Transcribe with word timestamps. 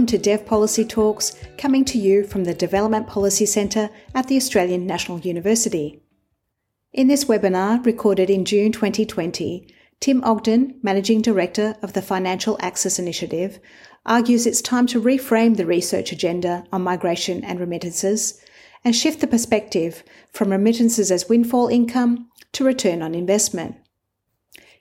welcome 0.00 0.06
to 0.06 0.16
Dev 0.16 0.46
Policy 0.46 0.82
Talks, 0.82 1.36
coming 1.58 1.84
to 1.84 1.98
you 1.98 2.24
from 2.24 2.44
the 2.44 2.54
Development 2.54 3.06
Policy 3.06 3.44
Centre 3.44 3.90
at 4.14 4.28
the 4.28 4.36
Australian 4.36 4.86
National 4.86 5.20
University. 5.20 6.00
In 6.94 7.08
this 7.08 7.26
webinar, 7.26 7.84
recorded 7.84 8.30
in 8.30 8.46
June 8.46 8.72
2020, 8.72 9.68
Tim 10.00 10.24
Ogden, 10.24 10.80
Managing 10.82 11.20
Director 11.20 11.76
of 11.82 11.92
the 11.92 12.00
Financial 12.00 12.56
Access 12.62 12.98
Initiative, 12.98 13.60
argues 14.06 14.46
it's 14.46 14.62
time 14.62 14.86
to 14.86 15.02
reframe 15.02 15.58
the 15.58 15.66
research 15.66 16.12
agenda 16.12 16.64
on 16.72 16.80
migration 16.80 17.44
and 17.44 17.60
remittances 17.60 18.40
and 18.82 18.96
shift 18.96 19.20
the 19.20 19.26
perspective 19.26 20.02
from 20.32 20.48
remittances 20.48 21.10
as 21.10 21.28
windfall 21.28 21.68
income 21.68 22.30
to 22.52 22.64
return 22.64 23.02
on 23.02 23.14
investment. 23.14 23.76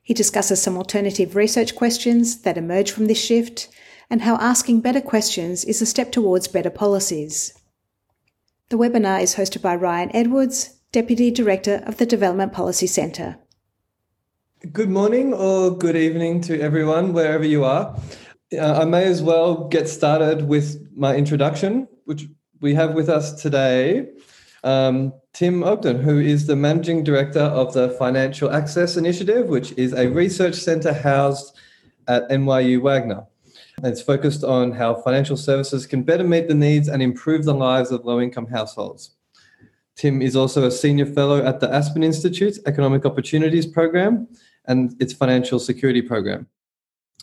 He 0.01 0.13
discusses 0.13 0.61
some 0.61 0.77
alternative 0.77 1.35
research 1.35 1.75
questions 1.75 2.43
that 2.43 2.57
emerge 2.57 2.89
from 2.89 3.07
this 3.07 3.21
shift 3.21 3.67
and 4.09 4.21
how 4.21 4.35
asking 4.37 4.81
better 4.81 5.01
questions 5.01 5.63
is 5.63 5.81
a 5.81 5.85
step 5.85 6.11
towards 6.11 6.47
better 6.47 6.69
policies. 6.69 7.53
The 8.69 8.77
webinar 8.77 9.21
is 9.21 9.35
hosted 9.35 9.61
by 9.61 9.75
Ryan 9.75 10.15
Edwards, 10.15 10.79
Deputy 10.91 11.31
Director 11.31 11.83
of 11.85 11.97
the 11.97 12.05
Development 12.05 12.51
Policy 12.51 12.87
Centre. 12.87 13.37
Good 14.73 14.89
morning 14.89 15.33
or 15.33 15.77
good 15.77 15.95
evening 15.95 16.41
to 16.41 16.59
everyone, 16.59 17.13
wherever 17.13 17.45
you 17.45 17.63
are. 17.63 17.97
Uh, 18.51 18.81
I 18.81 18.85
may 18.85 19.05
as 19.05 19.21
well 19.21 19.67
get 19.67 19.87
started 19.87 20.47
with 20.47 20.87
my 20.95 21.15
introduction, 21.15 21.87
which 22.05 22.27
we 22.59 22.73
have 22.73 22.93
with 22.93 23.09
us 23.09 23.41
today 23.41 24.09
um, 24.63 25.13
Tim 25.33 25.63
Ogden, 25.63 26.01
who 26.01 26.19
is 26.19 26.47
the 26.47 26.55
Managing 26.55 27.03
Director 27.03 27.39
of 27.39 27.73
the 27.73 27.89
Financial 27.91 28.51
Access 28.51 28.97
Initiative, 28.97 29.47
which 29.47 29.71
is 29.73 29.93
a 29.93 30.07
research 30.09 30.55
centre 30.55 30.93
housed 30.93 31.57
at 32.07 32.27
NYU 32.29 32.81
Wagner. 32.81 33.25
It's 33.83 34.01
focused 34.01 34.43
on 34.43 34.71
how 34.73 34.95
financial 34.95 35.37
services 35.37 35.85
can 35.85 36.03
better 36.03 36.23
meet 36.23 36.47
the 36.47 36.53
needs 36.53 36.89
and 36.89 37.01
improve 37.01 37.45
the 37.45 37.53
lives 37.53 37.91
of 37.91 38.03
low 38.03 38.19
income 38.19 38.47
households. 38.47 39.15
Tim 39.95 40.21
is 40.21 40.35
also 40.35 40.65
a 40.65 40.71
senior 40.71 41.05
fellow 41.05 41.45
at 41.45 41.59
the 41.59 41.73
Aspen 41.73 42.03
Institute's 42.03 42.59
Economic 42.65 43.05
Opportunities 43.05 43.65
Program 43.65 44.27
and 44.65 44.95
its 45.01 45.13
Financial 45.13 45.59
Security 45.59 46.01
Program. 46.01 46.47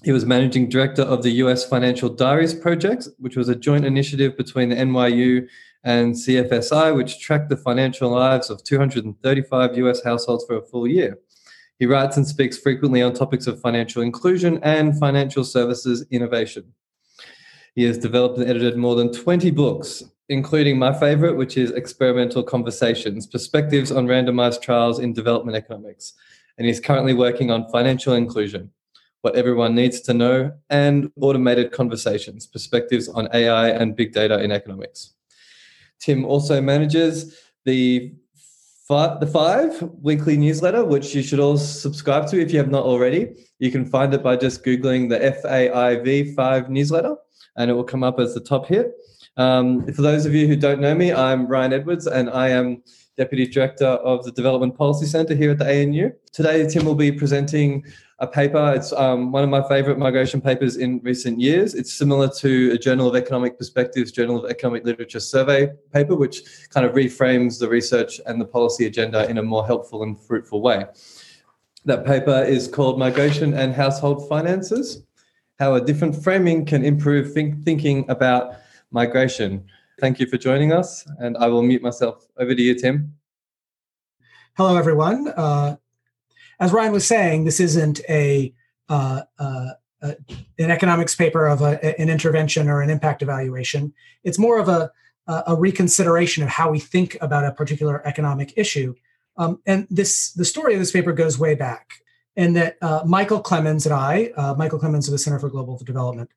He 0.03 0.13
was 0.13 0.25
managing 0.25 0.69
director 0.69 1.03
of 1.03 1.23
the 1.23 1.31
US 1.43 1.69
Financial 1.69 2.09
Diaries 2.09 2.55
Project, 2.55 3.09
which 3.19 3.37
was 3.37 3.49
a 3.49 3.55
joint 3.55 3.85
initiative 3.85 4.37
between 4.37 4.71
the 4.71 4.77
NYU 4.77 5.49
and 5.85 6.15
CFSI, 6.15 6.95
which 6.97 7.21
tracked 7.21 7.49
the 7.51 7.57
financial 7.57 8.11
lives 8.11 8.51
of 8.51 8.65
235 8.65 9.77
US 9.79 10.03
households 10.03 10.45
for 10.45 10.57
a 10.57 10.63
full 10.63 10.87
year. 10.87 11.19
He 11.79 11.87
writes 11.87 12.17
and 12.17 12.27
speaks 12.27 12.57
frequently 12.57 13.03
on 13.03 13.13
topics 13.13 13.47
of 13.47 13.61
financial 13.61 14.03
inclusion 14.03 14.59
and 14.63 14.99
financial 14.99 15.45
services 15.45 16.07
innovation. 16.11 16.73
He 17.75 17.85
has 17.85 17.99
developed 17.99 18.39
and 18.39 18.49
edited 18.49 18.79
more 18.79 18.95
than 18.95 19.13
20 19.13 19.51
books, 19.51 20.03
including 20.31 20.79
my 20.79 20.99
favorite, 20.99 21.37
which 21.37 21.59
is 21.59 21.73
Experimental 21.73 22.43
Conversations 22.43 23.27
Perspectives 23.27 23.93
on 23.93 24.07
Randomized 24.07 24.63
Trials 24.63 24.99
in 24.99 25.13
Development 25.13 25.55
Economics. 25.55 26.15
And 26.57 26.67
he's 26.67 26.81
currently 26.81 27.13
working 27.13 27.51
on 27.51 27.69
financial 27.71 28.15
inclusion, 28.15 28.71
what 29.21 29.37
everyone 29.37 29.75
needs 29.75 30.01
to 30.03 30.15
know, 30.15 30.53
and 30.71 31.11
automated 31.21 31.71
conversations, 31.73 32.47
perspectives 32.47 33.09
on 33.11 33.29
AI 33.35 33.69
and 33.69 33.95
big 33.95 34.15
data 34.15 34.43
in 34.43 34.51
economics. 34.51 35.13
Tim 36.01 36.25
also 36.25 36.63
manages 36.63 37.39
the 37.67 38.15
Five, 38.89 39.19
the 39.19 39.27
Five 39.27 39.83
weekly 40.01 40.37
newsletter, 40.37 40.85
which 40.85 41.13
you 41.13 41.21
should 41.21 41.41
all 41.41 41.59
subscribe 41.59 42.29
to 42.29 42.41
if 42.41 42.53
you 42.53 42.59
have 42.59 42.71
not 42.71 42.85
already. 42.85 43.35
You 43.59 43.73
can 43.73 43.85
find 43.85 44.15
it 44.15 44.23
by 44.23 44.37
just 44.37 44.65
Googling 44.65 45.09
the 45.09 45.19
FAIV 45.19 46.37
5 46.37 46.71
newsletter, 46.71 47.17
and 47.57 47.69
it 47.69 47.75
will 47.75 47.83
come 47.83 48.05
up 48.05 48.21
as 48.21 48.35
the 48.35 48.41
top 48.41 48.67
hit. 48.67 48.93
Um, 49.37 49.93
for 49.93 50.03
those 50.03 50.25
of 50.25 50.35
you 50.35 50.47
who 50.47 50.55
don't 50.55 50.81
know 50.81 50.95
me, 50.95 51.13
I'm 51.13 51.49
Ryan 51.49 51.73
Edwards, 51.73 52.07
and 52.07 52.31
I 52.31 52.51
am 52.51 52.85
Deputy 53.17 53.47
Director 53.47 53.87
of 53.87 54.25
the 54.25 54.33
Development 54.33 54.77
Policy 54.77 55.07
Centre 55.07 55.35
here 55.35 55.51
at 55.53 55.59
the 55.59 55.65
ANU. 55.65 56.13
Today, 56.33 56.69
Tim 56.69 56.85
will 56.85 56.95
be 56.95 57.11
presenting 57.11 57.83
a 58.19 58.27
paper. 58.27 58.75
It's 58.77 58.93
um, 58.93 59.33
one 59.33 59.43
of 59.43 59.49
my 59.49 59.67
favorite 59.69 59.99
migration 59.99 60.41
papers 60.41 60.77
in 60.77 61.01
recent 61.03 61.41
years. 61.41 61.75
It's 61.75 61.93
similar 61.93 62.29
to 62.39 62.73
a 62.73 62.79
Journal 62.79 63.09
of 63.09 63.17
Economic 63.17 63.57
Perspectives, 63.57 64.13
Journal 64.13 64.45
of 64.45 64.51
Economic 64.51 64.85
Literature 64.85 65.21
survey 65.21 65.71
paper, 65.93 66.15
which 66.15 66.43
kind 66.69 66.85
of 66.85 66.93
reframes 66.93 67.59
the 67.59 67.69
research 67.69 68.21
and 68.27 68.39
the 68.39 68.45
policy 68.45 68.87
agenda 68.87 69.29
in 69.31 69.39
a 69.39 69.43
more 69.43 69.67
helpful 69.67 70.03
and 70.03 70.19
fruitful 70.21 70.61
way. 70.61 70.85
That 71.87 72.05
paper 72.05 72.43
is 72.43 72.69
called 72.69 72.99
Migration 72.99 73.55
and 73.55 73.73
Household 73.73 74.29
Finances 74.29 75.03
How 75.59 75.75
a 75.75 75.81
Different 75.81 76.23
Framing 76.23 76.67
Can 76.67 76.85
Improve 76.85 77.33
think- 77.33 77.65
Thinking 77.65 78.05
About 78.11 78.57
Migration. 78.91 79.65
Thank 79.99 80.21
you 80.21 80.27
for 80.27 80.37
joining 80.37 80.73
us, 80.73 81.07
and 81.19 81.39
I 81.39 81.49
will 81.49 81.63
mute 81.63 81.83
myself. 81.83 82.27
Over 82.39 82.55
to 82.55 82.63
you, 82.63 82.75
Tim. 82.75 83.15
Hello, 84.57 84.77
everyone. 84.77 85.29
Uh, 85.29 85.77
as 86.61 86.73
Ryan 86.73 86.93
was 86.93 87.07
saying, 87.07 87.45
this 87.45 87.61
isn't 87.61 88.01
a, 88.09 88.53
uh, 88.91 89.23
uh, 89.39 89.71
an 90.03 90.71
economics 90.71 91.15
paper 91.15 91.47
of 91.47 91.63
a, 91.63 91.83
an 91.99 92.11
intervention 92.11 92.69
or 92.69 92.83
an 92.83 92.91
impact 92.91 93.23
evaluation. 93.23 93.95
It's 94.23 94.39
more 94.39 94.59
of 94.59 94.69
a, 94.69 94.93
a 95.27 95.57
reconsideration 95.57 96.43
of 96.43 96.51
how 96.51 96.71
we 96.71 96.79
think 96.79 97.17
about 97.23 97.47
a 97.47 97.53
particular 97.53 98.07
economic 98.07 98.53
issue. 98.57 98.95
Um, 99.39 99.61
and 99.67 99.87
this 99.91 100.33
the 100.33 100.45
story 100.45 100.75
of 100.75 100.81
this 100.81 100.93
paper 100.93 101.13
goes 101.13 101.39
way 101.39 101.55
back, 101.55 102.03
in 102.37 102.53
that 102.53 102.77
uh, 102.83 103.03
Michael 103.07 103.41
Clemens 103.41 103.87
and 103.87 103.95
I, 103.95 104.31
uh, 104.37 104.55
Michael 104.55 104.79
Clemens 104.79 105.09
of 105.09 105.13
the 105.13 105.19
Center 105.19 105.39
for 105.39 105.49
Global 105.49 105.79
Development, 105.79 106.31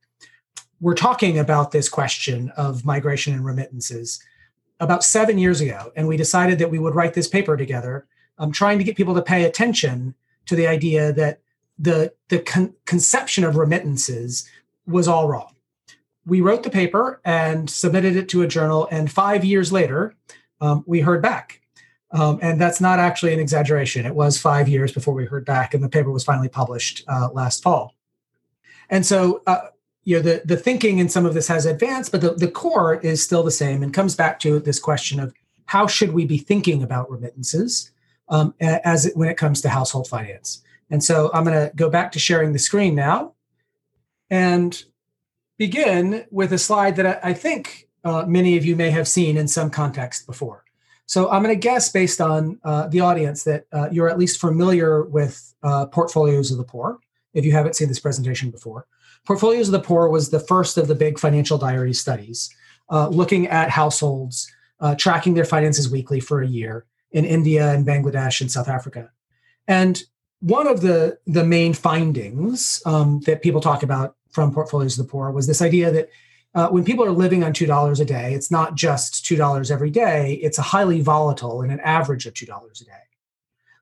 were 0.82 0.96
talking 0.96 1.38
about 1.38 1.72
this 1.72 1.90
question 1.90 2.52
of 2.56 2.86
migration 2.86 3.34
and 3.34 3.46
remittances 3.46 4.22
about 4.80 5.04
seven 5.04 5.38
years 5.38 5.60
ago, 5.62 5.92
and 5.96 6.08
we 6.08 6.18
decided 6.18 6.58
that 6.60 6.72
we 6.72 6.80
would 6.80 6.96
write 6.96 7.14
this 7.14 7.28
paper 7.28 7.58
together 7.58 8.08
um, 8.38 8.52
trying 8.52 8.78
to 8.78 8.84
get 8.84 8.96
people 8.96 9.14
to 9.16 9.22
pay 9.22 9.44
attention 9.44 10.16
to 10.46 10.56
the 10.56 10.66
idea 10.66 11.14
that 11.14 11.42
the 11.78 12.14
the 12.30 12.40
con- 12.40 12.74
conception 12.86 13.44
of 13.44 13.58
remittances 13.58 14.50
was 14.88 15.08
all 15.08 15.28
wrong. 15.28 15.56
We 16.26 16.42
wrote 16.42 16.64
the 16.64 16.70
paper 16.70 17.22
and 17.24 17.70
submitted 17.70 18.16
it 18.16 18.30
to 18.30 18.42
a 18.42 18.48
journal, 18.48 18.88
and 18.92 19.12
five 19.12 19.46
years 19.46 19.72
later, 19.72 20.16
um, 20.62 20.84
we 20.88 21.02
heard 21.02 21.22
back. 21.22 21.62
Um, 22.12 22.40
and 22.42 22.60
that's 22.60 22.82
not 22.82 22.98
actually 22.98 23.36
an 23.36 23.40
exaggeration. 23.40 24.04
It 24.06 24.16
was 24.16 24.40
five 24.40 24.68
years 24.68 24.92
before 24.92 25.14
we 25.14 25.26
heard 25.26 25.46
back, 25.46 25.74
and 25.74 25.84
the 25.84 25.90
paper 25.90 26.12
was 26.12 26.24
finally 26.24 26.50
published 26.50 27.04
uh, 27.08 27.30
last 27.34 27.62
fall. 27.62 27.94
And 28.90 29.06
so, 29.06 29.44
uh, 29.46 29.68
you 30.04 30.16
know, 30.16 30.22
the, 30.22 30.42
the 30.46 30.58
thinking 30.58 31.00
in 31.00 31.10
some 31.10 31.26
of 31.26 31.34
this 31.34 31.48
has 31.48 31.66
advanced, 31.66 32.12
but 32.12 32.22
the, 32.22 32.34
the 32.34 32.50
core 32.50 32.96
is 32.96 33.24
still 33.24 33.44
the 33.44 33.52
same 33.52 33.84
and 33.84 33.94
comes 33.94 34.16
back 34.16 34.40
to 34.40 34.60
this 34.60 34.80
question 34.80 35.20
of 35.20 35.34
how 35.66 35.88
should 35.88 36.14
we 36.14 36.26
be 36.26 36.38
thinking 36.38 36.82
about 36.82 37.12
remittances? 37.12 37.92
um, 38.30 38.54
as 38.62 39.06
it, 39.06 39.18
when 39.18 39.30
it 39.30 39.38
comes 39.38 39.62
to 39.62 39.70
household 39.70 40.08
finance. 40.08 40.62
And 40.90 41.04
so 41.04 41.30
I'm 41.34 41.44
going 41.44 41.70
to 41.70 41.76
go 41.76 41.90
back 41.90 42.12
to 42.14 42.20
sharing 42.20 42.54
the 42.54 42.60
screen 42.60 42.96
now 42.96 43.34
and 44.30 44.84
begin 45.58 46.26
with 46.32 46.54
a 46.54 46.58
slide 46.58 46.96
that 46.96 47.06
I, 47.06 47.30
I 47.30 47.34
think 47.34 47.88
uh, 48.04 48.26
many 48.26 48.58
of 48.58 48.66
you 48.66 48.76
may 48.76 48.92
have 48.92 49.08
seen 49.08 49.38
in 49.38 49.48
some 49.48 49.70
context 49.70 50.26
before. 50.26 50.64
So 51.06 51.30
I'm 51.30 51.44
going 51.44 51.56
to 51.56 51.60
guess 51.60 51.92
based 51.92 52.22
on 52.22 52.60
uh, 52.64 52.88
the 52.88 53.00
audience 53.00 53.44
that 53.44 53.66
uh, 53.72 53.90
you're 53.92 54.10
at 54.10 54.20
least 54.20 54.40
familiar 54.40 55.04
with 55.04 55.54
uh, 55.64 55.88
Portfolios 55.88 56.52
of 56.52 56.58
the 56.58 56.64
Poor, 56.64 57.00
if 57.34 57.46
you 57.46 57.52
haven't 57.52 57.76
seen 57.76 57.88
this 57.88 58.00
presentation 58.00 58.52
before. 58.52 58.86
Portfolios 59.26 59.68
of 59.68 59.74
the 59.74 59.80
Poor 59.80 60.10
was 60.10 60.30
the 60.30 60.40
first 60.40 60.78
of 60.78 60.88
the 60.88 60.96
big 60.96 61.20
financial 61.20 61.58
diary 61.58 61.94
studies, 61.94 62.50
uh, 62.90 63.08
looking 63.10 63.48
at 63.48 63.70
households, 63.70 64.52
uh, 64.80 64.96
tracking 64.96 65.34
their 65.34 65.46
finances 65.46 65.90
weekly 65.90 66.20
for 66.20 66.42
a 66.42 66.48
year, 66.48 66.86
in 67.12 67.26
India 67.26 67.72
and 67.74 67.86
Bangladesh 67.86 68.42
and 68.42 68.52
South 68.52 68.68
Africa. 68.68 69.12
And 69.68 70.02
one 70.42 70.68
of 70.68 70.82
the, 70.82 71.18
the 71.28 71.44
main 71.44 71.74
findings 71.74 72.82
um, 72.86 73.22
that 73.26 73.42
people 73.42 73.62
talk 73.62 73.84
about 73.84 74.16
from 74.32 74.54
Portfolios 74.54 74.98
of 74.98 75.06
the 75.06 75.12
Poor 75.12 75.32
was 75.32 75.48
this 75.48 75.62
idea 75.62 75.92
that 75.92 76.10
uh, 76.56 76.68
when 76.70 76.84
people 76.84 77.06
are 77.06 77.12
living 77.12 77.44
on 77.44 77.54
$2 77.54 78.00
a 78.00 78.06
day, 78.06 78.34
it's 78.34 78.50
not 78.50 78.76
just 78.76 79.26
$2 79.26 79.72
every 79.72 79.90
day, 79.90 80.34
it's 80.42 80.58
a 80.58 80.64
highly 80.64 81.02
volatile 81.02 81.62
and 81.62 81.72
an 81.72 81.80
average 81.82 82.26
of 82.26 82.34
$2 82.34 82.48
a 82.48 82.86
day. 82.86 82.92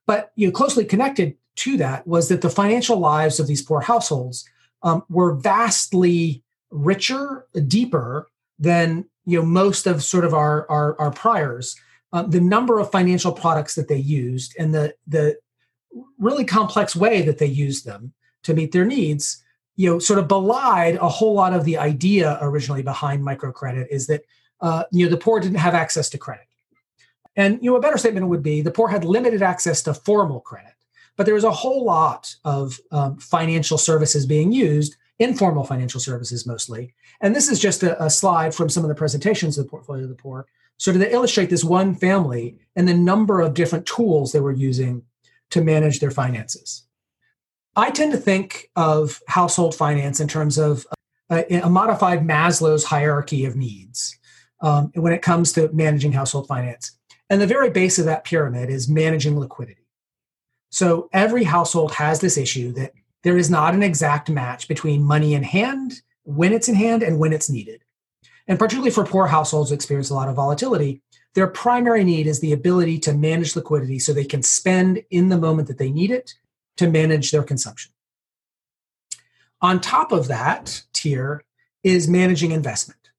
But 0.05 0.31
you 0.35 0.47
know, 0.47 0.51
closely 0.51 0.85
connected 0.85 1.37
to 1.57 1.77
that 1.77 2.07
was 2.07 2.29
that 2.29 2.41
the 2.41 2.49
financial 2.49 2.97
lives 2.97 3.39
of 3.39 3.47
these 3.47 3.61
poor 3.61 3.81
households 3.81 4.47
um, 4.83 5.03
were 5.09 5.33
vastly 5.35 6.43
richer, 6.71 7.47
deeper 7.67 8.27
than 8.59 9.05
you 9.25 9.39
know 9.39 9.45
most 9.45 9.87
of 9.87 10.03
sort 10.03 10.25
of 10.25 10.33
our, 10.33 10.69
our, 10.69 10.99
our 10.99 11.11
priors. 11.11 11.75
Uh, 12.13 12.23
the 12.23 12.39
number 12.39 12.79
of 12.79 12.89
financial 12.89 13.33
products 13.33 13.75
that 13.75 13.89
they 13.89 13.97
used 13.97 14.55
and 14.57 14.73
the 14.73 14.93
the 15.07 15.37
really 16.17 16.45
complex 16.45 16.95
way 16.95 17.21
that 17.21 17.37
they 17.37 17.45
used 17.45 17.85
them 17.85 18.13
to 18.43 18.53
meet 18.53 18.71
their 18.71 18.85
needs 18.85 19.43
you 19.77 19.89
know 19.89 19.99
sort 19.99 20.19
of 20.19 20.27
belied 20.27 20.95
a 20.95 21.07
whole 21.07 21.33
lot 21.33 21.53
of 21.53 21.63
the 21.63 21.77
idea 21.77 22.37
originally 22.41 22.81
behind 22.81 23.23
microcredit 23.23 23.87
is 23.89 24.07
that 24.07 24.23
uh, 24.59 24.83
you 24.91 25.05
know 25.05 25.11
the 25.11 25.17
poor 25.17 25.39
didn't 25.39 25.59
have 25.59 25.75
access 25.75 26.09
to 26.09 26.17
credit. 26.17 26.45
And 27.35 27.59
you 27.61 27.71
know 27.71 27.77
a 27.77 27.81
better 27.81 27.97
statement 27.97 28.27
would 28.27 28.43
be 28.43 28.61
the 28.61 28.71
poor 28.71 28.89
had 28.89 29.05
limited 29.05 29.41
access 29.41 29.81
to 29.83 29.93
formal 29.93 30.41
credit 30.41 30.73
but 31.17 31.25
there 31.25 31.35
was 31.35 31.43
a 31.43 31.51
whole 31.51 31.83
lot 31.83 32.33
of 32.45 32.79
um, 32.91 33.17
financial 33.17 33.77
services 33.77 34.25
being 34.25 34.51
used 34.51 34.95
informal 35.19 35.63
financial 35.63 35.99
services 35.99 36.45
mostly. 36.45 36.93
And 37.21 37.35
this 37.35 37.49
is 37.49 37.59
just 37.59 37.83
a, 37.83 38.01
a 38.03 38.09
slide 38.09 38.53
from 38.53 38.69
some 38.69 38.83
of 38.83 38.89
the 38.89 38.95
presentations 38.95 39.57
of 39.57 39.65
the 39.65 39.69
portfolio 39.69 40.03
of 40.03 40.09
the 40.09 40.15
poor, 40.15 40.45
sort 40.77 40.95
of 40.95 41.01
to 41.01 41.11
illustrate 41.11 41.49
this 41.49 41.63
one 41.63 41.95
family 41.95 42.57
and 42.75 42.87
the 42.87 42.93
number 42.93 43.41
of 43.41 43.53
different 43.53 43.85
tools 43.85 44.31
they 44.31 44.39
were 44.39 44.51
using 44.51 45.03
to 45.49 45.61
manage 45.61 45.99
their 45.99 46.11
finances. 46.11 46.83
I 47.75 47.91
tend 47.91 48.11
to 48.11 48.17
think 48.17 48.69
of 48.75 49.21
household 49.27 49.75
finance 49.75 50.19
in 50.19 50.27
terms 50.27 50.57
of 50.57 50.85
a, 51.29 51.61
a 51.61 51.69
modified 51.69 52.21
Maslow's 52.21 52.83
hierarchy 52.83 53.45
of 53.45 53.55
needs 53.55 54.17
um, 54.61 54.91
when 54.93 55.13
it 55.13 55.21
comes 55.21 55.51
to 55.53 55.69
managing 55.73 56.11
household 56.11 56.47
finance. 56.47 56.91
And 57.29 57.41
the 57.41 57.47
very 57.47 57.69
base 57.69 57.99
of 57.99 58.05
that 58.05 58.23
pyramid 58.23 58.69
is 58.69 58.87
managing 58.87 59.39
liquidity. 59.39 59.86
So 60.69 61.09
every 61.13 61.43
household 61.43 61.93
has 61.93 62.19
this 62.19 62.37
issue 62.37 62.71
that 62.73 62.93
there 63.23 63.37
is 63.37 63.49
not 63.49 63.73
an 63.73 63.83
exact 63.83 64.29
match 64.29 64.67
between 64.67 65.01
money 65.01 65.33
in 65.33 65.43
hand, 65.43 66.01
when 66.23 66.53
it's 66.53 66.69
in 66.69 66.75
hand, 66.75 67.03
and 67.03 67.19
when 67.19 67.33
it's 67.33 67.49
needed. 67.49 67.81
And 68.47 68.59
particularly 68.59 68.91
for 68.91 69.05
poor 69.05 69.27
households 69.27 69.69
who 69.69 69.75
experience 69.75 70.09
a 70.09 70.13
lot 70.13 70.29
of 70.29 70.35
volatility, 70.35 71.01
their 71.35 71.47
primary 71.47 72.03
need 72.03 72.27
is 72.27 72.39
the 72.39 72.53
ability 72.53 72.99
to 72.99 73.13
manage 73.13 73.55
liquidity 73.55 73.99
so 73.99 74.13
they 74.13 74.25
can 74.25 74.41
spend 74.41 75.03
in 75.11 75.29
the 75.29 75.37
moment 75.37 75.67
that 75.67 75.77
they 75.77 75.91
need 75.91 76.11
it 76.11 76.33
to 76.77 76.89
manage 76.89 77.31
their 77.31 77.43
consumption. 77.43 77.91
On 79.61 79.81
top 79.81 80.11
of 80.11 80.27
that 80.27 80.83
tier 80.93 81.43
is 81.83 82.07
managing 82.07 82.51
investment. 82.51 83.11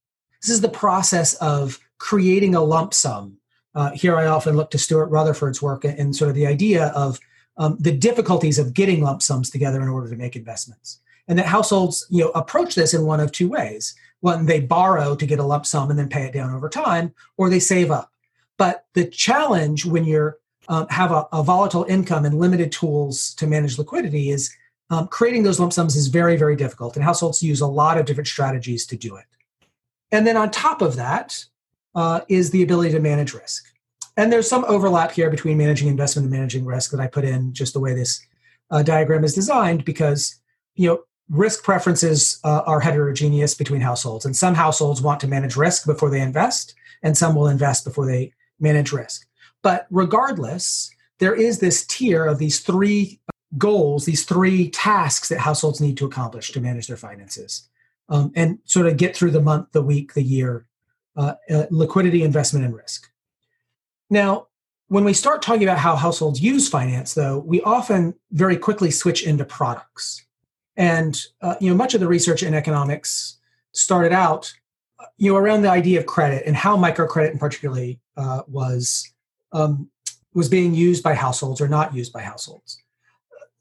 This 0.43 0.51
is 0.51 0.61
the 0.61 0.69
process 0.69 1.35
of 1.35 1.79
creating 1.99 2.55
a 2.55 2.63
lump 2.63 2.95
sum. 2.95 3.39
Uh, 3.75 3.91
here 3.91 4.17
I 4.17 4.27
often 4.27 4.57
look 4.57 4.71
to 4.71 4.79
Stuart 4.79 5.11
Rutherford's 5.11 5.61
work 5.61 5.85
and 5.85 6.15
sort 6.15 6.29
of 6.29 6.35
the 6.35 6.47
idea 6.47 6.87
of 6.89 7.19
um, 7.59 7.77
the 7.81 7.93
difficulties 7.93 8.59
of 8.59 8.73
getting 8.73 9.03
lump 9.03 9.23
sums 9.23 9.51
together 9.51 9.83
in 9.83 9.89
order 9.89 10.09
to 10.09 10.17
make 10.17 10.37
investments. 10.37 11.01
And 11.27 11.39
that 11.39 11.47
households 11.47 12.07
you 12.11 12.25
know, 12.25 12.31
approach 12.31 12.75
this 12.75 12.95
in 12.95 13.05
one 13.05 13.21
of 13.21 13.33
two 13.33 13.49
ways. 13.49 13.95
One, 14.21 14.47
they 14.47 14.61
borrow 14.61 15.15
to 15.15 15.27
get 15.27 15.39
a 15.39 15.45
lump 15.45 15.67
sum 15.67 15.91
and 15.91 15.99
then 15.99 16.09
pay 16.09 16.25
it 16.25 16.33
down 16.33 16.55
over 16.55 16.69
time, 16.69 17.13
or 17.37 17.51
they 17.51 17.61
save 17.61 17.91
up. 17.91 18.13
But 18.57 18.87
the 18.95 19.05
challenge 19.05 19.85
when 19.85 20.05
you 20.05 20.33
um, 20.69 20.87
have 20.89 21.13
a, 21.13 21.27
a, 21.33 21.43
volatile 21.43 21.85
income 21.89 22.25
and 22.25 22.39
limited 22.39 22.73
tools 22.73 23.35
to 23.35 23.47
manage 23.47 23.79
liquidity 23.79 24.31
is 24.31 24.55
um, 24.91 25.07
creating 25.09 25.43
those 25.43 25.61
lump 25.61 25.73
sums 25.73 25.97
is 25.97 26.09
very, 26.09 26.37
very 26.37 26.57
difficult. 26.57 26.97
And 26.97 27.05
households 27.05 27.43
use 27.43 27.61
a 27.61 27.67
lot 27.67 27.99
of 27.99 28.07
different 28.07 28.27
strategies 28.27 28.87
to 28.87 28.97
do 28.97 29.17
it. 29.17 29.25
And 30.13 30.27
then 30.27 30.37
on 30.37 30.51
top 30.51 30.83
of 30.83 30.97
that 30.97 31.45
uh, 31.95 32.21
is 32.29 32.51
the 32.51 32.63
ability 32.63 32.93
to 32.93 33.01
manage 33.01 33.35
risk. 33.35 33.67
And 34.19 34.33
there's 34.33 34.49
some 34.49 34.65
overlap 34.67 35.13
here 35.13 35.31
between 35.31 35.57
managing 35.57 35.87
investment 35.87 36.25
and 36.25 36.33
managing 36.33 36.65
risk 36.65 36.91
that 36.91 36.99
I 36.99 37.07
put 37.07 37.25
in 37.25 37.55
just 37.55 37.73
the 37.73 37.79
way 37.79 37.95
this 37.95 38.21
uh, 38.69 38.83
diagram 38.83 39.23
is 39.23 39.33
designed 39.33 39.85
because 39.85 40.41
you 40.75 40.89
know 40.89 41.05
risk 41.31 41.63
preferences 41.63 42.41
uh, 42.43 42.63
are 42.67 42.81
heterogeneous 42.81 43.55
between 43.55 43.81
households. 43.81 44.25
And 44.25 44.37
some 44.37 44.57
households 44.57 45.01
want 45.01 45.21
to 45.21 45.29
manage 45.29 45.55
risk 45.55 45.87
before 45.87 46.11
they 46.11 46.21
invest 46.21 46.75
and 47.03 47.17
some 47.17 47.37
will 47.37 47.47
invest 47.47 47.85
before 47.85 48.07
they 48.07 48.33
manage 48.59 48.93
risk. 48.93 49.25
But 49.63 49.87
regardless 49.89 50.91
there 51.21 51.35
is 51.35 51.61
this 51.61 51.87
tier 51.87 52.25
of 52.27 52.39
these 52.39 52.59
three 52.61 53.21
goals 53.57 54.05
these 54.05 54.25
three 54.25 54.69
tasks 54.71 55.29
that 55.29 55.39
households 55.39 55.81
need 55.81 55.97
to 55.97 56.07
accomplish 56.07 56.51
to 56.53 56.61
manage 56.61 56.89
their 56.89 56.97
finances. 56.97 57.69
Um, 58.09 58.33
and 58.35 58.59
sort 58.65 58.87
of 58.87 58.97
get 58.97 59.15
through 59.15 59.31
the 59.31 59.41
month 59.41 59.69
the 59.71 59.83
week 59.83 60.15
the 60.15 60.23
year 60.23 60.67
uh, 61.17 61.35
uh, 61.51 61.67
liquidity 61.71 62.25
investment 62.25 62.65
and 62.65 62.75
risk 62.75 63.09
now, 64.11 64.49
when 64.89 65.05
we 65.05 65.13
start 65.13 65.43
talking 65.43 65.63
about 65.63 65.79
how 65.79 65.97
households 65.97 66.41
use 66.41 66.69
finance, 66.69 67.15
though, 67.15 67.39
we 67.39 67.61
often 67.63 68.15
very 68.33 68.57
quickly 68.57 68.91
switch 68.91 69.27
into 69.27 69.45
products. 69.45 70.25
And 70.77 71.21
uh, 71.43 71.57
you 71.61 71.69
know, 71.69 71.77
much 71.77 71.95
of 71.95 72.01
the 72.01 72.09
research 72.09 72.43
in 72.43 72.55
economics 72.55 73.39
started 73.73 74.13
out, 74.13 74.53
you 75.19 75.33
know, 75.33 75.39
around 75.39 75.63
the 75.63 75.71
idea 75.71 76.01
of 76.01 76.07
credit 76.07 76.45
and 76.47 76.57
how 76.57 76.77
microcredit, 76.77 77.33
in 77.33 77.39
particularly, 77.39 78.01
uh, 78.17 78.43
was 78.47 79.13
um, 79.53 79.91
was 80.35 80.49
being 80.49 80.75
used 80.75 81.03
by 81.03 81.15
households 81.15 81.61
or 81.61 81.69
not 81.69 81.95
used 81.95 82.13
by 82.13 82.23
households. 82.23 82.83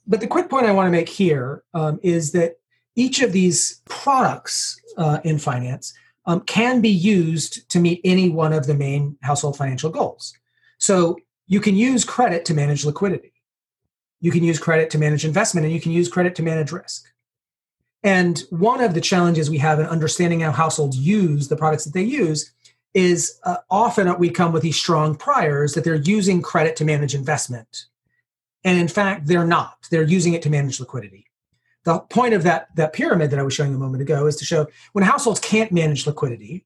But 0.06 0.22
the 0.22 0.28
quick 0.28 0.50
point 0.50 0.66
I 0.66 0.72
want 0.72 0.88
to 0.88 0.92
make 0.92 1.10
here 1.10 1.64
um, 1.74 2.00
is 2.04 2.32
that 2.32 2.60
each 2.96 3.22
of 3.22 3.34
these 3.34 3.82
products 3.86 4.80
uh, 4.98 5.20
in 5.24 5.38
finance 5.38 5.94
um, 6.28 6.42
can 6.42 6.82
be 6.82 6.90
used 6.90 7.70
to 7.72 7.80
meet 7.80 8.02
any 8.04 8.30
one 8.30 8.54
of 8.54 8.68
the 8.68 8.76
main 8.76 9.18
household 9.22 9.58
financial 9.58 9.90
goals. 9.90 10.34
So 10.78 11.18
you 11.48 11.62
can 11.62 11.76
use 11.76 12.04
credit 12.04 12.46
to 12.46 12.54
manage 12.54 12.86
liquidity. 12.86 13.32
You 14.20 14.32
can 14.32 14.44
use 14.44 14.60
credit 14.60 14.90
to 14.92 14.98
manage 14.98 15.26
investment, 15.26 15.66
and 15.66 15.74
you 15.74 15.82
can 15.82 15.94
use 15.94 16.10
credit 16.10 16.36
to 16.36 16.44
manage 16.44 16.72
risk. 16.72 17.06
And 18.04 18.44
one 18.50 18.82
of 18.82 18.94
the 18.94 19.02
challenges 19.02 19.50
we 19.50 19.58
have 19.60 19.80
in 19.80 19.86
understanding 19.86 20.42
how 20.42 20.52
households 20.52 20.98
use 20.98 21.48
the 21.48 21.56
products 21.56 21.86
that 21.86 21.94
they 21.94 22.04
use 22.04 22.52
is 22.94 23.40
uh, 23.44 23.58
often 23.70 24.18
we 24.18 24.30
come 24.30 24.52
with 24.52 24.64
these 24.64 24.76
strong 24.76 25.16
priors 25.16 25.74
that 25.74 25.84
they're 25.84 25.96
using 25.96 26.42
credit 26.42 26.76
to 26.78 26.86
manage 26.86 27.16
investment. 27.16 27.86
And 28.64 28.80
in 28.80 28.88
fact, 28.88 29.28
they're 29.28 29.46
not. 29.46 29.88
They're 29.92 30.04
using 30.04 30.34
it 30.34 30.42
to 30.44 30.50
manage 30.50 30.80
liquidity 30.80 31.27
the 31.88 32.00
point 32.00 32.34
of 32.34 32.44
that 32.44 32.68
that 32.76 32.92
pyramid 32.92 33.32
that 33.32 33.40
I 33.40 33.44
was 33.44 33.54
showing 33.54 33.74
a 33.74 33.78
moment 33.78 34.02
ago 34.02 34.28
is 34.28 34.36
to 34.36 34.46
show 34.46 34.68
when 34.92 35.06
households 35.06 35.40
can't 35.40 35.72
manage 35.72 36.06
liquidity, 36.06 36.66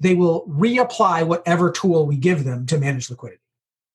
they 0.00 0.16
will 0.16 0.44
reapply 0.48 1.24
whatever 1.24 1.70
tool 1.70 2.04
we 2.04 2.16
give 2.16 2.42
them 2.42 2.66
to 2.66 2.76
manage 2.76 3.08
liquidity 3.08 3.40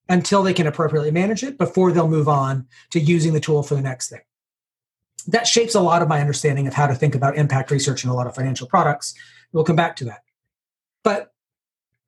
until 0.07 0.43
they 0.43 0.53
can 0.53 0.67
appropriately 0.67 1.11
manage 1.11 1.43
it 1.43 1.57
before 1.57 1.91
they'll 1.91 2.07
move 2.07 2.29
on 2.29 2.65
to 2.91 3.01
using 3.01 3.33
the 3.33 3.41
tool 3.41 3.63
for 3.63 3.75
the 3.75 3.81
next 3.81 4.09
thing. 4.11 4.21
That 5.27 5.45
shapes 5.45 5.75
a 5.75 5.81
lot 5.81 6.01
of 6.01 6.07
my 6.07 6.21
understanding 6.21 6.67
of 6.67 6.73
how 6.73 6.87
to 6.87 6.95
think 6.95 7.15
about 7.15 7.35
impact 7.35 7.69
research 7.69 8.05
in 8.05 8.09
a 8.09 8.15
lot 8.15 8.27
of 8.27 8.33
financial 8.33 8.65
products. 8.65 9.13
We'll 9.51 9.65
come 9.65 9.75
back 9.75 9.97
to 9.97 10.05
that. 10.05 10.23
But 11.03 11.33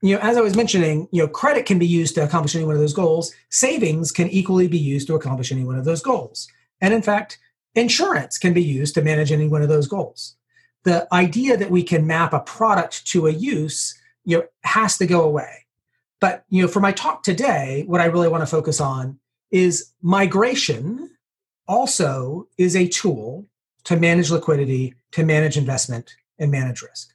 you 0.02 0.16
know, 0.16 0.22
as 0.22 0.38
I 0.38 0.42
was 0.42 0.56
mentioning, 0.56 1.10
you 1.12 1.22
know, 1.22 1.28
credit 1.28 1.66
can 1.66 1.80
be 1.80 1.88
used 1.88 2.16
to 2.16 2.24
accomplish 2.24 2.56
any 2.56 2.64
one 2.64 2.76
of 2.76 2.82
those 2.82 2.94
goals. 2.94 3.36
Savings 3.50 4.14
can 4.14 4.30
equally 4.30 4.70
be 4.70 4.80
used 4.80 5.08
to 5.08 5.16
accomplish 5.16 5.52
any 5.52 5.66
one 5.66 5.78
of 5.78 5.84
those 5.84 6.02
goals. 6.02 6.48
And 6.80 6.94
in 6.94 7.02
fact, 7.02 7.40
Insurance 7.76 8.38
can 8.38 8.54
be 8.54 8.64
used 8.64 8.94
to 8.96 9.02
manage 9.02 9.32
any 9.32 9.48
one 9.48 9.62
of 9.62 9.70
those 9.70 9.88
goals. 9.88 10.36
The 10.84 11.08
idea 11.14 11.58
that 11.58 11.72
we 11.72 11.84
can 11.84 12.06
map 12.06 12.34
a 12.34 12.40
product 12.40 13.08
to 13.08 13.28
a 13.28 13.32
use 13.32 13.98
you 14.26 14.38
know, 14.38 14.44
has 14.64 14.98
to 14.98 15.08
go 15.08 15.24
away. 15.24 15.66
But 16.20 16.46
you 16.50 16.62
know, 16.62 16.68
for 16.68 16.80
my 16.80 16.92
talk 16.92 17.24
today, 17.24 17.84
what 17.88 18.02
I 18.02 18.06
really 18.06 18.30
want 18.30 18.42
to 18.42 18.48
focus 18.48 18.80
on 18.80 19.20
is 19.52 19.92
migration 20.02 21.10
also 21.68 22.48
is 22.58 22.76
a 22.76 22.88
tool 22.88 23.48
to 23.86 23.98
manage 23.98 24.32
liquidity, 24.32 24.96
to 25.12 25.24
manage 25.26 25.58
investment, 25.58 26.16
and 26.40 26.52
manage 26.52 26.82
risk. 26.82 27.14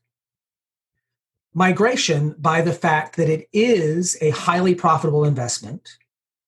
Migration, 1.55 2.35
by 2.39 2.61
the 2.61 2.73
fact 2.73 3.17
that 3.17 3.29
it 3.29 3.49
is 3.53 4.17
a 4.21 4.31
highly 4.31 4.75
profitable 4.75 5.25
investment 5.25 5.97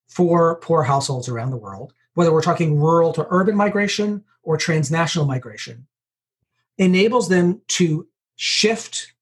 for 0.08 0.56
poor 0.56 0.82
households 0.82 1.28
around 1.28 1.50
the 1.50 1.56
world, 1.56 1.94
whether 2.20 2.34
we're 2.34 2.42
talking 2.42 2.78
rural 2.78 3.14
to 3.14 3.26
urban 3.30 3.56
migration 3.56 4.22
or 4.42 4.58
transnational 4.58 5.26
migration, 5.26 5.86
enables 6.76 7.30
them 7.30 7.62
to 7.66 8.06
shift 8.36 9.14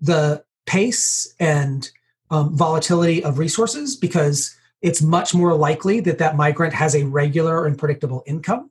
the 0.00 0.42
pace 0.64 1.34
and 1.38 1.90
um, 2.30 2.56
volatility 2.56 3.22
of 3.22 3.38
resources 3.38 3.96
because 3.96 4.56
it's 4.80 5.02
much 5.02 5.34
more 5.34 5.54
likely 5.54 6.00
that 6.00 6.16
that 6.16 6.36
migrant 6.36 6.72
has 6.72 6.94
a 6.94 7.04
regular 7.04 7.66
and 7.66 7.76
predictable 7.76 8.24
income. 8.26 8.70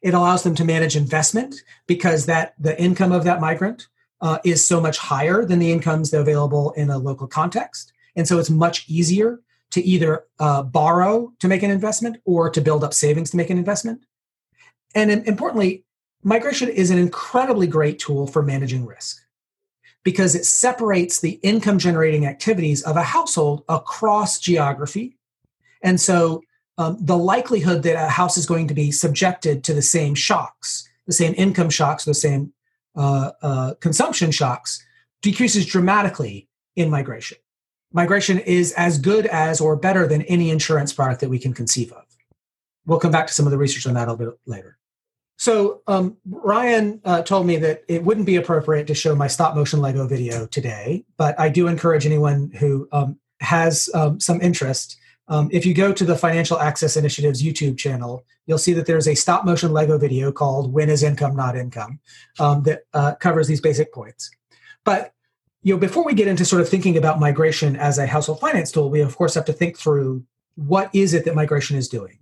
It 0.00 0.14
allows 0.14 0.44
them 0.44 0.54
to 0.54 0.64
manage 0.64 0.94
investment 0.94 1.56
because 1.88 2.26
that 2.26 2.54
the 2.56 2.80
income 2.80 3.10
of 3.10 3.24
that 3.24 3.40
migrant 3.40 3.88
uh, 4.20 4.38
is 4.44 4.64
so 4.64 4.80
much 4.80 4.98
higher 4.98 5.44
than 5.44 5.58
the 5.58 5.72
incomes 5.72 6.14
available 6.14 6.70
in 6.76 6.90
a 6.90 6.98
local 6.98 7.26
context. 7.26 7.92
And 8.14 8.28
so 8.28 8.38
it's 8.38 8.48
much 8.48 8.88
easier 8.88 9.40
to 9.70 9.82
either 9.82 10.24
uh, 10.38 10.62
borrow 10.62 11.32
to 11.40 11.48
make 11.48 11.62
an 11.62 11.70
investment 11.70 12.18
or 12.24 12.50
to 12.50 12.60
build 12.60 12.84
up 12.84 12.94
savings 12.94 13.30
to 13.30 13.36
make 13.36 13.50
an 13.50 13.58
investment. 13.58 14.04
And 14.94 15.10
importantly, 15.10 15.84
migration 16.22 16.68
is 16.68 16.90
an 16.90 16.98
incredibly 16.98 17.66
great 17.66 17.98
tool 17.98 18.26
for 18.26 18.42
managing 18.42 18.86
risk 18.86 19.22
because 20.02 20.34
it 20.34 20.44
separates 20.44 21.20
the 21.20 21.32
income 21.42 21.78
generating 21.78 22.26
activities 22.26 22.82
of 22.84 22.96
a 22.96 23.02
household 23.02 23.64
across 23.68 24.38
geography. 24.38 25.16
And 25.82 26.00
so 26.00 26.42
um, 26.78 26.96
the 27.00 27.16
likelihood 27.16 27.82
that 27.82 27.96
a 27.96 28.08
house 28.08 28.36
is 28.36 28.46
going 28.46 28.68
to 28.68 28.74
be 28.74 28.90
subjected 28.92 29.64
to 29.64 29.74
the 29.74 29.82
same 29.82 30.14
shocks, 30.14 30.88
the 31.06 31.12
same 31.12 31.34
income 31.36 31.70
shocks, 31.70 32.04
the 32.04 32.14
same 32.14 32.52
uh, 32.94 33.32
uh, 33.42 33.74
consumption 33.80 34.30
shocks, 34.30 34.84
decreases 35.22 35.66
dramatically 35.66 36.48
in 36.76 36.88
migration 36.88 37.38
migration 37.96 38.38
is 38.38 38.72
as 38.74 38.98
good 38.98 39.26
as 39.26 39.60
or 39.60 39.74
better 39.74 40.06
than 40.06 40.22
any 40.22 40.50
insurance 40.50 40.92
product 40.92 41.20
that 41.22 41.30
we 41.30 41.38
can 41.38 41.52
conceive 41.52 41.90
of. 41.92 42.04
We'll 42.84 43.00
come 43.00 43.10
back 43.10 43.26
to 43.26 43.34
some 43.34 43.46
of 43.46 43.50
the 43.50 43.58
research 43.58 43.86
on 43.88 43.94
that 43.94 44.06
a 44.06 44.12
little 44.12 44.34
bit 44.34 44.40
later. 44.46 44.78
So, 45.38 45.82
um, 45.86 46.16
Ryan 46.24 47.00
uh, 47.04 47.22
told 47.22 47.46
me 47.46 47.56
that 47.58 47.84
it 47.88 48.04
wouldn't 48.04 48.26
be 48.26 48.36
appropriate 48.36 48.86
to 48.86 48.94
show 48.94 49.14
my 49.14 49.26
stop 49.26 49.54
motion 49.54 49.80
Lego 49.80 50.06
video 50.06 50.46
today, 50.46 51.04
but 51.16 51.38
I 51.38 51.48
do 51.48 51.68
encourage 51.68 52.06
anyone 52.06 52.50
who 52.60 52.88
um, 52.92 53.18
has 53.40 53.90
um, 53.92 54.20
some 54.20 54.40
interest 54.40 54.96
Um, 55.28 55.48
if 55.52 55.66
you 55.66 55.74
go 55.74 55.92
to 55.92 56.04
the 56.04 56.16
Financial 56.16 56.58
Access 56.58 56.96
Initiative's 56.96 57.42
YouTube 57.42 57.76
channel, 57.76 58.24
you'll 58.46 58.58
see 58.58 58.72
that 58.74 58.86
there's 58.86 59.08
a 59.08 59.14
stop 59.14 59.44
motion 59.44 59.72
Lego 59.72 59.98
video 59.98 60.30
called 60.30 60.72
When 60.72 60.88
is 60.88 61.02
Income 61.02 61.34
Not 61.34 61.56
Income 61.56 61.98
um, 62.38 62.62
that 62.62 62.82
uh, 62.94 63.14
covers 63.16 63.48
these 63.48 63.60
basic 63.60 63.92
points. 63.92 64.30
But 64.84 65.12
you 65.66 65.74
know, 65.74 65.80
before 65.80 66.04
we 66.04 66.14
get 66.14 66.28
into 66.28 66.44
sort 66.44 66.62
of 66.62 66.68
thinking 66.68 66.96
about 66.96 67.18
migration 67.18 67.74
as 67.74 67.98
a 67.98 68.06
household 68.06 68.38
finance 68.38 68.70
tool, 68.70 68.88
we 68.88 69.00
of 69.00 69.16
course 69.16 69.34
have 69.34 69.46
to 69.46 69.52
think 69.52 69.76
through 69.76 70.24
what 70.54 70.88
is 70.94 71.12
it 71.12 71.24
that 71.24 71.34
migration 71.34 71.76
is 71.76 71.88
doing? 71.88 72.20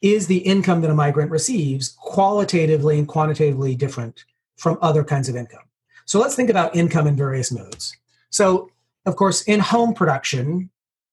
Is 0.00 0.28
the 0.28 0.38
income 0.38 0.80
that 0.80 0.90
a 0.90 0.94
migrant 0.94 1.30
receives 1.30 1.90
qualitatively 1.90 2.98
and 2.98 3.06
quantitatively 3.06 3.74
different 3.74 4.24
from 4.56 4.78
other 4.80 5.04
kinds 5.04 5.28
of 5.28 5.36
income? 5.36 5.64
So 6.06 6.18
let's 6.18 6.34
think 6.34 6.48
about 6.48 6.74
income 6.74 7.06
in 7.06 7.16
various 7.16 7.52
modes. 7.52 7.94
So, 8.30 8.70
of 9.04 9.14
course, 9.14 9.42
in 9.42 9.60
home 9.60 9.92
production, 9.92 10.70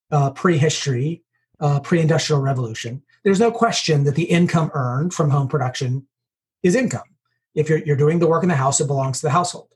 uh, 0.10 0.32
prehistory, 0.32 1.22
uh, 1.60 1.82
pre-industrial 1.82 2.42
revolution, 2.42 3.04
there's 3.26 3.42
no 3.42 3.52
question 3.52 4.06
that 4.06 4.16
the 4.16 4.24
income 4.24 4.72
earned 4.74 5.14
from 5.14 5.30
home 5.30 5.50
production 5.50 6.08
is 6.64 6.76
income. 6.76 7.10
If 7.56 7.68
you're, 7.68 7.80
you're 7.80 7.98
doing 7.98 8.20
the 8.20 8.28
work 8.28 8.44
in 8.44 8.50
the 8.50 8.56
house, 8.56 8.80
it 8.80 8.88
belongs 8.88 9.20
to 9.20 9.26
the 9.26 9.32
household. 9.32 9.68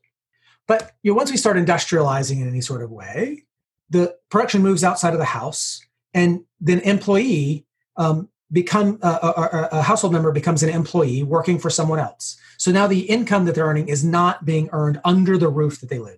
But 0.67 0.91
you 1.03 1.11
know, 1.11 1.17
once 1.17 1.31
we 1.31 1.37
start 1.37 1.57
industrializing 1.57 2.41
in 2.41 2.47
any 2.47 2.61
sort 2.61 2.81
of 2.81 2.91
way, 2.91 3.43
the 3.89 4.15
production 4.29 4.61
moves 4.61 4.83
outside 4.83 5.13
of 5.13 5.19
the 5.19 5.25
house, 5.25 5.81
and 6.13 6.43
then 6.59 6.79
employee 6.79 7.65
um, 7.97 8.29
become 8.51 8.99
a, 9.01 9.07
a, 9.07 9.69
a, 9.71 9.81
household 9.81 10.13
member 10.13 10.31
becomes 10.31 10.63
an 10.63 10.69
employee 10.69 11.23
working 11.23 11.57
for 11.57 11.69
someone 11.69 11.99
else. 11.99 12.37
So 12.57 12.71
now 12.71 12.87
the 12.87 13.01
income 13.01 13.45
that 13.45 13.55
they're 13.55 13.65
earning 13.65 13.87
is 13.87 14.03
not 14.03 14.45
being 14.45 14.69
earned 14.71 14.99
under 15.05 15.37
the 15.37 15.47
roof 15.47 15.79
that 15.79 15.89
they 15.89 15.99
live 15.99 16.13
in. 16.13 16.17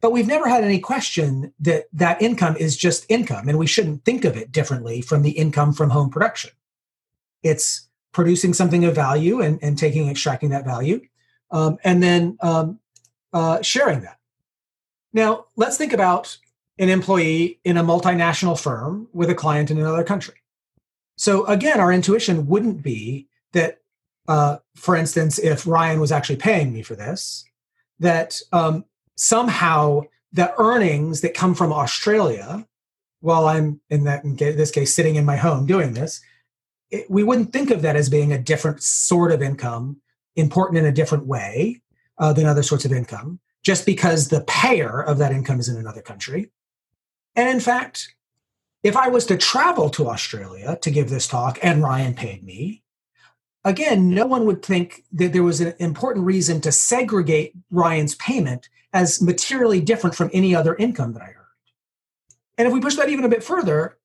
But 0.00 0.12
we've 0.12 0.26
never 0.26 0.48
had 0.48 0.64
any 0.64 0.80
question 0.80 1.54
that 1.60 1.84
that 1.92 2.20
income 2.20 2.56
is 2.56 2.76
just 2.76 3.06
income, 3.08 3.48
and 3.48 3.58
we 3.58 3.66
shouldn't 3.66 4.04
think 4.04 4.24
of 4.24 4.36
it 4.36 4.52
differently 4.52 5.00
from 5.00 5.22
the 5.22 5.30
income 5.30 5.72
from 5.72 5.90
home 5.90 6.10
production. 6.10 6.50
It's 7.42 7.88
producing 8.12 8.52
something 8.52 8.84
of 8.84 8.94
value 8.94 9.40
and, 9.40 9.58
and 9.62 9.78
taking, 9.78 10.08
extracting 10.08 10.50
that 10.50 10.64
value, 10.64 11.00
um, 11.50 11.78
and 11.84 12.02
then 12.02 12.36
um, 12.42 12.80
uh, 13.34 13.60
sharing 13.60 14.00
that. 14.00 14.18
Now, 15.12 15.46
let's 15.56 15.76
think 15.76 15.92
about 15.92 16.38
an 16.78 16.88
employee 16.88 17.60
in 17.64 17.76
a 17.76 17.84
multinational 17.84 18.58
firm 18.58 19.08
with 19.12 19.28
a 19.28 19.34
client 19.34 19.70
in 19.70 19.78
another 19.78 20.04
country. 20.04 20.34
So, 21.16 21.44
again, 21.46 21.80
our 21.80 21.92
intuition 21.92 22.46
wouldn't 22.46 22.82
be 22.82 23.28
that, 23.52 23.78
uh, 24.26 24.58
for 24.74 24.96
instance, 24.96 25.38
if 25.38 25.66
Ryan 25.66 26.00
was 26.00 26.10
actually 26.10 26.36
paying 26.36 26.72
me 26.72 26.82
for 26.82 26.96
this, 26.96 27.44
that 28.00 28.40
um, 28.52 28.84
somehow 29.16 30.02
the 30.32 30.52
earnings 30.58 31.20
that 31.20 31.34
come 31.34 31.54
from 31.54 31.72
Australia, 31.72 32.66
while 33.20 33.46
I'm 33.46 33.80
in 33.90 34.04
that 34.04 34.24
in 34.24 34.36
this 34.36 34.72
case 34.72 34.92
sitting 34.92 35.14
in 35.14 35.24
my 35.24 35.36
home 35.36 35.66
doing 35.66 35.94
this, 35.94 36.20
it, 36.90 37.08
we 37.08 37.22
wouldn't 37.22 37.52
think 37.52 37.70
of 37.70 37.82
that 37.82 37.96
as 37.96 38.10
being 38.10 38.32
a 38.32 38.38
different 38.38 38.82
sort 38.82 39.30
of 39.30 39.42
income, 39.42 40.00
important 40.34 40.78
in 40.78 40.86
a 40.86 40.92
different 40.92 41.26
way 41.26 41.80
uh, 42.18 42.32
than 42.32 42.46
other 42.46 42.62
sorts 42.62 42.84
of 42.84 42.92
income, 42.92 43.40
just 43.62 43.86
because 43.86 44.28
the 44.28 44.42
payer 44.42 45.02
of 45.02 45.18
that 45.18 45.32
income 45.32 45.60
is 45.60 45.68
in 45.68 45.76
another 45.76 46.02
country. 46.02 46.50
And 47.36 47.48
in 47.48 47.60
fact, 47.60 48.14
if 48.82 48.96
I 48.96 49.08
was 49.08 49.26
to 49.26 49.36
travel 49.36 49.90
to 49.90 50.08
Australia 50.08 50.78
to 50.82 50.90
give 50.90 51.10
this 51.10 51.26
talk 51.26 51.58
and 51.62 51.82
Ryan 51.82 52.14
paid 52.14 52.44
me, 52.44 52.82
again, 53.64 54.10
no 54.10 54.26
one 54.26 54.44
would 54.44 54.62
think 54.62 55.04
that 55.12 55.32
there 55.32 55.42
was 55.42 55.60
an 55.60 55.74
important 55.78 56.26
reason 56.26 56.60
to 56.60 56.70
segregate 56.70 57.54
Ryan's 57.70 58.14
payment 58.16 58.68
as 58.92 59.20
materially 59.20 59.80
different 59.80 60.14
from 60.14 60.30
any 60.32 60.54
other 60.54 60.74
income 60.76 61.14
that 61.14 61.22
I 61.22 61.26
earned. 61.26 61.38
And 62.58 62.68
if 62.68 62.74
we 62.74 62.80
push 62.80 62.94
that 62.96 63.08
even 63.08 63.24
a 63.24 63.28
bit 63.28 63.42
further, 63.42 63.98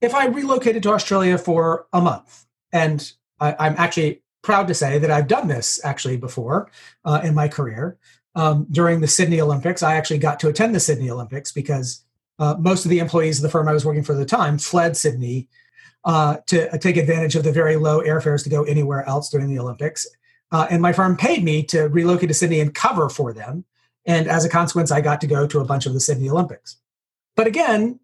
if 0.00 0.14
I 0.14 0.26
relocated 0.26 0.82
to 0.82 0.92
Australia 0.92 1.38
for 1.38 1.86
a 1.92 2.00
month, 2.00 2.46
and 2.72 3.12
I, 3.38 3.68
am 3.68 3.74
actually 3.78 4.22
proud 4.44 4.68
to 4.68 4.74
say 4.74 4.98
that 4.98 5.10
I've 5.10 5.26
done 5.26 5.48
this 5.48 5.84
actually 5.84 6.16
before 6.16 6.70
uh, 7.04 7.20
in 7.24 7.34
my 7.34 7.48
career. 7.48 7.98
Um, 8.36 8.66
during 8.70 9.00
the 9.00 9.08
Sydney 9.08 9.40
Olympics, 9.40 9.82
I 9.82 9.94
actually 9.96 10.18
got 10.18 10.38
to 10.40 10.48
attend 10.48 10.74
the 10.74 10.80
Sydney 10.80 11.10
Olympics 11.10 11.50
because 11.52 12.04
uh, 12.38 12.54
most 12.58 12.84
of 12.84 12.90
the 12.90 12.98
employees 12.98 13.38
of 13.38 13.42
the 13.42 13.48
firm 13.48 13.68
I 13.68 13.72
was 13.72 13.84
working 13.84 14.02
for 14.02 14.12
at 14.12 14.18
the 14.18 14.24
time 14.24 14.58
fled 14.58 14.96
Sydney 14.96 15.48
uh, 16.04 16.36
to 16.46 16.72
uh, 16.72 16.78
take 16.78 16.96
advantage 16.96 17.36
of 17.36 17.44
the 17.44 17.52
very 17.52 17.76
low 17.76 18.00
airfares 18.00 18.42
to 18.44 18.50
go 18.50 18.64
anywhere 18.64 19.08
else 19.08 19.30
during 19.30 19.48
the 19.48 19.58
Olympics. 19.58 20.06
Uh, 20.52 20.66
and 20.70 20.82
my 20.82 20.92
firm 20.92 21.16
paid 21.16 21.42
me 21.42 21.62
to 21.64 21.88
relocate 21.88 22.28
to 22.28 22.34
Sydney 22.34 22.60
and 22.60 22.74
cover 22.74 23.08
for 23.08 23.32
them 23.32 23.64
and 24.06 24.28
as 24.28 24.44
a 24.44 24.48
consequence, 24.48 24.90
I 24.90 25.00
got 25.00 25.20
to 25.22 25.26
go 25.26 25.46
to 25.46 25.60
a 25.60 25.64
bunch 25.64 25.86
of 25.86 25.94
the 25.94 26.00
Sydney 26.00 26.28
Olympics. 26.28 26.76
But 27.36 27.46
again, 27.46 28.00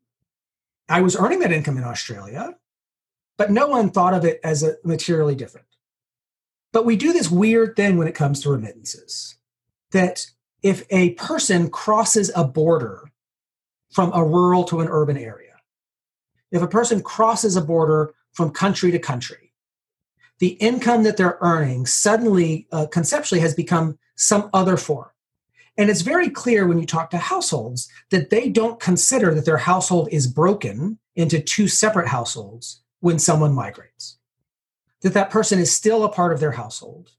I 0.88 1.02
was 1.02 1.16
earning 1.16 1.40
that 1.40 1.52
income 1.52 1.76
in 1.76 1.84
Australia, 1.84 2.56
but 3.36 3.50
no 3.50 3.68
one 3.68 3.90
thought 3.90 4.14
of 4.14 4.24
it 4.24 4.40
as 4.42 4.62
a 4.62 4.76
materially 4.82 5.34
different. 5.34 5.66
But 6.72 6.84
we 6.84 6.96
do 6.96 7.12
this 7.12 7.30
weird 7.30 7.76
thing 7.76 7.96
when 7.98 8.08
it 8.08 8.14
comes 8.14 8.42
to 8.42 8.50
remittances 8.50 9.36
that 9.92 10.26
if 10.62 10.84
a 10.90 11.10
person 11.14 11.70
crosses 11.70 12.30
a 12.36 12.44
border 12.44 13.10
from 13.90 14.12
a 14.12 14.24
rural 14.24 14.64
to 14.64 14.80
an 14.80 14.88
urban 14.88 15.16
area, 15.16 15.56
if 16.52 16.62
a 16.62 16.68
person 16.68 17.02
crosses 17.02 17.56
a 17.56 17.60
border 17.60 18.14
from 18.32 18.50
country 18.50 18.90
to 18.92 18.98
country, 18.98 19.52
the 20.38 20.50
income 20.54 21.02
that 21.02 21.16
they're 21.16 21.38
earning 21.40 21.86
suddenly, 21.86 22.66
uh, 22.72 22.86
conceptually, 22.86 23.40
has 23.40 23.54
become 23.54 23.98
some 24.16 24.48
other 24.52 24.76
form. 24.76 25.10
And 25.76 25.90
it's 25.90 26.02
very 26.02 26.28
clear 26.28 26.66
when 26.66 26.78
you 26.78 26.86
talk 26.86 27.10
to 27.10 27.18
households 27.18 27.88
that 28.10 28.30
they 28.30 28.48
don't 28.48 28.80
consider 28.80 29.34
that 29.34 29.44
their 29.44 29.56
household 29.56 30.08
is 30.10 30.26
broken 30.26 30.98
into 31.16 31.40
two 31.40 31.68
separate 31.68 32.08
households 32.08 32.82
when 33.00 33.18
someone 33.18 33.54
migrates. 33.54 34.18
That 35.02 35.14
that 35.14 35.30
person 35.30 35.58
is 35.58 35.74
still 35.74 36.04
a 36.04 36.12
part 36.12 36.32
of 36.32 36.40
their 36.40 36.52
household 36.52 37.12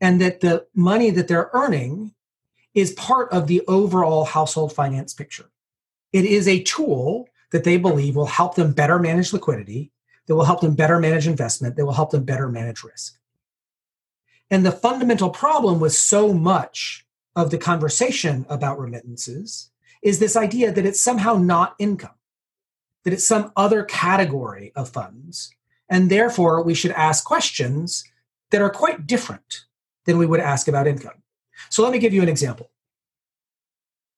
and 0.00 0.20
that 0.20 0.40
the 0.40 0.66
money 0.74 1.10
that 1.10 1.28
they're 1.28 1.50
earning 1.52 2.14
is 2.74 2.92
part 2.92 3.32
of 3.32 3.46
the 3.46 3.62
overall 3.66 4.24
household 4.24 4.72
finance 4.72 5.14
picture. 5.14 5.50
It 6.12 6.24
is 6.24 6.46
a 6.46 6.62
tool 6.62 7.28
that 7.52 7.64
they 7.64 7.76
believe 7.76 8.16
will 8.16 8.26
help 8.26 8.54
them 8.54 8.72
better 8.72 8.98
manage 8.98 9.32
liquidity, 9.32 9.92
that 10.26 10.34
will 10.34 10.44
help 10.44 10.60
them 10.60 10.74
better 10.74 10.98
manage 10.98 11.26
investment, 11.26 11.76
that 11.76 11.84
will 11.84 11.92
help 11.92 12.10
them 12.10 12.24
better 12.24 12.48
manage 12.48 12.82
risk. 12.82 13.18
And 14.50 14.64
the 14.64 14.72
fundamental 14.72 15.30
problem 15.30 15.80
with 15.80 15.92
so 15.92 16.32
much 16.32 17.06
of 17.36 17.50
the 17.50 17.58
conversation 17.58 18.46
about 18.48 18.78
remittances 18.78 19.70
is 20.02 20.18
this 20.18 20.36
idea 20.36 20.70
that 20.70 20.86
it's 20.86 21.00
somehow 21.00 21.34
not 21.34 21.74
income, 21.78 22.14
that 23.04 23.12
it's 23.12 23.26
some 23.26 23.52
other 23.56 23.82
category 23.82 24.72
of 24.76 24.88
funds. 24.88 25.54
And 25.88 26.10
therefore, 26.10 26.62
we 26.62 26.74
should 26.74 26.92
ask 26.92 27.24
questions 27.24 28.04
that 28.50 28.62
are 28.62 28.70
quite 28.70 29.06
different 29.06 29.64
than 30.06 30.18
we 30.18 30.26
would 30.26 30.40
ask 30.40 30.68
about 30.68 30.86
income. 30.86 31.22
So, 31.70 31.82
let 31.82 31.92
me 31.92 31.98
give 31.98 32.14
you 32.14 32.22
an 32.22 32.28
example. 32.28 32.70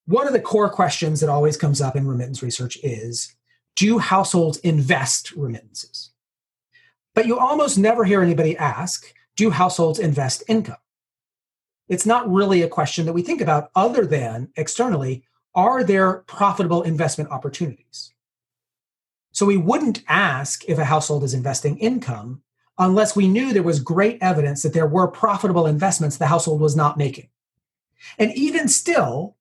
One 0.07 0.27
of 0.27 0.33
the 0.33 0.41
core 0.41 0.71
questions 0.71 1.21
that 1.21 1.29
always 1.29 1.57
comes 1.57 1.81
up 1.81 1.97
in 1.97 2.07
remittance 2.07 2.43
research 2.43 2.79
is 2.83 3.35
Do 3.75 3.99
households 3.99 4.59
invest 4.59 5.33
remittances? 5.33 6.11
But 7.15 7.27
you 7.27 7.39
almost 7.39 7.79
never 7.79 8.05
hear 8.05 8.23
anybody 8.23 8.57
ask 8.57 9.13
Do 9.37 9.51
households 9.51 9.99
invest 9.99 10.45
income? 10.49 10.77
it's 11.89 12.07
not 12.07 12.31
really 12.31 12.63
a 12.63 12.69
question 12.69 13.07
that 13.07 13.13
we 13.13 13.23
think 13.23 13.41
about 13.41 13.71
other 13.75 14.07
than 14.07 14.49
externally 14.57 15.25
are 15.55 15.85
there 15.85 16.19
profitable 16.27 16.83
investment 16.83 17.31
opportunities? 17.31 18.13
So 19.37 19.45
we 19.45 19.59
wouldn't 19.59 20.03
ask 20.09 20.65
if 20.67 20.79
a 20.79 20.85
household 20.87 21.23
is 21.23 21.35
investing 21.35 21.77
income 21.77 22.41
unless 22.79 23.15
we 23.15 23.29
knew 23.29 23.53
there 23.53 23.63
was 23.63 23.81
great 23.81 24.17
evidence 24.23 24.63
that 24.63 24.73
there 24.73 24.87
were 24.87 25.09
profitable 25.09 25.67
investments 25.67 26.17
the 26.17 26.27
household 26.27 26.59
was 26.59 26.75
not 26.75 26.97
making. 26.97 27.29
And 28.19 28.33
even 28.35 28.67
still, 28.67 29.37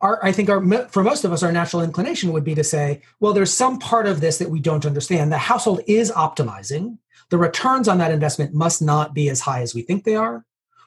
our, 0.00 0.18
I 0.24 0.32
think 0.32 0.48
our, 0.48 0.88
for 0.88 1.02
most 1.02 1.26
of 1.26 1.32
us, 1.34 1.42
our 1.42 1.52
natural 1.52 1.82
inclination 1.82 2.32
would 2.32 2.42
be 2.42 2.54
to 2.54 2.64
say, 2.64 3.02
well, 3.20 3.34
there's 3.34 3.52
some 3.52 3.78
part 3.78 4.06
of 4.06 4.22
this 4.22 4.38
that 4.38 4.48
we 4.48 4.60
don't 4.60 4.86
understand. 4.86 5.30
The 5.30 5.36
household 5.36 5.82
is 5.86 6.10
optimizing. 6.10 6.96
The 7.28 7.36
returns 7.36 7.88
on 7.88 7.98
that 7.98 8.12
investment 8.12 8.54
must 8.54 8.80
not 8.80 9.12
be 9.12 9.28
as 9.28 9.42
high 9.42 9.60
as 9.60 9.74
we 9.74 9.82
think 9.82 10.04
they 10.04 10.16
are 10.16 10.46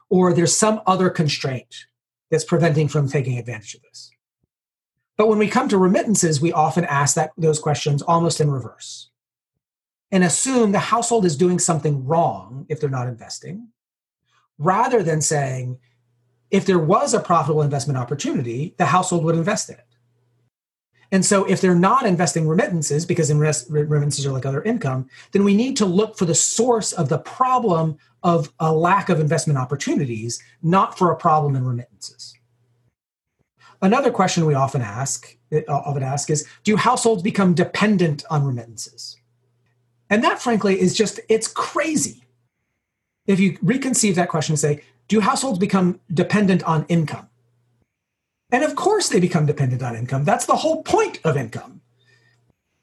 or 0.10 0.34
there's 0.34 0.58
some 0.58 0.82
other 0.88 1.12
constraint 1.12 1.86
that's 2.32 2.44
preventing 2.44 2.88
from 2.88 3.08
taking 3.08 3.38
advantage 3.38 3.76
of 3.76 3.84
this. 3.84 4.10
But 5.18 5.30
when 5.30 5.40
we 5.40 5.48
come 5.48 5.70
to 5.70 5.78
remittances, 5.78 6.42
we 6.42 6.52
often 6.52 6.86
ask 6.86 7.16
that 7.16 7.32
those 7.38 7.60
questions 7.60 8.02
almost 8.02 8.42
in 8.42 8.52
reverse 8.52 9.10
and 10.12 10.24
assume 10.24 10.72
the 10.72 10.80
household 10.80 11.26
is 11.26 11.38
doing 11.38 11.60
something 11.60 12.06
wrong 12.06 12.66
if 12.70 12.80
they're 12.80 12.90
not 12.90 13.08
investing, 13.08 13.70
rather 14.58 15.04
than 15.04 15.22
saying, 15.22 15.78
if 16.52 16.66
there 16.66 16.80
was 16.80 17.14
a 17.14 17.20
profitable 17.20 17.62
investment 17.62 17.98
opportunity, 17.98 18.76
the 18.78 18.86
household 18.86 19.24
would 19.24 19.36
invest 19.36 19.70
in 19.70 19.76
it. 19.76 19.86
And 21.12 21.26
so, 21.26 21.46
if 21.46 21.62
they're 21.62 21.76
not 21.76 22.06
investing 22.06 22.48
remittances, 22.48 23.06
because 23.06 23.32
remittances 23.34 24.26
are 24.26 24.32
like 24.32 24.46
other 24.46 24.64
income, 24.64 25.08
then 25.32 25.44
we 25.44 25.56
need 25.56 25.78
to 25.78 25.86
look 25.86 26.18
for 26.18 26.26
the 26.26 26.36
source 26.36 26.94
of 26.94 27.10
the 27.10 27.20
problem 27.20 27.98
of 28.24 28.52
a 28.60 28.74
lack 28.74 29.10
of 29.10 29.20
investment 29.20 29.60
opportunities, 29.60 30.42
not 30.62 30.98
for 30.98 31.12
a 31.12 31.16
problem 31.16 31.56
in 31.56 31.64
remittances. 31.64 32.35
Another 33.82 34.12
question 34.12 34.46
we 34.46 34.54
often 34.54 34.82
ask, 34.82 35.38
uh, 35.54 35.62
often 35.68 36.04
ask 36.04 36.30
is, 36.30 36.48
do 36.64 36.76
households 36.76 37.22
become 37.22 37.54
dependent 37.54 38.24
on 38.30 38.44
remittances? 38.44 39.18
And 40.10 40.24
that, 40.24 40.42
frankly, 40.42 40.80
is 40.80 40.96
just, 40.96 41.20
it's 41.30 41.48
crazy. 41.48 42.24
If 43.26 43.40
you 43.40 43.58
reconceive 43.60 44.16
that 44.16 44.30
question 44.30 44.54
and 44.54 44.60
say, 44.60 44.84
do 45.08 45.20
households 45.20 45.60
become 45.60 46.00
dependent 46.14 46.64
on 46.64 46.86
income? 46.88 47.30
And 48.52 48.64
of 48.64 48.76
course 48.76 49.10
they 49.10 49.20
become 49.20 49.46
dependent 49.46 49.82
on 49.82 49.96
income. 49.96 50.24
That's 50.24 50.46
the 50.46 50.56
whole 50.56 50.84
point 50.84 51.20
of 51.24 51.36
income. 51.36 51.82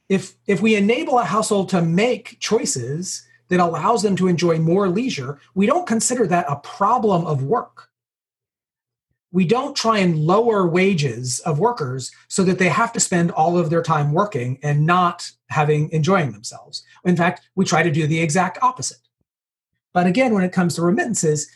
If, 0.08 0.34
if 0.46 0.60
we 0.60 0.74
enable 0.74 1.18
a 1.18 1.24
household 1.24 1.68
to 1.70 1.80
make 1.80 2.38
choices 2.40 3.26
that 3.48 3.60
allows 3.60 4.02
them 4.02 4.16
to 4.16 4.28
enjoy 4.28 4.58
more 4.58 4.88
leisure, 4.88 5.38
we 5.54 5.66
don't 5.66 5.86
consider 5.86 6.26
that 6.26 6.46
a 6.48 6.56
problem 6.56 7.24
of 7.24 7.44
work 7.44 7.88
we 9.32 9.46
don't 9.46 9.74
try 9.74 9.98
and 9.98 10.18
lower 10.18 10.68
wages 10.68 11.40
of 11.40 11.58
workers 11.58 12.12
so 12.28 12.44
that 12.44 12.58
they 12.58 12.68
have 12.68 12.92
to 12.92 13.00
spend 13.00 13.30
all 13.30 13.58
of 13.58 13.70
their 13.70 13.82
time 13.82 14.12
working 14.12 14.58
and 14.62 14.86
not 14.86 15.30
having 15.48 15.90
enjoying 15.90 16.32
themselves. 16.32 16.84
In 17.04 17.16
fact, 17.16 17.48
we 17.54 17.64
try 17.64 17.82
to 17.82 17.90
do 17.90 18.06
the 18.06 18.20
exact 18.20 18.58
opposite. 18.62 18.98
But 19.94 20.06
again, 20.06 20.34
when 20.34 20.44
it 20.44 20.52
comes 20.52 20.74
to 20.74 20.82
remittances, 20.82 21.50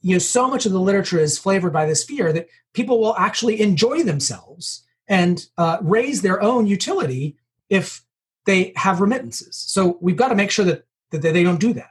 you 0.00 0.14
know, 0.14 0.18
so 0.18 0.48
much 0.48 0.66
of 0.66 0.72
the 0.72 0.80
literature 0.80 1.18
is 1.18 1.38
flavored 1.38 1.72
by 1.72 1.86
this 1.86 2.04
fear 2.04 2.32
that 2.32 2.48
people 2.72 3.00
will 3.00 3.16
actually 3.16 3.60
enjoy 3.60 4.02
themselves 4.02 4.84
and 5.06 5.46
uh, 5.56 5.78
raise 5.80 6.22
their 6.22 6.42
own 6.42 6.66
utility 6.66 7.36
if 7.68 8.02
they 8.46 8.72
have 8.76 9.00
remittances. 9.00 9.56
So 9.56 9.98
we've 10.00 10.16
got 10.16 10.28
to 10.28 10.34
make 10.34 10.50
sure 10.50 10.64
that, 10.64 10.86
that 11.10 11.22
they 11.22 11.42
don't 11.42 11.60
do 11.60 11.72
that. 11.74 11.90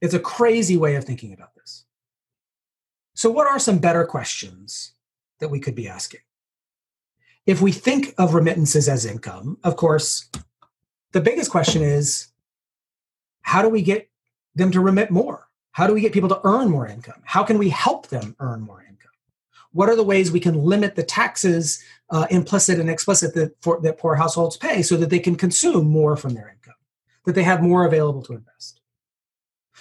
It's 0.00 0.14
a 0.14 0.20
crazy 0.20 0.76
way 0.76 0.94
of 0.94 1.04
thinking 1.04 1.32
about 1.32 1.54
this. 1.54 1.57
So, 3.18 3.32
what 3.32 3.48
are 3.48 3.58
some 3.58 3.80
better 3.80 4.04
questions 4.04 4.92
that 5.40 5.48
we 5.48 5.58
could 5.58 5.74
be 5.74 5.88
asking? 5.88 6.20
If 7.46 7.60
we 7.60 7.72
think 7.72 8.14
of 8.16 8.32
remittances 8.32 8.88
as 8.88 9.04
income, 9.04 9.58
of 9.64 9.74
course, 9.74 10.30
the 11.10 11.20
biggest 11.20 11.50
question 11.50 11.82
is 11.82 12.28
how 13.42 13.60
do 13.60 13.68
we 13.68 13.82
get 13.82 14.08
them 14.54 14.70
to 14.70 14.78
remit 14.78 15.10
more? 15.10 15.48
How 15.72 15.88
do 15.88 15.94
we 15.94 16.00
get 16.00 16.12
people 16.12 16.28
to 16.28 16.40
earn 16.44 16.68
more 16.68 16.86
income? 16.86 17.20
How 17.24 17.42
can 17.42 17.58
we 17.58 17.70
help 17.70 18.06
them 18.06 18.36
earn 18.38 18.60
more 18.60 18.82
income? 18.82 19.10
What 19.72 19.88
are 19.88 19.96
the 19.96 20.04
ways 20.04 20.30
we 20.30 20.38
can 20.38 20.54
limit 20.54 20.94
the 20.94 21.02
taxes, 21.02 21.82
uh, 22.10 22.28
implicit 22.30 22.78
and 22.78 22.88
explicit, 22.88 23.34
that, 23.34 23.60
for, 23.62 23.80
that 23.80 23.98
poor 23.98 24.14
households 24.14 24.56
pay 24.56 24.80
so 24.80 24.96
that 24.96 25.10
they 25.10 25.18
can 25.18 25.34
consume 25.34 25.88
more 25.88 26.16
from 26.16 26.34
their 26.34 26.50
income, 26.50 26.78
that 27.24 27.34
they 27.34 27.42
have 27.42 27.62
more 27.64 27.84
available 27.84 28.22
to 28.22 28.34
invest? 28.34 28.77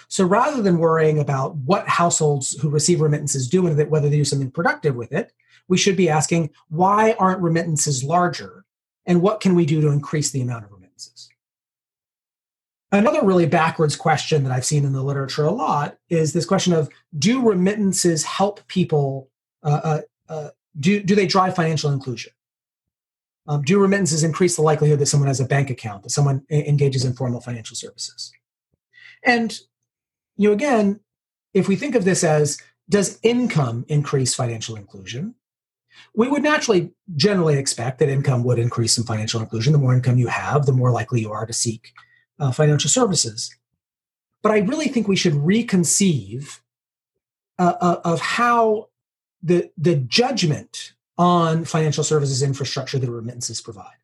So 0.07 0.25
rather 0.25 0.61
than 0.61 0.77
worrying 0.77 1.19
about 1.19 1.55
what 1.55 1.87
households 1.87 2.53
who 2.53 2.69
receive 2.69 3.01
remittances 3.01 3.49
do 3.49 3.61
with 3.61 3.79
it, 3.79 3.89
whether 3.89 4.09
they 4.09 4.17
do 4.17 4.25
something 4.25 4.51
productive 4.51 4.95
with 4.95 5.11
it, 5.11 5.33
we 5.67 5.77
should 5.77 5.97
be 5.97 6.09
asking 6.09 6.51
why 6.69 7.13
aren't 7.19 7.41
remittances 7.41 8.03
larger 8.03 8.63
and 9.05 9.21
what 9.21 9.41
can 9.41 9.55
we 9.55 9.65
do 9.65 9.81
to 9.81 9.89
increase 9.89 10.31
the 10.31 10.41
amount 10.41 10.65
of 10.65 10.71
remittances? 10.71 11.29
Another 12.91 13.21
really 13.21 13.45
backwards 13.45 13.97
question 13.97 14.43
that 14.43 14.51
I've 14.51 14.65
seen 14.65 14.85
in 14.85 14.93
the 14.93 15.03
literature 15.03 15.43
a 15.43 15.51
lot 15.51 15.97
is 16.09 16.31
this 16.31 16.45
question 16.45 16.71
of 16.71 16.89
do 17.17 17.41
remittances 17.41 18.23
help 18.23 18.65
people? 18.67 19.29
Uh, 19.61 19.81
uh, 19.83 20.01
uh, 20.29 20.49
do, 20.79 21.03
do 21.03 21.15
they 21.15 21.27
drive 21.27 21.55
financial 21.55 21.91
inclusion? 21.91 22.31
Um, 23.47 23.61
do 23.61 23.79
remittances 23.79 24.23
increase 24.23 24.55
the 24.55 24.61
likelihood 24.61 24.99
that 24.99 25.05
someone 25.07 25.27
has 25.27 25.39
a 25.39 25.45
bank 25.45 25.69
account, 25.69 26.03
that 26.03 26.09
someone 26.09 26.45
engages 26.49 27.03
in 27.03 27.13
formal 27.13 27.41
financial 27.41 27.75
services? 27.75 28.31
And 29.23 29.57
you 30.37 30.49
know, 30.49 30.53
again, 30.53 30.99
if 31.53 31.67
we 31.67 31.75
think 31.75 31.95
of 31.95 32.05
this 32.05 32.23
as 32.23 32.61
does 32.89 33.19
income 33.23 33.85
increase 33.89 34.33
financial 34.33 34.75
inclusion? 34.75 35.35
We 36.15 36.27
would 36.29 36.43
naturally 36.43 36.91
generally 37.15 37.57
expect 37.57 37.99
that 37.99 38.09
income 38.09 38.43
would 38.43 38.59
increase 38.59 38.93
some 38.93 39.03
financial 39.03 39.41
inclusion. 39.41 39.73
The 39.73 39.79
more 39.79 39.93
income 39.93 40.17
you 40.17 40.27
have, 40.27 40.65
the 40.65 40.71
more 40.71 40.91
likely 40.91 41.21
you 41.21 41.31
are 41.31 41.45
to 41.45 41.53
seek 41.53 41.91
uh, 42.39 42.51
financial 42.51 42.89
services. 42.89 43.53
But 44.43 44.51
I 44.51 44.59
really 44.59 44.87
think 44.87 45.07
we 45.07 45.15
should 45.15 45.33
reconceive 45.33 46.59
uh, 47.59 47.73
uh, 47.81 48.01
of 48.05 48.21
how 48.21 48.89
the, 49.41 49.71
the 49.77 49.95
judgment 49.95 50.93
on 51.17 51.65
financial 51.65 52.03
services 52.03 52.43
infrastructure 52.43 52.99
that 52.99 53.09
remittances 53.09 53.59
provide. 53.59 53.97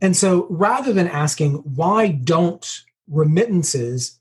And 0.00 0.16
so 0.16 0.46
rather 0.48 0.92
than 0.92 1.06
asking, 1.06 1.56
why 1.56 2.08
don't 2.08 2.66
remittances 3.06 4.18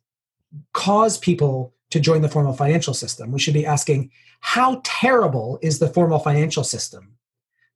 cause 0.74 1.18
people 1.18 1.74
to 1.92 2.00
join 2.00 2.22
the 2.22 2.30
formal 2.30 2.54
financial 2.54 2.94
system. 2.94 3.32
We 3.32 3.40
should 3.40 3.54
be 3.54 3.66
asking 3.66 4.12
how 4.40 4.82
terrible 4.84 5.60
is 5.62 5.80
the 5.80 5.88
formal 5.88 6.20
financial 6.20 6.64
system 6.64 7.18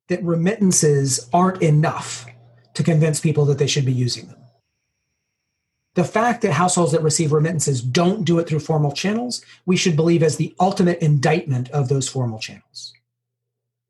that 0.08 0.22
remittances 0.22 1.28
aren't 1.32 1.62
enough 1.62 2.26
to 2.74 2.82
convince 2.82 3.20
people 3.20 3.44
that 3.46 3.58
they 3.58 3.66
should 3.66 3.84
be 3.84 3.92
using 3.92 4.26
them? 4.28 4.38
The 5.94 6.04
fact 6.04 6.42
that 6.42 6.52
households 6.52 6.92
that 6.92 7.02
receive 7.02 7.32
remittances 7.32 7.80
don't 7.80 8.24
do 8.24 8.38
it 8.38 8.46
through 8.46 8.60
formal 8.60 8.92
channels, 8.92 9.42
we 9.64 9.78
should 9.78 9.96
believe 9.96 10.22
as 10.22 10.36
the 10.36 10.54
ultimate 10.60 10.98
indictment 10.98 11.70
of 11.70 11.88
those 11.88 12.08
formal 12.08 12.38
channels. 12.38 12.92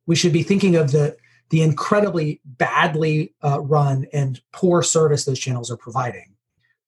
We 0.06 0.14
should 0.14 0.32
be 0.32 0.44
thinking 0.44 0.76
of 0.76 0.92
the, 0.92 1.16
the 1.50 1.62
incredibly 1.62 2.40
badly 2.44 3.34
uh, 3.42 3.60
run 3.60 4.06
and 4.12 4.40
poor 4.52 4.82
service 4.82 5.24
those 5.24 5.40
channels 5.40 5.68
are 5.68 5.76
providing, 5.76 6.36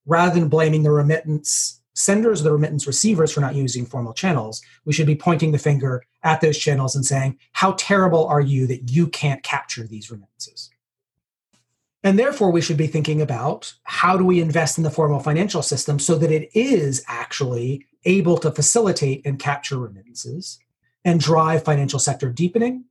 rather 0.06 0.38
than 0.38 0.48
blaming 0.48 0.84
the 0.84 0.92
remittance 0.92 1.80
senders, 1.98 2.42
the 2.42 2.52
remittance 2.52 2.86
receivers 2.86 3.32
for 3.32 3.40
not 3.40 3.56
using 3.56 3.84
formal 3.84 4.12
channels, 4.12 4.62
we 4.84 4.92
should 4.92 5.06
be 5.06 5.16
pointing 5.16 5.52
the 5.52 5.58
finger 5.58 6.04
at 6.22 6.40
those 6.40 6.56
channels 6.56 6.94
and 6.94 7.04
saying, 7.04 7.36
How 7.52 7.72
terrible 7.72 8.26
are 8.26 8.40
you 8.40 8.66
that 8.68 8.90
you 8.90 9.08
can't 9.08 9.42
capture 9.42 9.86
these 9.86 10.10
remittances? 10.10 10.70
And 12.04 12.16
therefore, 12.16 12.52
we 12.52 12.60
should 12.60 12.76
be 12.76 12.86
thinking 12.86 13.20
about 13.20 13.74
how 13.82 14.16
do 14.16 14.24
we 14.24 14.40
invest 14.40 14.78
in 14.78 14.84
the 14.84 14.90
formal 14.90 15.18
financial 15.18 15.62
system 15.62 15.98
so 15.98 16.14
that 16.16 16.30
it 16.30 16.48
is 16.54 17.02
actually 17.08 17.84
able 18.04 18.38
to 18.38 18.52
facilitate 18.52 19.26
and 19.26 19.38
capture 19.38 19.78
remittances 19.78 20.60
and 21.04 21.18
drive 21.18 21.64
financial 21.64 21.98
sector 21.98 22.30
deepening 22.30 22.84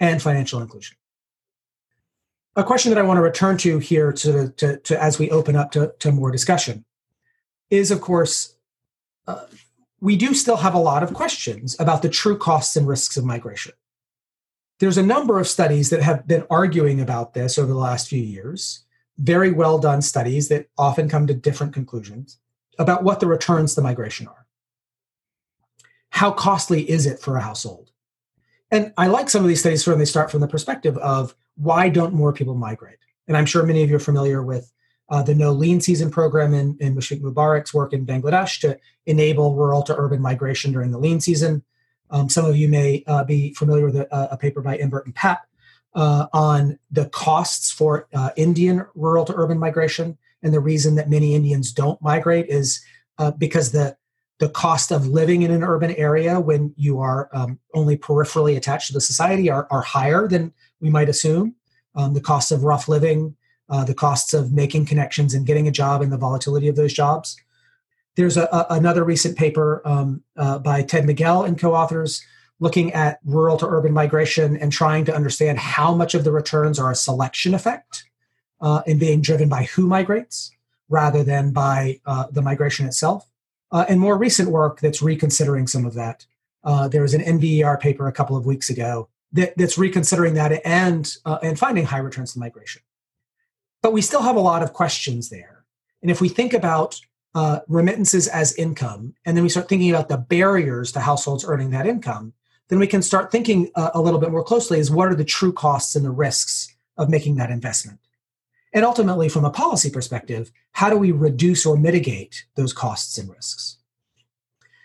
and 0.00 0.20
financial 0.20 0.60
inclusion. 0.60 0.96
A 2.56 2.64
question 2.64 2.90
that 2.90 2.98
I 2.98 3.04
want 3.04 3.18
to 3.18 3.22
return 3.22 3.56
to 3.58 3.78
here 3.78 4.12
to, 4.12 4.48
to, 4.56 4.78
to 4.78 5.00
as 5.00 5.16
we 5.16 5.30
open 5.30 5.54
up 5.54 5.70
to, 5.72 5.94
to 6.00 6.10
more 6.10 6.32
discussion 6.32 6.84
is, 7.70 7.90
of 7.90 8.00
course, 8.00 8.54
uh, 9.26 9.46
we 10.00 10.16
do 10.16 10.34
still 10.34 10.56
have 10.56 10.74
a 10.74 10.78
lot 10.78 11.02
of 11.02 11.12
questions 11.12 11.76
about 11.78 12.02
the 12.02 12.08
true 12.08 12.38
costs 12.38 12.76
and 12.76 12.86
risks 12.86 13.16
of 13.16 13.24
migration. 13.24 13.72
There's 14.78 14.98
a 14.98 15.02
number 15.02 15.40
of 15.40 15.48
studies 15.48 15.90
that 15.90 16.02
have 16.02 16.26
been 16.26 16.46
arguing 16.50 17.00
about 17.00 17.34
this 17.34 17.58
over 17.58 17.68
the 17.68 17.78
last 17.78 18.08
few 18.08 18.22
years, 18.22 18.84
very 19.18 19.50
well 19.50 19.78
done 19.78 20.00
studies 20.00 20.48
that 20.48 20.68
often 20.78 21.08
come 21.08 21.26
to 21.26 21.34
different 21.34 21.74
conclusions 21.74 22.38
about 22.78 23.02
what 23.02 23.18
the 23.18 23.26
returns 23.26 23.74
to 23.74 23.82
migration 23.82 24.28
are. 24.28 24.46
How 26.10 26.30
costly 26.30 26.88
is 26.88 27.06
it 27.06 27.18
for 27.18 27.36
a 27.36 27.42
household? 27.42 27.90
And 28.70 28.92
I 28.96 29.08
like 29.08 29.28
some 29.28 29.42
of 29.42 29.48
these 29.48 29.60
studies 29.60 29.86
when 29.86 29.98
they 29.98 30.04
start 30.04 30.30
from 30.30 30.40
the 30.40 30.48
perspective 30.48 30.96
of 30.98 31.34
why 31.56 31.88
don't 31.88 32.14
more 32.14 32.32
people 32.32 32.54
migrate? 32.54 32.98
And 33.26 33.36
I'm 33.36 33.46
sure 33.46 33.64
many 33.64 33.82
of 33.82 33.90
you 33.90 33.96
are 33.96 34.00
familiar 34.00 34.42
with 34.42 34.72
uh, 35.10 35.22
the 35.22 35.34
No 35.34 35.52
Lean 35.52 35.80
Season 35.80 36.10
program 36.10 36.54
in, 36.54 36.76
in 36.80 36.94
Mushfiq 36.94 37.20
Mobarak's 37.20 37.72
work 37.72 37.92
in 37.92 38.06
Bangladesh 38.06 38.60
to 38.60 38.78
enable 39.06 39.54
rural 39.54 39.82
to 39.82 39.96
urban 39.96 40.20
migration 40.20 40.72
during 40.72 40.90
the 40.90 40.98
lean 40.98 41.20
season. 41.20 41.62
Um, 42.10 42.28
some 42.28 42.44
of 42.44 42.56
you 42.56 42.68
may 42.68 43.04
uh, 43.06 43.24
be 43.24 43.54
familiar 43.54 43.86
with 43.86 43.96
a, 43.96 44.28
a, 44.32 44.36
paper 44.36 44.62
by 44.62 44.78
Imbert 44.78 45.06
and 45.06 45.14
Papp 45.14 45.38
uh, 45.94 46.26
on 46.32 46.78
the 46.90 47.06
costs 47.06 47.70
for 47.70 48.06
uh, 48.14 48.30
Indian 48.36 48.86
rural 48.94 49.24
to 49.26 49.34
urban 49.34 49.58
migration. 49.58 50.16
And 50.42 50.54
the 50.54 50.60
reason 50.60 50.94
that 50.94 51.10
many 51.10 51.34
Indians 51.34 51.72
don't 51.72 52.00
migrate 52.00 52.46
is 52.48 52.82
uh, 53.18 53.32
because 53.32 53.72
the 53.72 53.96
the 54.38 54.48
cost 54.48 54.92
of 54.92 55.08
living 55.08 55.42
in 55.42 55.50
an 55.50 55.64
urban 55.64 55.90
area 55.96 56.38
when 56.38 56.72
you 56.76 57.00
are 57.00 57.28
um, 57.32 57.58
only 57.74 57.98
peripherally 57.98 58.56
attached 58.56 58.86
to 58.86 58.92
the 58.92 59.00
society 59.00 59.50
are, 59.50 59.66
are 59.68 59.82
higher 59.82 60.28
than 60.28 60.52
we 60.80 60.90
might 60.90 61.08
assume. 61.08 61.56
Um, 61.96 62.14
the 62.14 62.20
cost 62.20 62.52
of 62.52 62.62
rough 62.62 62.86
living 62.86 63.34
uh, 63.68 63.84
the 63.84 63.94
costs 63.94 64.34
of 64.34 64.52
making 64.52 64.86
connections 64.86 65.34
and 65.34 65.46
getting 65.46 65.68
a 65.68 65.72
job 65.72 66.02
and 66.02 66.12
the 66.12 66.16
volatility 66.16 66.68
of 66.68 66.76
those 66.76 66.92
jobs. 66.92 67.36
There's 68.16 68.36
a, 68.36 68.44
a, 68.44 68.66
another 68.70 69.04
recent 69.04 69.36
paper 69.36 69.82
um, 69.84 70.22
uh, 70.36 70.58
by 70.58 70.82
Ted 70.82 71.06
Miguel 71.06 71.44
and 71.44 71.58
co 71.58 71.74
authors 71.74 72.24
looking 72.60 72.92
at 72.92 73.20
rural 73.24 73.56
to 73.56 73.66
urban 73.66 73.92
migration 73.92 74.56
and 74.56 74.72
trying 74.72 75.04
to 75.04 75.14
understand 75.14 75.58
how 75.58 75.94
much 75.94 76.14
of 76.14 76.24
the 76.24 76.32
returns 76.32 76.78
are 76.78 76.90
a 76.90 76.96
selection 76.96 77.54
effect 77.54 78.04
uh, 78.60 78.82
and 78.86 78.98
being 78.98 79.20
driven 79.20 79.48
by 79.48 79.64
who 79.64 79.86
migrates 79.86 80.50
rather 80.88 81.22
than 81.22 81.52
by 81.52 82.00
uh, 82.06 82.26
the 82.32 82.42
migration 82.42 82.86
itself. 82.86 83.30
Uh, 83.70 83.84
and 83.88 84.00
more 84.00 84.16
recent 84.16 84.50
work 84.50 84.80
that's 84.80 85.02
reconsidering 85.02 85.66
some 85.66 85.84
of 85.84 85.94
that. 85.94 86.26
Uh, 86.64 86.88
there 86.88 87.02
was 87.02 87.14
an 87.14 87.20
NBER 87.20 87.78
paper 87.78 88.08
a 88.08 88.12
couple 88.12 88.36
of 88.36 88.46
weeks 88.46 88.70
ago 88.70 89.08
that, 89.32 89.56
that's 89.56 89.78
reconsidering 89.78 90.34
that 90.34 90.60
and, 90.66 91.14
and 91.42 91.58
finding 91.58 91.84
high 91.84 91.98
returns 91.98 92.32
to 92.32 92.38
migration. 92.38 92.82
But 93.82 93.92
we 93.92 94.02
still 94.02 94.22
have 94.22 94.36
a 94.36 94.40
lot 94.40 94.62
of 94.62 94.72
questions 94.72 95.28
there. 95.28 95.64
And 96.02 96.10
if 96.10 96.20
we 96.20 96.28
think 96.28 96.52
about 96.52 97.00
uh, 97.34 97.60
remittances 97.68 98.28
as 98.28 98.54
income, 98.56 99.14
and 99.24 99.36
then 99.36 99.44
we 99.44 99.50
start 99.50 99.68
thinking 99.68 99.90
about 99.90 100.08
the 100.08 100.16
barriers 100.16 100.92
to 100.92 101.00
households 101.00 101.44
earning 101.44 101.70
that 101.70 101.86
income, 101.86 102.32
then 102.68 102.78
we 102.78 102.86
can 102.86 103.02
start 103.02 103.30
thinking 103.30 103.70
uh, 103.74 103.90
a 103.94 104.00
little 104.00 104.20
bit 104.20 104.30
more 104.30 104.44
closely 104.44 104.78
is 104.78 104.90
what 104.90 105.08
are 105.08 105.14
the 105.14 105.24
true 105.24 105.52
costs 105.52 105.96
and 105.96 106.04
the 106.04 106.10
risks 106.10 106.74
of 106.96 107.08
making 107.08 107.36
that 107.36 107.50
investment? 107.50 107.98
And 108.72 108.84
ultimately, 108.84 109.28
from 109.28 109.44
a 109.44 109.50
policy 109.50 109.90
perspective, 109.90 110.50
how 110.72 110.90
do 110.90 110.96
we 110.96 111.10
reduce 111.10 111.64
or 111.64 111.76
mitigate 111.76 112.44
those 112.54 112.72
costs 112.72 113.16
and 113.16 113.30
risks? 113.30 113.78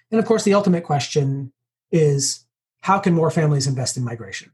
And 0.10 0.20
of 0.20 0.26
course, 0.26 0.44
the 0.44 0.54
ultimate 0.54 0.84
question 0.84 1.52
is 1.92 2.46
how 2.82 3.00
can 3.00 3.14
more 3.14 3.32
families 3.32 3.68
invest 3.68 3.98
in 3.98 4.04
migration? 4.04 4.52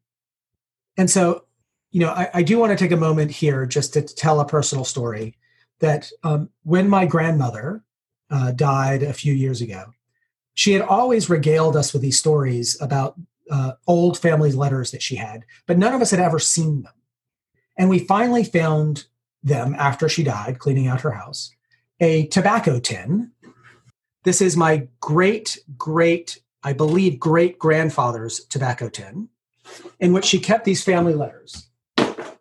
And 0.98 1.10
so, 1.10 1.46
you 1.92 2.00
know, 2.02 2.10
I, 2.10 2.30
I 2.36 2.44
do 2.44 2.60
want 2.60 2.72
to 2.72 2.78
take 2.78 2.92
a 2.92 2.98
moment 2.98 3.32
here 3.32 3.66
just 3.66 3.94
to 3.94 4.02
tell 4.02 4.40
a 4.40 4.48
personal 4.48 4.86
story 4.86 5.38
that 5.80 6.12
um, 6.24 6.50
when 6.64 6.90
my 6.90 7.06
grandmother 7.06 7.84
uh, 8.30 8.52
died 8.52 9.02
a 9.02 9.14
few 9.14 9.34
years 9.34 9.62
ago, 9.62 9.86
she 10.54 10.74
had 10.74 10.82
always 10.82 11.30
regaled 11.30 11.76
us 11.76 11.94
with 11.94 12.02
these 12.02 12.20
stories 12.20 12.80
about 12.82 13.16
uh, 13.50 13.74
old 13.88 14.18
family 14.18 14.52
letters 14.52 14.92
that 14.92 15.02
she 15.02 15.16
had, 15.16 15.46
but 15.66 15.78
none 15.78 15.94
of 15.94 16.02
us 16.02 16.12
had 16.12 16.20
ever 16.20 16.38
seen 16.38 16.84
them. 16.84 16.94
And 17.78 17.90
we 17.90 18.00
finally 18.00 18.44
found 18.44 19.06
them 19.42 19.74
after 19.80 20.10
she 20.10 20.24
died, 20.24 20.60
cleaning 20.60 20.88
out 20.88 21.02
her 21.02 21.12
house, 21.12 21.52
a 22.00 22.28
tobacco 22.28 22.80
tin. 22.80 23.32
This 24.24 24.42
is 24.42 24.58
my 24.58 24.88
great, 25.00 25.58
great, 25.78 26.40
I 26.62 26.74
believe, 26.74 27.20
great 27.20 27.58
grandfather's 27.58 28.44
tobacco 28.46 28.90
tin, 28.90 29.30
in 30.00 30.12
which 30.14 30.26
she 30.26 30.40
kept 30.40 30.66
these 30.66 30.84
family 30.84 31.14
letters. 31.14 31.69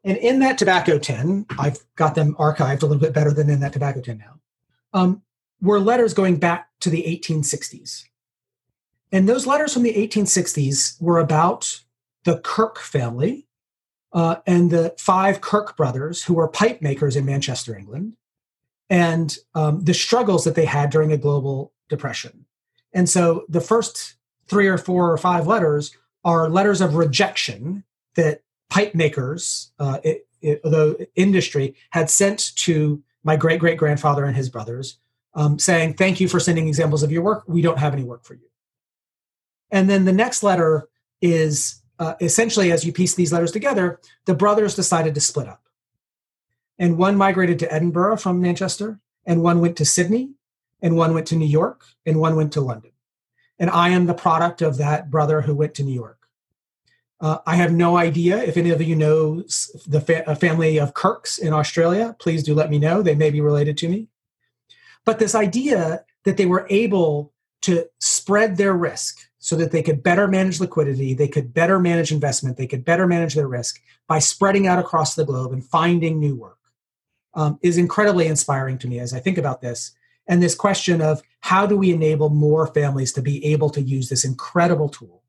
And 0.05 0.17
in 0.19 0.39
that 0.41 0.59
tobacco 0.59 0.99
tin, 0.99 1.47
I've 1.59 1.79
got 1.97 2.15
them 2.15 2.35
archived 2.37 2.83
a 2.83 2.87
little 2.87 3.01
bit 3.01 3.13
better 3.13 3.33
than 3.33 3.51
in 3.51 3.61
that 3.61 3.73
tobacco 3.73 4.01
tin 4.01 4.19
now, 4.19 4.41
um, 4.93 5.23
were 5.61 5.81
letters 5.81 6.15
going 6.15 6.37
back 6.37 6.69
to 6.81 6.91
the 6.91 7.03
1860s. 7.03 8.05
And 9.11 9.29
those 9.29 9.47
letters 9.47 9.73
from 9.73 9.83
the 9.83 9.95
1860s 9.95 11.01
were 11.01 11.19
about 11.19 11.81
the 12.25 12.39
Kirk 12.41 12.79
family 12.79 13.47
uh, 14.13 14.37
and 14.47 14.71
the 14.71 14.95
five 14.99 15.41
Kirk 15.41 15.77
brothers, 15.77 16.23
who 16.23 16.35
were 16.35 16.49
pipe 16.49 16.83
makers 16.83 17.17
in 17.17 17.25
Manchester, 17.25 17.77
England, 17.77 18.17
and 18.91 19.37
um, 19.55 19.85
the 19.85 19.95
struggles 19.95 20.45
that 20.45 20.55
they 20.55 20.65
had 20.65 20.91
during 20.91 21.11
the 21.11 21.19
global 21.19 21.73
depression. 21.89 22.47
And 22.93 23.09
so 23.09 23.45
the 23.49 23.61
first 23.61 24.15
three 24.47 24.69
or 24.69 24.79
four 24.79 25.13
or 25.13 25.19
five 25.19 25.47
letters 25.47 25.97
are 26.25 26.49
letters 26.49 26.81
of 26.81 26.95
rejection 26.95 27.85
that 28.15 28.43
pipe 28.71 28.95
makers, 28.95 29.73
uh, 29.79 29.99
it, 30.03 30.27
it, 30.41 30.63
the 30.63 31.09
industry, 31.17 31.75
had 31.91 32.11
sent 32.11 32.55
to 32.57 33.03
my 33.25 33.37
great 33.37 33.61
great 33.61 33.79
grandfather 33.79 34.25
and 34.25 34.37
his 34.37 34.49
brothers, 34.49 34.99
um, 35.35 35.59
saying, 35.59 35.95
Thank 35.95 36.21
you 36.21 36.29
for 36.29 36.41
sending 36.41 36.69
examples 36.69 37.03
of 37.03 37.13
your 37.13 37.23
work. 37.23 37.45
We 37.47 37.63
don't 37.63 37.79
have 37.79 37.93
any 37.93 38.05
work 38.05 38.25
for 38.25 38.35
you. 38.35 38.49
And 39.71 39.89
then 39.89 40.05
the 40.05 40.13
next 40.13 40.43
letter 40.43 40.89
is 41.21 41.83
uh, 41.99 42.15
essentially, 42.21 42.71
as 42.73 42.85
you 42.85 42.93
piece 42.93 43.15
these 43.15 43.33
letters 43.33 43.53
together, 43.53 44.01
the 44.25 44.35
brothers 44.35 44.75
decided 44.75 45.15
to 45.15 45.21
split 45.21 45.49
up. 45.49 45.63
And 46.79 46.97
one 46.97 47.17
migrated 47.17 47.59
to 47.61 47.73
Edinburgh 47.73 48.19
from 48.19 48.41
Manchester, 48.41 49.01
and 49.27 49.43
one 49.43 49.61
went 49.61 49.77
to 49.79 49.85
Sydney, 49.85 50.31
and 50.81 50.97
one 50.97 51.13
went 51.13 51.27
to 51.29 51.37
New 51.37 51.47
York, 51.47 51.85
and 52.07 52.21
one 52.21 52.37
went 52.37 52.53
to 52.53 52.61
London. 52.61 52.93
And 53.59 53.69
I 53.69 53.89
am 53.89 54.07
the 54.07 54.15
product 54.15 54.63
of 54.63 54.79
that 54.79 55.11
brother 55.11 55.41
who 55.41 55.55
went 55.55 55.75
to 55.75 55.83
New 55.83 55.93
York. 55.95 56.18
Uh, 57.21 57.39
I 57.47 57.57
have 57.57 57.73
no 57.73 57.97
idea 57.97 58.39
if 58.39 58.57
any 58.57 58.71
of 58.71 58.81
you 58.81 58.95
know 58.95 59.43
the 59.87 60.01
fa- 60.01 60.37
family 60.37 60.79
of 60.79 60.95
Kirks 60.95 61.39
in 61.39 61.53
Australia. 61.53 62.15
Please 62.21 62.45
do 62.45 62.55
let 62.55 62.71
me 62.71 62.79
know. 62.79 63.03
They 63.03 63.17
may 63.17 63.31
be 63.31 63.41
related 63.41 63.77
to 63.79 63.89
me. 63.89 64.09
But 65.05 65.19
this 65.19 65.35
idea 65.35 66.05
that 66.25 66.37
they 66.37 66.47
were 66.47 66.67
able 66.71 67.33
to 67.63 67.87
spread 67.99 68.57
their 68.57 68.75
risk 68.75 69.19
so 69.39 69.57
that 69.57 69.73
they 69.73 69.83
could 69.83 70.03
better 70.03 70.29
manage 70.29 70.61
liquidity, 70.61 71.15
they 71.15 71.29
could 71.29 71.55
better 71.55 71.79
manage 71.79 72.13
investment, 72.13 72.57
they 72.57 72.67
could 72.67 72.85
better 72.85 73.07
manage 73.07 73.35
their 73.35 73.49
risk 73.49 73.81
by 74.07 74.19
spreading 74.19 74.67
out 74.67 74.79
across 74.79 75.15
the 75.15 75.25
globe 75.25 75.53
and 75.53 75.65
finding 75.65 76.19
new 76.19 76.37
work 76.37 76.59
um, 77.35 77.59
is 77.63 77.79
incredibly 77.79 78.27
inspiring 78.27 78.79
to 78.79 78.89
me 78.89 78.99
as 78.99 79.15
I 79.15 79.21
think 79.21 79.39
about 79.39 79.61
this. 79.61 79.93
And 80.27 80.43
this 80.43 80.55
question 80.55 81.01
of 81.01 81.23
how 81.41 81.67
do 81.67 81.77
we 81.77 81.93
enable 81.93 82.29
more 82.29 82.67
families 82.67 83.13
to 83.15 83.23
be 83.23 83.45
able 83.47 83.71
to 83.71 83.81
use 83.81 84.09
this 84.09 84.25
incredible 84.25 84.89
tool, 84.89 85.23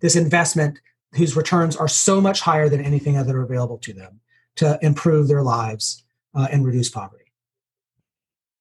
this 0.00 0.16
investment 0.16 0.80
whose 1.14 1.36
returns 1.36 1.76
are 1.76 1.88
so 1.88 2.20
much 2.20 2.40
higher 2.40 2.68
than 2.68 2.80
anything 2.84 3.16
other 3.16 3.42
available 3.42 3.78
to 3.78 3.92
them 3.92 4.20
to 4.56 4.78
improve 4.82 5.28
their 5.28 5.42
lives 5.42 6.04
uh, 6.34 6.48
and 6.50 6.64
reduce 6.64 6.88
poverty. 6.88 7.24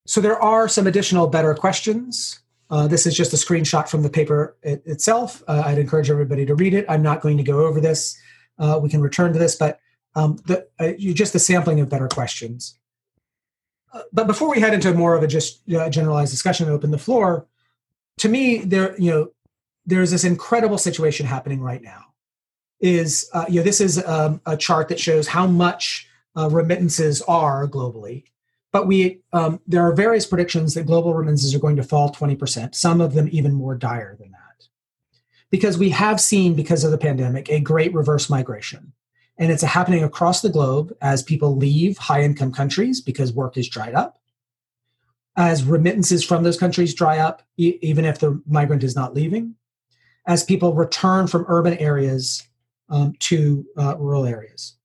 So 0.07 0.21
there 0.21 0.41
are 0.41 0.67
some 0.67 0.87
additional 0.87 1.27
better 1.27 1.53
questions 1.53 2.41
uh, 2.69 2.87
this 2.87 3.07
is 3.07 3.15
just 3.15 3.33
a 3.33 3.35
screenshot 3.35 3.89
from 3.89 4.03
the 4.03 4.09
paper 4.09 4.55
it, 4.61 4.83
itself. 4.85 5.41
Uh, 5.47 5.63
I'd 5.65 5.79
encourage 5.79 6.09
everybody 6.09 6.45
to 6.45 6.55
read 6.55 6.73
it. 6.73 6.85
I'm 6.87 7.01
not 7.01 7.21
going 7.21 7.37
to 7.37 7.43
go 7.43 7.65
over 7.65 7.81
this. 7.81 8.17
Uh, 8.59 8.79
we 8.81 8.89
can 8.89 9.01
return 9.01 9.33
to 9.33 9.39
this, 9.39 9.55
but 9.55 9.79
um, 10.15 10.37
the, 10.45 10.67
uh, 10.79 10.91
just 11.13 11.33
a 11.33 11.39
sampling 11.39 11.79
of 11.79 11.89
better 11.89 12.07
questions. 12.07 12.77
Uh, 13.91 14.01
but 14.13 14.27
before 14.27 14.49
we 14.49 14.59
head 14.59 14.73
into 14.73 14.93
more 14.93 15.15
of 15.15 15.23
a 15.23 15.27
just 15.27 15.65
generalized 15.67 16.31
discussion 16.31 16.67
and 16.67 16.75
open 16.75 16.91
the 16.91 16.97
floor, 16.97 17.47
to 18.19 18.29
me, 18.29 18.59
there 18.59 18.99
you 18.99 19.09
know 19.09 19.31
there's 19.85 20.11
this 20.11 20.23
incredible 20.23 20.77
situation 20.77 21.25
happening 21.25 21.61
right 21.61 21.81
now. 21.81 22.05
Is 22.79 23.29
you 23.49 23.59
know 23.59 23.63
this 23.63 23.81
is 23.81 24.03
um, 24.05 24.41
a 24.45 24.55
chart 24.55 24.87
that 24.89 24.99
shows 24.99 25.27
how 25.27 25.45
much 25.47 26.07
remittances 26.35 27.21
are 27.23 27.67
globally 27.67 28.23
but 28.71 28.87
we 28.87 29.21
um, 29.33 29.59
there 29.67 29.81
are 29.81 29.93
various 29.93 30.25
predictions 30.25 30.73
that 30.73 30.85
global 30.85 31.13
remittances 31.13 31.55
are 31.55 31.59
going 31.59 31.75
to 31.77 31.83
fall 31.83 32.13
20%, 32.13 32.75
some 32.75 33.01
of 33.01 33.13
them 33.13 33.27
even 33.31 33.53
more 33.53 33.75
dire 33.75 34.15
than 34.19 34.31
that. 34.31 34.67
Because 35.49 35.77
we 35.77 35.89
have 35.89 36.21
seen, 36.21 36.53
because 36.53 36.83
of 36.83 36.91
the 36.91 36.97
pandemic, 36.97 37.49
a 37.49 37.59
great 37.59 37.93
reverse 37.93 38.29
migration. 38.29 38.93
And 39.37 39.51
it's 39.51 39.63
happening 39.63 40.03
across 40.03 40.41
the 40.41 40.49
globe 40.49 40.95
as 41.01 41.23
people 41.23 41.55
leave 41.55 41.97
high 41.97 42.21
income 42.21 42.51
countries 42.51 43.01
because 43.01 43.33
work 43.33 43.57
is 43.57 43.69
dried 43.69 43.95
up. 43.95 44.19
As 45.35 45.63
remittances 45.63 46.23
from 46.23 46.43
those 46.43 46.59
countries 46.59 46.93
dry 46.93 47.17
up, 47.19 47.41
e- 47.57 47.79
even 47.81 48.05
if 48.05 48.19
the 48.19 48.41
migrant 48.45 48.83
is 48.83 48.95
not 48.95 49.15
leaving. 49.15 49.55
As 50.27 50.43
people 50.43 50.73
return 50.73 51.25
from 51.25 51.45
urban 51.47 51.77
areas 51.77 52.47
um, 52.89 53.13
to 53.19 53.65
uh, 53.77 53.95
rural 53.97 54.25
areas. 54.25 54.75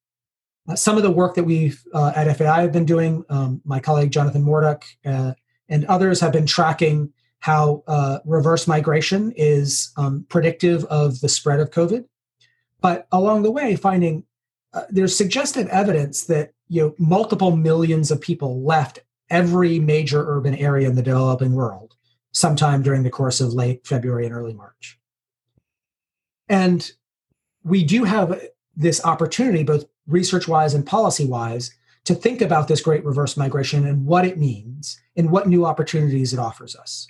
Uh, 0.69 0.75
some 0.75 0.97
of 0.97 1.03
the 1.03 1.11
work 1.11 1.35
that 1.35 1.45
we've 1.45 1.83
uh, 1.93 2.13
at 2.17 2.35
FAI 2.37 2.63
have 2.63 2.73
been 2.73 2.87
doing, 2.87 3.25
um, 3.29 3.61
my 3.65 3.81
colleague 3.81 4.11
Jonathan 4.11 4.43
Morduch 4.43 4.83
uh, 5.05 5.33
and 5.69 5.85
others 5.87 6.21
have 6.21 6.33
been 6.33 6.47
tracking 6.47 7.13
how 7.41 7.83
uh, 7.87 8.19
reverse 8.25 8.67
migration 8.67 9.33
is 9.37 9.93
um, 9.99 10.25
predictive 10.31 10.85
of 10.87 11.21
the 11.21 11.29
spread 11.29 11.61
of 11.61 11.71
COVID. 11.71 12.05
But 12.81 13.07
along 13.13 13.43
the 13.43 13.51
way, 13.51 13.77
finding 13.77 14.25
there's 14.91 15.17
suggestive 15.17 15.69
evidence 15.69 16.25
that 16.25 16.51
you 16.69 16.83
know 16.83 16.95
multiple 16.99 17.57
millions 17.57 18.11
of 18.11 18.21
people 18.21 18.63
left 18.65 18.99
every 19.31 19.79
major 19.79 20.25
urban 20.27 20.55
area 20.57 20.89
in 20.89 20.97
the 20.97 21.03
developing 21.03 21.53
world 21.53 21.95
sometime 22.33 22.83
during 22.83 23.03
the 23.03 23.11
course 23.11 23.41
of 23.41 23.55
late 23.55 23.87
February 23.87 24.27
and 24.27 24.35
early 24.35 24.53
March. 24.53 24.99
And 26.49 26.91
we 27.65 27.83
do 27.83 28.05
have 28.05 28.41
this 28.77 29.05
opportunity, 29.05 29.63
both 29.63 29.87
research 30.07 30.47
wise 30.47 30.75
and 30.75 30.87
policy 30.87 31.25
wise, 31.25 31.75
to 32.05 32.15
think 32.15 32.43
about 32.43 32.69
this 32.69 32.83
great 32.83 33.05
reverse 33.05 33.37
migration 33.37 33.87
and 33.87 34.05
what 34.05 34.27
it 34.27 34.39
means 34.39 35.01
and 35.17 35.31
what 35.31 35.49
new 35.49 35.65
opportunities 35.65 36.33
it 36.33 36.39
offers 36.39 36.77
us. 36.77 37.09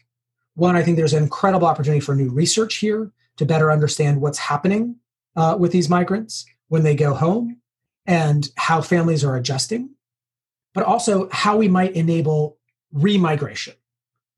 One, 0.55 0.77
I 0.77 0.83
think 0.83 0.97
there's 0.97 1.13
an 1.13 1.23
incredible 1.23 1.67
opportunity 1.67 2.01
for 2.01 2.15
new 2.15 2.31
research 2.31 2.77
here 2.77 3.11
to 3.37 3.45
better 3.45 3.73
understand 3.73 4.21
what's 4.21 4.39
happening 4.39 4.97
uh, 5.35 5.57
with 5.59 5.73
these 5.73 5.89
migrants 5.89 6.47
when 6.69 6.85
they 6.85 6.95
go 6.95 7.13
home 7.13 7.61
and 8.07 8.49
how 8.57 8.81
families 8.81 9.25
are 9.25 9.37
adjusting, 9.37 9.91
but 10.75 10.85
also 10.85 11.29
how 11.33 11.57
we 11.57 11.67
might 11.67 11.93
enable 11.93 12.59
remigration 12.95 13.75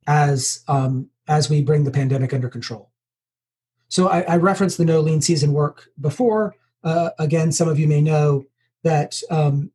as 0.07 0.65
um, 0.69 1.11
as 1.29 1.51
we 1.51 1.61
bring 1.61 1.85
the 1.85 1.91
pandemic 1.91 2.33
under 2.33 2.49
control. 2.49 2.91
So 3.89 4.09
I, 4.09 4.23
I 4.23 4.37
referenced 4.37 4.79
the 4.79 4.85
no 4.85 5.01
lean 5.01 5.21
season 5.21 5.53
work 5.53 5.89
before. 6.01 6.55
Uh, 6.83 7.11
again, 7.19 7.53
some 7.53 7.69
of 7.69 7.79
you 7.79 7.89
may 7.89 8.01
know 8.01 8.45
that 8.83 9.21
um, 9.31 9.71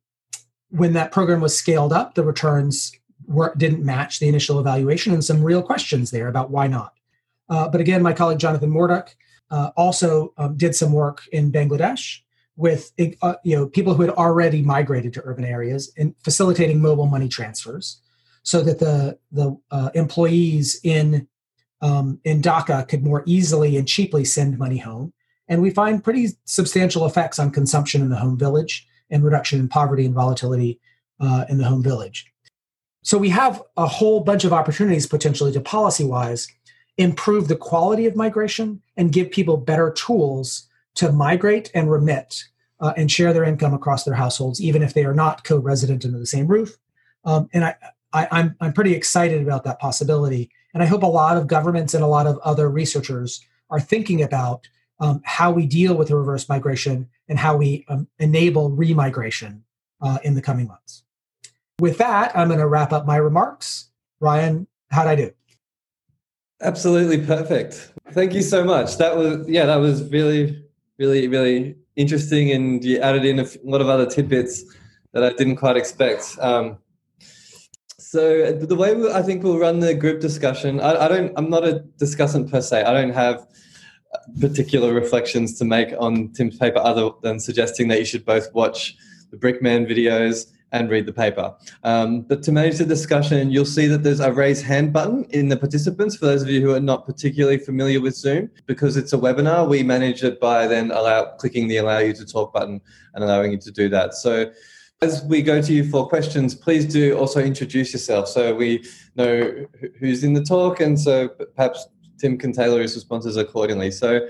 when 0.70 0.92
that 0.94 1.12
program 1.12 1.40
was 1.40 1.56
scaled 1.56 1.92
up, 1.92 2.14
the 2.14 2.24
returns 2.24 2.92
were, 3.26 3.54
didn't 3.56 3.84
match 3.84 4.18
the 4.18 4.28
initial 4.28 4.58
evaluation, 4.58 5.12
and 5.12 5.24
some 5.24 5.42
real 5.42 5.62
questions 5.62 6.10
there 6.10 6.28
about 6.28 6.50
why 6.50 6.66
not. 6.66 6.94
Uh, 7.48 7.68
but 7.68 7.80
again, 7.80 8.02
my 8.02 8.12
colleague 8.12 8.38
Jonathan 8.38 8.70
Morduch 8.70 9.10
uh, 9.50 9.70
also 9.76 10.32
um, 10.38 10.56
did 10.56 10.74
some 10.74 10.92
work 10.92 11.22
in 11.32 11.52
Bangladesh 11.52 12.20
with 12.56 12.92
uh, 13.22 13.34
you 13.44 13.56
know 13.56 13.66
people 13.66 13.94
who 13.94 14.02
had 14.02 14.10
already 14.10 14.62
migrated 14.62 15.12
to 15.12 15.22
urban 15.24 15.44
areas 15.44 15.92
and 15.98 16.14
facilitating 16.22 16.80
mobile 16.80 17.06
money 17.06 17.28
transfers, 17.28 18.00
so 18.42 18.62
that 18.62 18.78
the 18.78 19.18
the 19.30 19.56
uh, 19.70 19.90
employees 19.94 20.80
in 20.82 21.28
um, 21.82 22.20
in 22.24 22.40
Dhaka 22.40 22.88
could 22.88 23.04
more 23.04 23.22
easily 23.26 23.76
and 23.76 23.86
cheaply 23.86 24.24
send 24.24 24.58
money 24.58 24.78
home 24.78 25.12
and 25.48 25.60
we 25.60 25.70
find 25.70 26.02
pretty 26.02 26.28
substantial 26.46 27.04
effects 27.04 27.38
on 27.38 27.50
consumption 27.50 28.00
in 28.00 28.08
the 28.08 28.16
home 28.16 28.38
village 28.38 28.86
and 29.10 29.22
reduction 29.22 29.60
in 29.60 29.68
poverty 29.68 30.06
and 30.06 30.14
volatility 30.14 30.80
uh, 31.20 31.44
in 31.48 31.58
the 31.58 31.64
home 31.64 31.82
village. 31.82 32.32
So 33.02 33.18
we 33.18 33.28
have 33.28 33.62
a 33.76 33.86
whole 33.86 34.20
bunch 34.20 34.44
of 34.44 34.52
opportunities 34.54 35.06
potentially 35.06 35.52
to 35.52 35.60
policy 35.60 36.04
wise 36.04 36.48
improve 36.96 37.48
the 37.48 37.56
quality 37.56 38.06
of 38.06 38.16
migration 38.16 38.80
and 38.96 39.12
give 39.12 39.30
people 39.30 39.56
better 39.56 39.90
tools 39.90 40.68
to 40.94 41.10
migrate 41.10 41.70
and 41.74 41.90
remit 41.90 42.44
uh, 42.80 42.92
and 42.96 43.10
share 43.10 43.32
their 43.32 43.44
income 43.44 43.74
across 43.74 44.04
their 44.04 44.14
households, 44.14 44.60
even 44.60 44.82
if 44.82 44.94
they 44.94 45.04
are 45.04 45.14
not 45.14 45.44
co-resident 45.44 46.04
under 46.04 46.18
the 46.18 46.26
same 46.26 46.46
roof. 46.46 46.78
Um, 47.24 47.48
and 47.52 47.64
I, 47.64 47.74
I, 48.12 48.28
I'm 48.30 48.56
I'm 48.60 48.72
pretty 48.72 48.94
excited 48.94 49.42
about 49.42 49.64
that 49.64 49.80
possibility, 49.80 50.50
and 50.74 50.82
I 50.82 50.86
hope 50.86 51.02
a 51.02 51.06
lot 51.06 51.36
of 51.36 51.46
governments 51.46 51.94
and 51.94 52.02
a 52.02 52.06
lot 52.06 52.26
of 52.26 52.38
other 52.38 52.68
researchers 52.68 53.40
are 53.70 53.80
thinking 53.80 54.22
about 54.22 54.68
um, 55.00 55.20
how 55.24 55.50
we 55.50 55.66
deal 55.66 55.94
with 55.94 56.08
the 56.08 56.16
reverse 56.16 56.48
migration 56.48 57.08
and 57.28 57.38
how 57.38 57.56
we 57.56 57.84
um, 57.88 58.06
enable 58.18 58.70
remigration 58.70 59.60
uh, 60.00 60.18
in 60.22 60.34
the 60.34 60.42
coming 60.42 60.68
months. 60.68 61.04
With 61.80 61.98
that, 61.98 62.36
I'm 62.36 62.48
going 62.48 62.60
to 62.60 62.68
wrap 62.68 62.92
up 62.92 63.06
my 63.06 63.16
remarks. 63.16 63.90
Ryan, 64.20 64.66
how'd 64.90 65.08
I 65.08 65.16
do? 65.16 65.32
Absolutely 66.60 67.26
perfect. 67.26 67.92
Thank 68.12 68.34
you 68.34 68.42
so 68.42 68.62
much. 68.62 68.98
That 68.98 69.16
was 69.16 69.48
yeah, 69.48 69.66
that 69.66 69.76
was 69.76 70.08
really, 70.10 70.64
really, 70.98 71.26
really 71.26 71.74
interesting, 71.96 72.52
and 72.52 72.84
you 72.84 73.00
added 73.00 73.24
in 73.24 73.40
a 73.40 73.46
lot 73.64 73.80
of 73.80 73.88
other 73.88 74.06
tidbits 74.06 74.62
that 75.12 75.24
I 75.24 75.32
didn't 75.32 75.56
quite 75.56 75.76
expect. 75.76 76.36
Um, 76.40 76.78
so 78.12 78.52
the 78.52 78.76
way 78.76 78.94
we, 78.94 79.10
I 79.10 79.22
think 79.22 79.42
we'll 79.42 79.58
run 79.58 79.80
the 79.80 79.94
group 79.94 80.20
discussion, 80.20 80.80
I, 80.80 81.06
I, 81.06 81.08
don't. 81.08 81.32
I'm 81.34 81.48
not 81.48 81.66
a 81.66 81.82
discussant 81.96 82.50
per 82.50 82.60
se. 82.60 82.82
I 82.82 82.92
don't 82.92 83.14
have 83.14 83.46
particular 84.38 84.92
reflections 84.92 85.58
to 85.60 85.64
make 85.64 85.94
on 85.98 86.28
Tim's 86.34 86.58
paper 86.58 86.78
other 86.80 87.08
than 87.22 87.40
suggesting 87.40 87.88
that 87.88 87.98
you 87.98 88.04
should 88.04 88.26
both 88.26 88.52
watch 88.52 88.94
the 89.30 89.38
Brickman 89.38 89.90
videos 89.90 90.52
and 90.72 90.90
read 90.90 91.06
the 91.06 91.12
paper. 91.14 91.54
Um, 91.84 92.20
but 92.20 92.42
to 92.42 92.52
manage 92.52 92.76
the 92.76 92.84
discussion, 92.84 93.50
you'll 93.50 93.64
see 93.64 93.86
that 93.86 94.02
there's 94.02 94.20
a 94.20 94.30
raise 94.30 94.60
hand 94.60 94.92
button 94.92 95.24
in 95.30 95.48
the 95.48 95.56
participants 95.56 96.14
for 96.14 96.26
those 96.26 96.42
of 96.42 96.50
you 96.50 96.60
who 96.60 96.74
are 96.74 96.80
not 96.80 97.06
particularly 97.06 97.56
familiar 97.56 98.02
with 98.02 98.14
Zoom. 98.14 98.50
Because 98.66 98.98
it's 98.98 99.14
a 99.14 99.18
webinar, 99.18 99.66
we 99.66 99.82
manage 99.82 100.22
it 100.22 100.38
by 100.38 100.66
then 100.66 100.90
allow 100.90 101.24
clicking 101.36 101.66
the 101.66 101.78
allow 101.78 102.00
you 102.00 102.12
to 102.12 102.26
talk 102.26 102.52
button 102.52 102.82
and 103.14 103.24
allowing 103.24 103.52
you 103.52 103.58
to 103.58 103.70
do 103.70 103.88
that. 103.88 104.12
So 104.12 104.52
as 105.02 105.24
we 105.24 105.42
go 105.42 105.60
to 105.60 105.72
you 105.72 105.88
for 105.90 106.08
questions, 106.08 106.54
please 106.54 106.86
do 106.86 107.18
also 107.18 107.40
introduce 107.40 107.92
yourself 107.92 108.28
so 108.28 108.54
we 108.54 108.84
know 109.16 109.66
who's 109.98 110.22
in 110.22 110.32
the 110.32 110.42
talk 110.42 110.80
and 110.80 110.98
so 110.98 111.28
perhaps 111.56 111.88
Tim 112.18 112.38
can 112.38 112.52
tailor 112.52 112.80
his 112.80 112.94
responses 112.94 113.36
accordingly. 113.36 113.90
So 113.90 114.28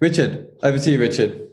Richard, 0.00 0.48
over 0.62 0.78
to 0.78 0.90
you, 0.90 0.98
Richard. 0.98 1.48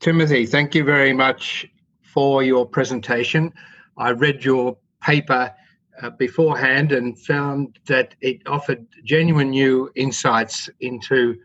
Timothy, 0.00 0.46
thank 0.46 0.74
you 0.74 0.84
very 0.84 1.12
much 1.12 1.66
for 2.02 2.42
your 2.42 2.66
presentation. 2.66 3.52
I 3.98 4.10
read 4.10 4.42
your 4.42 4.78
paper 5.02 5.54
uh, 6.02 6.10
beforehand 6.10 6.92
and 6.92 7.18
found 7.20 7.78
that 7.86 8.14
it 8.22 8.40
offered 8.46 8.86
genuine 9.04 9.50
new 9.50 9.90
insights 9.96 10.70
into 10.80 11.36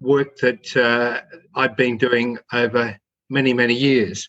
work 0.00 0.36
that 0.38 0.76
uh, 0.76 1.20
I've 1.54 1.76
been 1.76 1.98
doing 1.98 2.36
over 2.52 2.98
many, 3.28 3.52
many 3.52 3.74
years. 3.74 4.28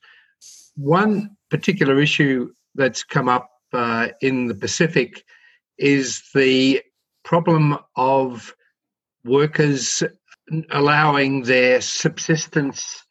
One 0.81 1.37
particular 1.51 2.01
issue 2.01 2.51
that's 2.73 3.03
come 3.03 3.29
up 3.29 3.51
uh, 3.71 4.07
in 4.21 4.47
the 4.47 4.55
Pacific 4.55 5.23
is 5.77 6.23
the 6.33 6.81
problem 7.23 7.77
of 7.95 8.55
workers 9.23 10.01
allowing 10.71 11.43
their 11.43 11.81
subsistence 11.81 13.05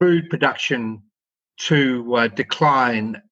food 0.00 0.28
production 0.28 1.02
to 1.58 2.16
uh, 2.16 2.26
decline 2.28 3.22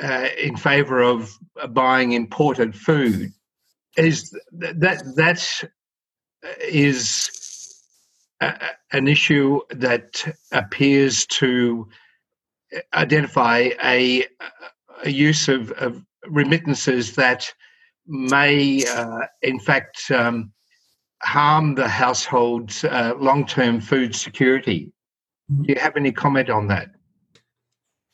uh, 0.00 0.28
in 0.40 0.56
favor 0.56 1.02
of 1.02 1.36
buying 1.70 2.12
imported 2.12 2.76
food. 2.76 3.32
Is 3.96 4.30
that 4.52 5.02
that's 5.16 5.64
a, 8.40 8.54
an 8.92 9.08
issue 9.08 9.60
that 9.70 10.36
appears 10.52 11.26
to 11.26 11.88
identify 12.94 13.70
a, 13.82 14.26
a 15.04 15.10
use 15.10 15.48
of, 15.48 15.70
of, 15.72 16.04
remittances 16.28 17.16
that 17.16 17.52
may 18.06 18.84
uh, 18.86 19.22
in 19.42 19.58
fact 19.58 20.08
um, 20.12 20.52
harm 21.22 21.74
the 21.74 21.88
household's 21.88 22.84
uh, 22.84 23.12
long-term 23.18 23.80
food 23.80 24.14
security. 24.14 24.92
Do 25.50 25.72
you 25.72 25.80
have 25.80 25.96
any 25.96 26.12
comment 26.12 26.48
on 26.48 26.68
that? 26.68 26.90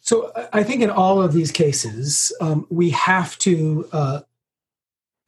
So 0.01 0.33
I 0.55 0.63
think 0.63 0.81
in 0.81 0.89
all 0.89 1.21
of 1.21 1.35
these 1.35 1.53
cases, 1.53 2.35
um, 2.41 2.67
we 2.71 2.89
have 2.91 3.37
to 3.41 3.87
uh, 3.93 4.21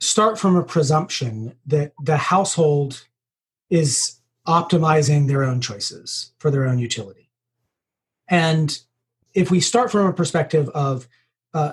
start 0.01 0.39
from 0.39 0.57
a 0.57 0.63
presumption 0.63 1.55
that 1.67 1.93
the 2.03 2.17
household 2.17 3.07
is 3.69 4.21
optimizing 4.47 5.29
their 5.29 5.45
own 5.45 5.61
choices 5.61 6.33
for 6.39 6.51
their 6.51 6.67
own 6.67 6.79
utility. 6.79 7.31
And 8.29 8.79
if 9.35 9.51
we 9.51 9.61
start 9.61 9.91
from 9.91 10.07
a 10.07 10.13
perspective 10.13 10.69
of 10.71 11.09
uh, 11.55 11.73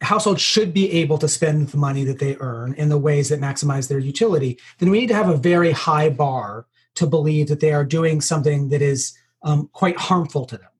households 0.00 0.40
should 0.40 0.72
be 0.72 0.90
able 0.92 1.18
to 1.18 1.28
spend 1.28 1.68
the 1.68 1.76
money 1.76 2.04
that 2.04 2.18
they 2.18 2.36
earn 2.40 2.74
in 2.74 2.88
the 2.88 2.98
ways 2.98 3.28
that 3.28 3.40
maximize 3.40 3.88
their 3.88 3.98
utility, 3.98 4.58
then 4.78 4.90
we 4.90 5.00
need 5.00 5.08
to 5.08 5.14
have 5.14 5.28
a 5.28 5.36
very 5.36 5.72
high 5.72 6.08
bar 6.08 6.66
to 6.94 7.06
believe 7.06 7.48
that 7.48 7.60
they 7.60 7.72
are 7.72 7.84
doing 7.84 8.20
something 8.20 8.68
that 8.70 8.82
is 8.82 9.16
um, 9.42 9.68
quite 9.72 9.98
harmful 9.98 10.44
to 10.46 10.56
them. 10.56 10.70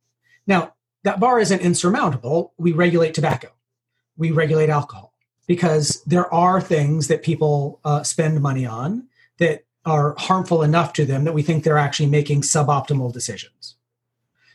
Now, 0.47 0.75
that 1.05 1.21
bar 1.21 1.39
isn't 1.41 1.61
insurmountable. 1.61 2.53
We 2.59 2.73
regulate 2.73 3.15
tobacco, 3.15 3.49
we 4.17 4.31
regulate 4.31 4.69
alcohol, 4.71 5.15
because 5.47 6.03
there 6.07 6.33
are 6.33 6.61
things 6.61 7.09
that 7.09 7.23
people 7.23 7.81
uh, 7.85 8.03
spend 8.03 8.41
money 8.41 8.67
on 8.67 9.07
that 9.39 9.65
are 9.87 10.15
harmful 10.19 10.63
enough 10.63 10.93
to 10.95 11.07
them 11.07 11.25
that 11.25 11.33
we 11.33 11.43
think 11.43 11.65
they're 11.65 11.79
actually 11.79 12.09
making 12.09 12.43
suboptimal 12.43 13.13
decisions. 13.13 13.77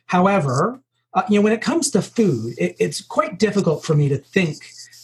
However, 0.06 0.82
uh, 1.16 1.24
you 1.30 1.40
know, 1.40 1.44
when 1.44 1.54
it 1.54 1.62
comes 1.62 1.90
to 1.92 2.02
food, 2.02 2.54
it, 2.58 2.76
it's 2.78 3.02
quite 3.02 3.40
difficult 3.40 3.84
for 3.84 3.96
me 3.96 4.10
to 4.10 4.18
think 4.18 4.58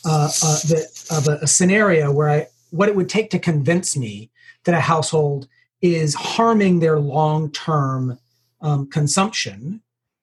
uh, 0.06 0.30
uh, 0.44 0.60
that, 0.68 1.06
of 1.10 1.28
a, 1.28 1.44
a 1.44 1.48
scenario 1.48 2.12
where 2.12 2.30
I 2.30 2.48
what 2.72 2.90
it 2.90 2.96
would 2.96 3.10
take 3.10 3.30
to 3.32 3.40
convince 3.40 3.98
me 3.98 4.30
that 4.64 4.76
a 4.76 4.80
household 4.80 5.48
is 5.82 6.14
harming 6.14 6.80
their 6.80 7.00
long-term 7.00 8.18
um, 8.62 8.90
consumption 8.90 9.82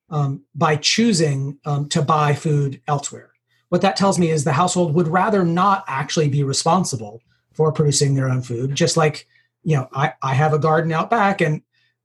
um, 0.08 0.42
by 0.54 0.76
choosing 0.76 1.58
um, 1.66 1.88
to 1.90 2.00
buy 2.00 2.34
food 2.34 2.80
elsewhere. 2.86 3.32
What 3.68 3.82
that 3.82 3.96
tells 3.96 4.18
me 4.18 4.30
is 4.30 4.44
the 4.44 4.52
household 4.52 4.94
would 4.94 5.08
rather 5.08 5.44
not 5.44 5.84
actually 5.88 6.28
be 6.28 6.42
responsible 6.42 7.20
for 7.52 7.70
producing 7.70 8.14
their 8.14 8.30
own 8.30 8.40
food. 8.40 8.74
Just 8.74 8.96
like, 8.96 9.26
you 9.62 9.76
know, 9.76 9.88
I, 9.92 10.14
I 10.22 10.32
have 10.32 10.54
a 10.54 10.58
garden 10.58 10.92
out 10.92 11.10
back 11.10 11.42
and 11.42 11.60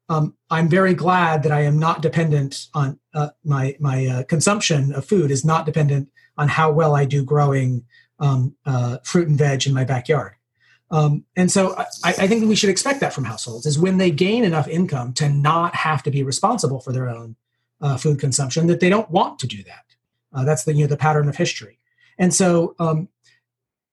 um, 0.10 0.36
I'm 0.50 0.68
very 0.68 0.94
glad 0.94 1.44
that 1.44 1.54
I 1.54 1.62
am 1.62 1.80
not 1.80 2.02
dependent 2.02 2.68
on 2.74 3.00
uh, 3.14 3.30
my, 3.44 3.76
my 3.80 4.06
uh, 4.06 4.24
consumption 4.24 4.94
of 4.94 5.06
food 5.06 5.32
is 5.32 5.46
not 5.46 5.66
dependent 5.66 6.10
on 6.38 6.48
how 6.48 6.72
well 6.72 6.96
I 6.96 7.06
do 7.06 7.24
growing 7.24 7.86
um, 8.20 8.56
uh, 8.66 8.98
fruit 9.04 9.28
and 9.28 9.38
veg 9.38 9.68
in 9.68 9.74
my 9.74 9.84
backyard. 9.84 10.34
Um, 10.92 11.26
and 11.36 11.52
so 11.52 11.76
I, 11.78 11.86
I, 12.04 12.28
think 12.28 12.48
we 12.48 12.56
should 12.56 12.70
expect 12.70 13.00
that 13.00 13.14
from 13.14 13.24
households 13.24 13.66
is 13.66 13.80
when 13.80 13.98
they 13.98 14.12
gain 14.12 14.44
enough 14.44 14.68
income 14.68 15.14
to 15.14 15.28
not 15.28 15.74
have 15.76 16.04
to 16.04 16.12
be 16.12 16.22
responsible 16.22 16.80
for 16.80 16.92
their 16.92 17.10
own 17.10 17.36
uh, 17.82 17.98
food 17.98 18.20
consumption 18.20 18.68
that 18.68 18.80
they 18.80 18.90
don't 18.90 19.10
want 19.10 19.40
to 19.40 19.48
do 19.48 19.64
that. 19.64 19.86
Uh, 20.32 20.46
that's 20.46 20.66
the 20.66 20.74
you 20.74 20.84
know 20.84 20.88
the 20.88 20.98
pattern 20.98 21.28
of 21.28 21.36
history. 21.36 21.80
And 22.20 22.34
so 22.34 22.76
um, 22.78 23.10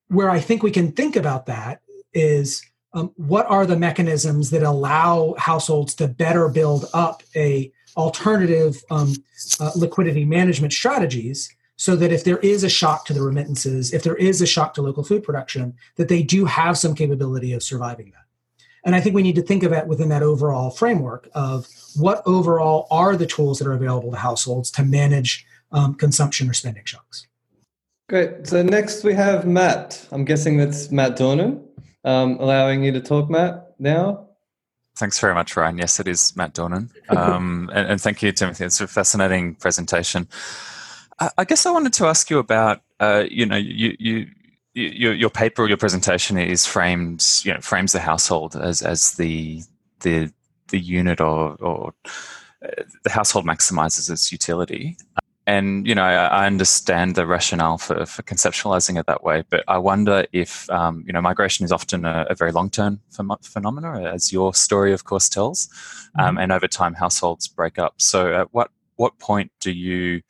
where 0.09 0.29
I 0.29 0.39
think 0.39 0.61
we 0.61 0.71
can 0.71 0.91
think 0.91 1.15
about 1.15 1.47
that 1.47 1.81
is 2.13 2.63
um, 2.93 3.11
what 3.15 3.47
are 3.47 3.65
the 3.65 3.77
mechanisms 3.77 4.49
that 4.51 4.63
allow 4.63 5.33
households 5.37 5.95
to 5.95 6.07
better 6.07 6.49
build 6.49 6.85
up 6.93 7.23
a 7.35 7.71
alternative 7.97 8.81
um, 8.89 9.13
uh, 9.59 9.71
liquidity 9.75 10.25
management 10.25 10.73
strategies 10.73 11.53
so 11.75 11.95
that 11.95 12.11
if 12.11 12.23
there 12.23 12.37
is 12.37 12.63
a 12.63 12.69
shock 12.69 13.05
to 13.05 13.13
the 13.13 13.21
remittances 13.21 13.93
if 13.93 14.03
there 14.03 14.15
is 14.15 14.41
a 14.41 14.47
shock 14.47 14.73
to 14.73 14.81
local 14.81 15.03
food 15.03 15.23
production 15.23 15.73
that 15.95 16.07
they 16.07 16.23
do 16.23 16.45
have 16.45 16.77
some 16.77 16.95
capability 16.95 17.53
of 17.53 17.63
surviving 17.63 18.11
that 18.11 18.21
and 18.83 18.95
I 18.95 19.01
think 19.01 19.15
we 19.15 19.21
need 19.21 19.35
to 19.35 19.41
think 19.41 19.63
of 19.63 19.73
it 19.73 19.87
within 19.87 20.09
that 20.09 20.23
overall 20.23 20.71
framework 20.71 21.29
of 21.33 21.67
what 21.95 22.23
overall 22.25 22.87
are 22.89 23.15
the 23.15 23.27
tools 23.27 23.59
that 23.59 23.67
are 23.67 23.73
available 23.73 24.11
to 24.11 24.17
households 24.17 24.71
to 24.71 24.83
manage 24.83 25.45
um, 25.71 25.93
consumption 25.93 26.49
or 26.49 26.53
spending 26.53 26.83
shocks. 26.85 27.27
Great. 28.09 28.47
So 28.47 28.61
next 28.61 29.03
we 29.03 29.13
have 29.13 29.47
Matt. 29.47 30.05
I'm 30.11 30.25
guessing 30.25 30.57
that's 30.57 30.91
Matt 30.91 31.17
Dornan. 31.17 31.63
Um, 32.03 32.37
allowing 32.39 32.83
you 32.83 32.91
to 32.93 32.99
talk, 32.99 33.29
Matt, 33.29 33.75
now. 33.77 34.27
Thanks 35.01 35.19
very 35.19 35.33
much, 35.33 35.57
Ryan. 35.57 35.79
Yes, 35.79 35.99
it 35.99 36.07
is 36.07 36.35
Matt 36.35 36.53
Dornan. 36.53 36.91
Um, 37.09 37.71
and, 37.73 37.89
and, 37.89 37.99
thank 37.99 38.21
you, 38.21 38.31
Timothy. 38.31 38.65
It's 38.65 38.79
a 38.81 38.87
fascinating 38.87 39.55
presentation. 39.55 40.27
I, 41.19 41.31
I 41.39 41.43
guess 41.43 41.65
I 41.65 41.71
wanted 41.71 41.93
to 41.93 42.05
ask 42.05 42.29
you 42.29 42.37
about, 42.37 42.83
uh, 42.99 43.23
you 43.27 43.47
know, 43.47 43.55
you, 43.55 43.95
you 43.97 44.27
your, 44.75 45.15
your 45.15 45.31
paper 45.31 45.63
or 45.63 45.67
your 45.67 45.77
presentation 45.77 46.37
is 46.37 46.67
framed, 46.67 47.25
you 47.41 47.51
know, 47.51 47.59
frames 47.61 47.93
the 47.93 47.99
household 47.99 48.55
as, 48.55 48.83
as 48.83 49.13
the, 49.13 49.63
the, 50.01 50.31
the 50.67 50.77
unit 50.77 51.19
or, 51.19 51.55
or 51.55 51.95
uh, 52.63 52.83
the 53.03 53.09
household 53.09 53.47
maximizes 53.47 54.07
its 54.11 54.31
utility. 54.31 54.97
And 55.47 55.87
you 55.87 55.95
know, 55.95 56.03
I, 56.03 56.25
I, 56.25 56.45
understand 56.45 57.15
the 57.15 57.25
rationale 57.25 57.77
for, 57.77 58.05
for 58.05 58.21
conceptualizing 58.21 58.99
it 58.99 59.07
that 59.07 59.23
way, 59.23 59.43
but 59.49 59.63
I 59.67 59.79
wonder 59.79 60.25
if 60.31 60.69
um, 60.69 61.03
you 61.07 61.13
know, 61.13 61.21
migration 61.21 61.65
is 61.65 61.71
often 61.71 62.05
a, 62.05 62.27
a 62.29 62.35
very 62.35 62.51
long-term 62.51 62.99
ph- 63.15 63.39
phenomena, 63.41 64.11
as 64.11 64.31
your 64.31 64.53
story, 64.53 64.93
of 64.93 65.03
course, 65.03 65.29
tells, 65.29 65.67
um, 66.19 66.35
mm-hmm. 66.35 66.37
and 66.43 66.51
over 66.51 66.67
time, 66.67 66.93
households 66.93 67.47
break 67.47 67.79
up. 67.79 67.95
So, 67.97 68.33
at 68.33 68.53
what 68.53 68.69
what 68.97 69.17
point 69.17 69.51
do 69.59 69.71
you 69.71 70.21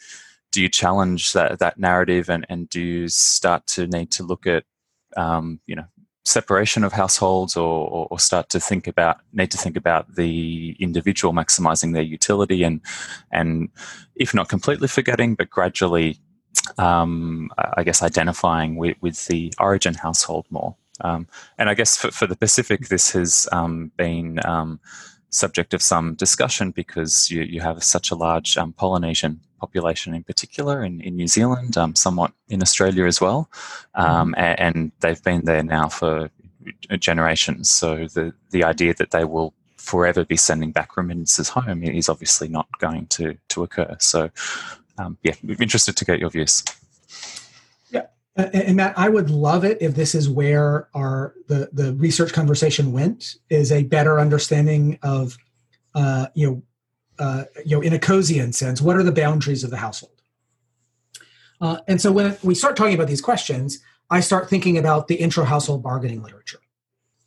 do 0.52 0.62
you 0.62 0.70
challenge 0.70 1.34
that 1.34 1.60
that 1.60 1.78
narrative, 1.78 2.30
and 2.30 2.46
and 2.48 2.70
do 2.70 2.82
you 2.82 3.08
start 3.10 3.68
to 3.68 3.88
need 3.88 4.12
to 4.12 4.24
look 4.24 4.48
at 4.48 4.64
um, 5.18 5.60
you 5.68 5.76
know 5.76 5.86
separation 6.24 6.84
of 6.84 6.94
households 6.94 7.58
or, 7.58 8.08
or, 8.12 8.20
start 8.20 8.48
to 8.48 8.60
think 8.60 8.86
about 8.86 9.18
need 9.34 9.50
to 9.50 9.58
think 9.58 9.76
about 9.76 10.16
the 10.16 10.76
individual 10.80 11.34
maximizing 11.34 11.94
their 11.94 12.04
utility 12.04 12.62
and 12.62 12.80
and 13.32 13.70
if 14.16 14.32
not 14.32 14.48
completely 14.48 14.88
forgetting 14.88 15.34
but 15.34 15.50
gradually 15.50 16.20
um, 16.78 17.50
I 17.58 17.84
guess 17.84 18.02
identifying 18.02 18.76
with, 18.76 18.98
with 19.02 19.26
the 19.28 19.54
origin 19.60 19.94
household 19.94 20.46
more. 20.50 20.76
Um, 21.02 21.28
and 21.58 21.70
I 21.70 21.74
guess 21.74 21.98
for, 21.98 22.12
for 22.12 22.28
the 22.28 22.36
Pacific 22.36 22.88
this 22.88 23.12
has 23.12 23.48
um, 23.52 23.92
been 23.98 24.40
um, 24.46 24.80
subject 25.32 25.74
of 25.74 25.82
some 25.82 26.14
discussion 26.16 26.72
because 26.72 27.32
you, 27.32 27.42
you 27.42 27.62
have 27.62 27.84
such 27.84 28.12
a 28.12 28.16
large 28.16 28.58
um, 28.58 28.74
Polynesian 28.74 29.40
population 29.60 30.14
in 30.14 30.24
particular 30.24 30.84
in, 30.84 31.02
in 31.02 31.16
New 31.16 31.28
Zealand, 31.28 31.78
um, 31.78 31.96
somewhat 31.96 32.32
in 32.50 32.62
Australia 32.62 33.06
as 33.06 33.22
well. 33.22 33.50
Um, 33.96 34.36
and, 34.38 34.58
mm-hmm. 34.58 34.78
and, 34.80 34.92
they've 35.00 35.24
been 35.24 35.46
there 35.46 35.64
now 35.64 35.88
for 35.88 36.30
generations. 37.00 37.70
So 37.70 38.08
the, 38.08 38.34
the 38.52 38.64
idea 38.64 38.94
that 38.96 39.12
they 39.12 39.24
will 39.24 39.54
forever 39.78 40.26
be 40.26 40.38
sending 40.38 40.72
back 40.72 40.98
remittances 40.98 41.50
home 41.50 41.84
is 41.84 42.10
obviously 42.10 42.48
not 42.48 42.68
going 42.80 43.08
to, 43.08 43.38
to 43.50 43.64
occur. 43.64 43.96
So, 44.00 44.30
um, 44.98 45.18
yeah, 45.24 45.34
we're 45.44 45.62
interested 45.62 45.96
to 45.98 46.06
get 46.06 46.20
your 46.20 46.30
views. 46.30 46.64
Yeah, 48.38 48.50
and 48.54 48.78
Matt, 48.78 48.98
I 48.98 49.10
would 49.10 49.30
love 49.30 49.66
it 49.66 49.78
if 49.82 49.96
this 49.96 50.16
is 50.16 50.30
where 50.30 50.88
our 50.94 51.34
the 51.48 51.70
the 51.74 51.94
research 51.96 52.34
conversation 52.34 52.92
went 52.92 53.36
is 53.50 53.72
a 53.72 53.84
better 53.84 54.20
understanding 54.20 54.98
of 55.04 55.38
uh, 55.96 56.28
you 56.34 56.48
know 56.48 56.64
uh, 57.22 57.44
you 57.66 57.76
know, 57.76 57.82
in 57.82 57.94
a 57.94 58.00
Coasean 58.00 58.52
sense, 58.52 58.82
what 58.82 58.98
are 58.98 59.04
the 59.04 59.12
boundaries 59.12 59.64
of 59.64 59.70
the 59.70 59.78
household? 59.78 60.22
Uh, 61.62 61.78
and 61.88 62.02
so 62.02 62.12
when 62.12 62.36
we 62.42 62.56
start 62.56 62.76
talking 62.76 62.96
about 62.96 63.08
these 63.08 63.22
questions, 63.22 63.80
I 64.10 64.22
start 64.22 64.50
thinking 64.50 64.80
about 64.80 65.08
the 65.08 65.16
intra-household 65.16 65.84
bargaining 65.84 66.24
literature. 66.24 66.60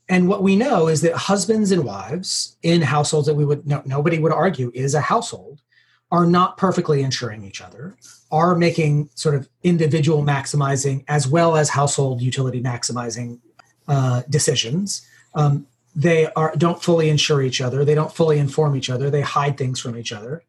And 0.09 0.29
what 0.29 0.43
we 0.43 0.57
know 0.57 0.89
is 0.89 1.01
that 1.03 1.15
husbands 1.15 1.71
and 1.71 1.85
wives 1.85 2.57
in 2.63 2.83
households 2.83 3.29
that 3.29 3.37
we 3.37 3.45
would 3.45 3.67
no, 3.67 3.83
nobody 3.87 4.19
would 4.19 4.33
argue 4.33 4.73
is 4.75 4.95
a 4.95 5.01
household 5.01 5.63
are 6.11 6.27
not 6.27 6.57
perfectly 6.57 7.03
insuring 7.03 7.45
each 7.45 7.63
other, 7.63 7.97
are 8.35 8.57
making 8.57 9.09
sort 9.15 9.37
of 9.37 9.49
individual 9.63 10.25
maximizing 10.25 11.05
as 11.07 11.29
well 11.29 11.57
as 11.57 11.71
household 11.71 12.21
utility 12.21 12.61
maximizing 12.61 13.39
uh, 13.87 14.23
decisions. 14.29 15.07
Um, 15.37 15.69
they 15.95 16.27
are 16.33 16.53
don't 16.57 16.83
fully 16.83 17.09
insure 17.09 17.43
each 17.43 17.61
other. 17.61 17.85
They 17.85 17.95
don't 17.95 18.13
fully 18.13 18.41
inform 18.41 18.75
each 18.75 18.91
other. 18.91 19.09
They 19.09 19.21
hide 19.21 19.57
things 19.57 19.79
from 19.79 19.97
each 19.97 20.13
other. 20.13 20.43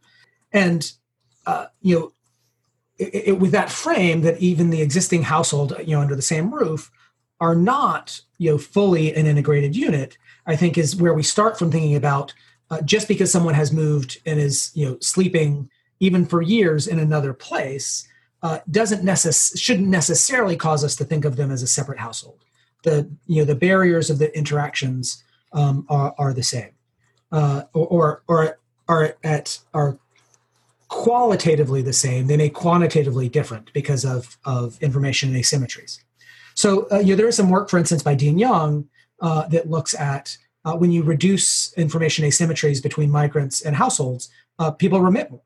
And 0.51 0.91
uh, 1.45 1.67
you 1.81 1.99
know 1.99 2.11
it, 2.97 3.27
it, 3.27 3.39
with 3.39 3.51
that 3.51 3.69
frame 3.69 4.21
that 4.21 4.39
even 4.39 4.71
the 4.71 4.81
existing 4.81 5.23
household 5.23 5.75
you 5.85 5.95
know 5.95 6.01
under 6.01 6.15
the 6.15 6.21
same 6.21 6.53
roof 6.53 6.91
are 7.39 7.55
not 7.55 8.21
you 8.39 8.51
know 8.51 8.57
fully 8.57 9.13
an 9.13 9.25
integrated 9.25 9.75
unit 9.75 10.17
i 10.47 10.55
think 10.55 10.77
is 10.77 10.95
where 10.95 11.13
we 11.13 11.23
start 11.23 11.59
from 11.59 11.69
thinking 11.69 11.95
about 11.95 12.33
uh, 12.71 12.81
just 12.81 13.07
because 13.07 13.31
someone 13.31 13.53
has 13.53 13.71
moved 13.71 14.19
and 14.25 14.39
is 14.39 14.71
you 14.73 14.85
know 14.85 14.97
sleeping 15.01 15.69
even 15.99 16.25
for 16.25 16.41
years 16.41 16.87
in 16.87 16.99
another 16.99 17.33
place 17.33 18.07
uh, 18.43 18.59
doesn't 18.69 19.03
necess- 19.03 19.59
shouldn't 19.59 19.87
necessarily 19.87 20.55
cause 20.55 20.83
us 20.83 20.95
to 20.95 21.05
think 21.05 21.25
of 21.25 21.35
them 21.35 21.51
as 21.51 21.63
a 21.63 21.67
separate 21.67 21.99
household 21.99 22.45
the 22.85 23.09
you 23.27 23.41
know 23.41 23.45
the 23.45 23.55
barriers 23.55 24.09
of 24.09 24.19
the 24.19 24.33
interactions 24.37 25.23
um, 25.51 25.85
are, 25.89 26.15
are 26.17 26.33
the 26.33 26.43
same, 26.43 26.71
uh, 27.33 27.63
or, 27.73 28.23
or 28.27 28.57
are 28.87 29.17
at 29.23 29.59
are 29.73 29.97
qualitatively 30.87 31.81
the 31.81 31.91
same. 31.91 32.27
They 32.27 32.37
may 32.37 32.49
quantitatively 32.49 33.27
different 33.27 33.73
because 33.73 34.05
of 34.05 34.37
of 34.45 34.81
information 34.81 35.33
asymmetries. 35.33 35.99
So 36.53 36.87
uh, 36.89 36.99
you 36.99 37.07
know, 37.07 37.15
there 37.15 37.27
is 37.27 37.35
some 37.35 37.49
work, 37.49 37.69
for 37.69 37.77
instance, 37.77 38.03
by 38.03 38.15
Dean 38.15 38.37
Yang 38.37 38.87
uh, 39.19 39.47
that 39.49 39.69
looks 39.69 39.93
at 39.95 40.37
uh, 40.63 40.75
when 40.75 40.91
you 40.91 41.03
reduce 41.03 41.73
information 41.73 42.23
asymmetries 42.23 42.81
between 42.81 43.11
migrants 43.11 43.61
and 43.61 43.75
households, 43.75 44.29
uh, 44.59 44.71
people 44.71 45.01
remit 45.01 45.29
more. 45.29 45.41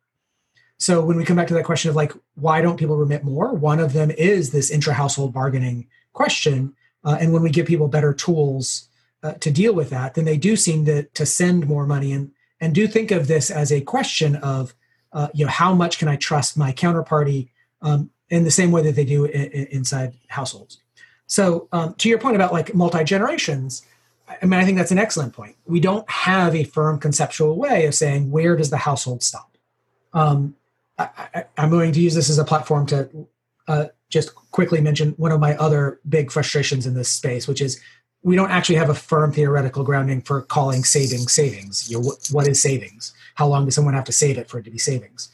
So 0.79 1.01
when 1.01 1.17
we 1.17 1.25
come 1.25 1.35
back 1.35 1.47
to 1.49 1.53
that 1.53 1.65
question 1.65 1.89
of 1.89 1.95
like, 1.95 2.13
why 2.35 2.61
don't 2.61 2.77
people 2.77 2.95
remit 2.95 3.23
more? 3.23 3.53
One 3.53 3.79
of 3.79 3.93
them 3.93 4.11
is 4.11 4.51
this 4.51 4.71
intra-household 4.71 5.33
bargaining 5.33 5.87
question. 6.13 6.73
Uh, 7.03 7.17
and 7.19 7.33
when 7.33 7.43
we 7.43 7.49
give 7.49 7.67
people 7.67 7.89
better 7.89 8.13
tools 8.13 8.87
uh, 9.21 9.33
to 9.33 9.51
deal 9.51 9.73
with 9.73 9.89
that, 9.89 10.13
then 10.13 10.25
they 10.25 10.37
do 10.37 10.55
seem 10.55 10.85
to, 10.85 11.03
to 11.03 11.25
send 11.25 11.67
more 11.67 11.85
money 11.85 12.13
and, 12.13 12.31
and 12.61 12.73
do 12.73 12.87
think 12.87 13.11
of 13.11 13.27
this 13.27 13.51
as 13.51 13.71
a 13.71 13.81
question 13.81 14.37
of, 14.37 14.73
uh, 15.11 15.27
you 15.33 15.45
know, 15.45 15.51
how 15.51 15.73
much 15.73 15.99
can 15.99 16.07
I 16.07 16.15
trust 16.15 16.57
my 16.57 16.71
counterparty 16.71 17.49
um, 17.81 18.09
in 18.29 18.43
the 18.45 18.51
same 18.51 18.71
way 18.71 18.81
that 18.83 18.95
they 18.95 19.05
do 19.05 19.25
in, 19.25 19.51
in, 19.51 19.65
inside 19.67 20.13
households. 20.27 20.79
So 21.27 21.67
um, 21.71 21.93
to 21.95 22.09
your 22.09 22.19
point 22.19 22.35
about 22.35 22.53
like 22.53 22.73
multi-generations, 22.73 23.85
I 24.41 24.45
mean, 24.45 24.59
I 24.59 24.65
think 24.65 24.77
that's 24.77 24.91
an 24.91 24.99
excellent 24.99 25.33
point. 25.33 25.55
We 25.65 25.79
don't 25.79 26.09
have 26.09 26.55
a 26.55 26.63
firm 26.63 26.99
conceptual 26.99 27.57
way 27.57 27.85
of 27.85 27.95
saying 27.95 28.31
where 28.31 28.55
does 28.55 28.69
the 28.69 28.77
household 28.77 29.23
stop. 29.23 29.57
Um, 30.13 30.55
I, 30.99 31.45
am 31.57 31.69
going 31.69 31.91
to 31.93 32.01
use 32.01 32.13
this 32.13 32.29
as 32.29 32.37
a 32.37 32.43
platform 32.43 32.85
to 32.87 33.27
uh, 33.67 33.85
just 34.09 34.35
quickly 34.35 34.81
mention 34.81 35.11
one 35.11 35.31
of 35.31 35.39
my 35.39 35.55
other 35.57 35.99
big 36.07 36.31
frustrations 36.31 36.85
in 36.85 36.93
this 36.93 37.09
space, 37.09 37.47
which 37.47 37.61
is 37.61 37.79
we 38.21 38.35
don't 38.35 38.51
actually 38.51 38.75
have 38.75 38.89
a 38.89 38.95
firm 38.95 39.31
theoretical 39.31 39.83
grounding 39.83 40.21
for 40.21 40.41
calling 40.41 40.83
savings 40.83 41.31
savings. 41.31 41.89
You 41.89 41.97
know, 41.97 42.07
what, 42.07 42.27
what 42.31 42.47
is 42.47 42.61
savings? 42.61 43.13
How 43.35 43.47
long 43.47 43.65
does 43.65 43.75
someone 43.75 43.93
have 43.93 44.03
to 44.05 44.11
save 44.11 44.37
it 44.37 44.49
for 44.49 44.59
it 44.59 44.63
to 44.63 44.71
be 44.71 44.77
savings? 44.77 45.29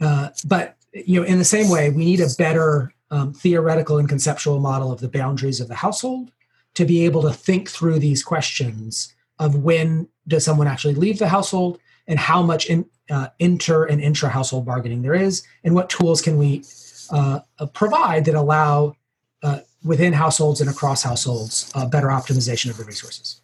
Uh, 0.00 0.30
but 0.46 0.76
you 0.92 1.20
know, 1.20 1.26
in 1.26 1.38
the 1.38 1.44
same 1.44 1.68
way, 1.68 1.90
we 1.90 2.04
need 2.04 2.20
a 2.20 2.28
better 2.38 2.92
um, 3.10 3.32
theoretical 3.32 3.98
and 3.98 4.08
conceptual 4.08 4.58
model 4.60 4.90
of 4.90 5.00
the 5.00 5.08
boundaries 5.08 5.60
of 5.60 5.68
the 5.68 5.74
household 5.74 6.30
to 6.74 6.84
be 6.84 7.04
able 7.04 7.22
to 7.22 7.32
think 7.32 7.68
through 7.68 7.98
these 7.98 8.22
questions 8.22 9.14
of 9.38 9.56
when 9.56 10.08
does 10.28 10.44
someone 10.44 10.66
actually 10.66 10.94
leave 10.94 11.18
the 11.18 11.28
household 11.28 11.78
and 12.06 12.18
how 12.18 12.42
much 12.42 12.66
in, 12.66 12.86
uh, 13.10 13.28
inter 13.38 13.84
and 13.84 14.00
intra 14.00 14.28
household 14.28 14.64
bargaining 14.64 15.02
there 15.02 15.14
is, 15.14 15.42
and 15.64 15.74
what 15.74 15.90
tools 15.90 16.22
can 16.22 16.38
we 16.38 16.64
uh, 17.10 17.40
provide 17.72 18.24
that 18.24 18.34
allow 18.34 18.94
uh, 19.42 19.60
within 19.84 20.12
households 20.12 20.60
and 20.60 20.68
across 20.68 21.02
households, 21.02 21.70
uh, 21.74 21.86
better 21.86 22.08
optimization 22.08 22.70
of 22.70 22.76
the 22.76 22.84
resources. 22.84 23.40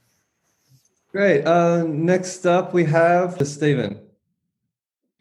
Great. 1.12 1.46
Uh, 1.46 1.82
next 1.84 2.46
up, 2.46 2.74
we 2.74 2.84
have 2.84 3.46
Stephen. 3.46 3.98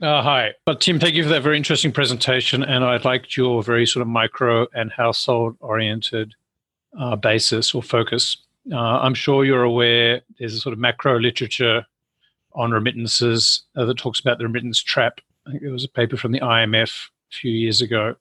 Uh, 0.01 0.21
hi. 0.21 0.51
Well, 0.67 0.75
Tim, 0.75 0.99
thank 0.99 1.15
you 1.15 1.23
for 1.23 1.29
that 1.29 1.41
very 1.41 1.55
interesting 1.55 1.91
presentation. 1.91 2.63
And 2.63 2.84
I 2.84 2.97
liked 2.97 3.38
your 3.38 3.63
very 3.63 3.86
sort 3.86 4.01
of 4.01 4.08
micro 4.08 4.67
and 4.73 4.91
household 4.91 5.55
oriented 5.62 6.34
uh, 6.99 7.15
basis 7.15 7.73
or 7.73 7.81
focus. 7.81 8.38
Uh, 8.71 8.77
I'm 8.77 9.13
sure 9.13 9.45
you're 9.45 9.63
aware 9.63 10.21
there's 10.38 10.53
a 10.53 10.60
sort 10.60 10.73
of 10.73 10.79
macro 10.79 11.17
literature 11.17 11.86
on 12.56 12.72
remittances 12.72 13.63
uh, 13.76 13.86
that 13.86 13.98
talks 13.98 14.20
about 14.20 14.38
the 14.38 14.46
remittance 14.46 14.82
trap. 14.82 15.20
I 15.46 15.52
think 15.52 15.63
there 15.63 15.72
was 15.72 15.84
a 15.84 15.89
paper 15.89 16.18
from 16.18 16.32
the 16.32 16.39
IMF 16.39 17.08
a 17.32 17.36
few 17.36 17.52
years 17.52 17.82
ago 17.82 18.15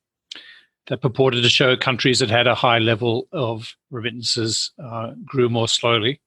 that 0.86 1.00
purported 1.00 1.42
to 1.42 1.48
show 1.48 1.76
countries 1.76 2.18
that 2.18 2.30
had 2.30 2.46
a 2.46 2.54
high 2.54 2.78
level 2.78 3.26
of 3.32 3.74
remittances 3.90 4.72
uh, 4.82 5.12
grew 5.24 5.48
more 5.48 5.68
slowly. 5.68 6.20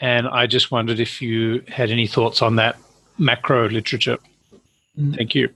And 0.00 0.28
I 0.28 0.46
just 0.46 0.70
wondered 0.70 1.00
if 1.00 1.20
you 1.20 1.62
had 1.68 1.90
any 1.90 2.06
thoughts 2.06 2.42
on 2.42 2.56
that 2.56 2.78
macro 3.18 3.68
literature. 3.68 4.18
Mm. 4.98 5.16
Thank 5.16 5.34
you. 5.34 5.50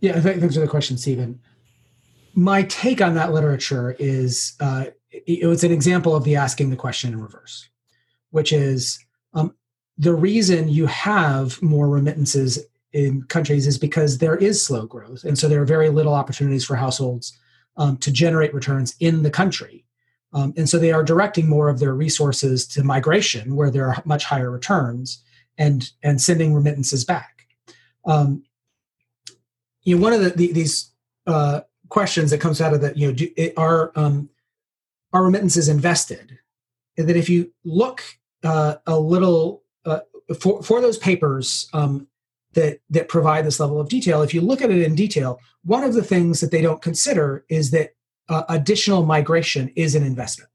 Yeah, 0.00 0.20
thanks 0.20 0.54
for 0.54 0.60
the 0.60 0.68
question, 0.68 0.98
Stephen. 0.98 1.40
My 2.34 2.64
take 2.64 3.00
on 3.00 3.14
that 3.14 3.32
literature 3.32 3.96
is 3.98 4.54
uh, 4.60 4.86
it 5.10 5.46
was 5.46 5.62
an 5.62 5.72
example 5.72 6.16
of 6.16 6.24
the 6.24 6.36
asking 6.36 6.70
the 6.70 6.76
question 6.76 7.12
in 7.12 7.22
reverse, 7.22 7.68
which 8.30 8.52
is 8.52 8.98
um, 9.34 9.54
the 9.98 10.14
reason 10.14 10.68
you 10.68 10.86
have 10.86 11.60
more 11.62 11.88
remittances 11.88 12.58
in 12.92 13.22
countries 13.24 13.66
is 13.66 13.78
because 13.78 14.18
there 14.18 14.36
is 14.36 14.64
slow 14.64 14.86
growth. 14.86 15.24
And 15.24 15.38
so 15.38 15.48
there 15.48 15.60
are 15.60 15.66
very 15.66 15.88
little 15.88 16.14
opportunities 16.14 16.64
for 16.64 16.76
households 16.76 17.36
um, 17.76 17.96
to 17.98 18.12
generate 18.12 18.54
returns 18.54 18.94
in 19.00 19.22
the 19.22 19.30
country. 19.30 19.84
Um, 20.32 20.52
and 20.56 20.68
so 20.68 20.78
they 20.78 20.92
are 20.92 21.04
directing 21.04 21.48
more 21.48 21.68
of 21.68 21.78
their 21.78 21.94
resources 21.94 22.66
to 22.68 22.82
migration, 22.82 23.54
where 23.56 23.70
there 23.70 23.88
are 23.88 24.02
much 24.04 24.24
higher 24.24 24.50
returns, 24.50 25.22
and 25.58 25.90
and 26.02 26.20
sending 26.20 26.52
remittances 26.52 27.04
back. 27.04 27.46
Um, 28.04 28.42
you 29.82 29.96
know, 29.96 30.02
one 30.02 30.12
of 30.12 30.20
the, 30.20 30.30
the 30.30 30.52
these 30.52 30.90
uh, 31.28 31.60
questions 31.88 32.30
that 32.30 32.40
comes 32.40 32.60
out 32.60 32.74
of 32.74 32.80
that, 32.80 32.96
you 32.96 33.06
know, 33.06 33.14
do, 33.14 33.52
are 33.56 33.92
um, 33.94 34.28
are 35.12 35.24
remittances 35.24 35.68
invested? 35.68 36.38
And 36.98 37.08
that 37.08 37.16
if 37.16 37.28
you 37.28 37.52
look 37.64 38.02
uh, 38.42 38.76
a 38.86 38.98
little 38.98 39.63
uh, 39.84 40.00
for 40.38 40.62
for 40.62 40.80
those 40.80 40.98
papers, 40.98 41.68
um, 41.72 42.08
that 42.54 42.80
that 42.90 43.08
provide 43.08 43.44
this 43.44 43.60
level 43.60 43.80
of 43.80 43.88
detail. 43.88 44.22
If 44.22 44.32
you 44.32 44.40
look 44.40 44.62
at 44.62 44.70
it 44.70 44.82
in 44.82 44.94
detail, 44.94 45.40
one 45.64 45.84
of 45.84 45.94
the 45.94 46.02
things 46.02 46.40
that 46.40 46.50
they 46.50 46.62
don't 46.62 46.82
consider 46.82 47.44
is 47.48 47.70
that 47.72 47.94
uh, 48.28 48.44
additional 48.48 49.04
migration 49.04 49.70
is 49.76 49.94
an 49.94 50.02
investment. 50.02 50.50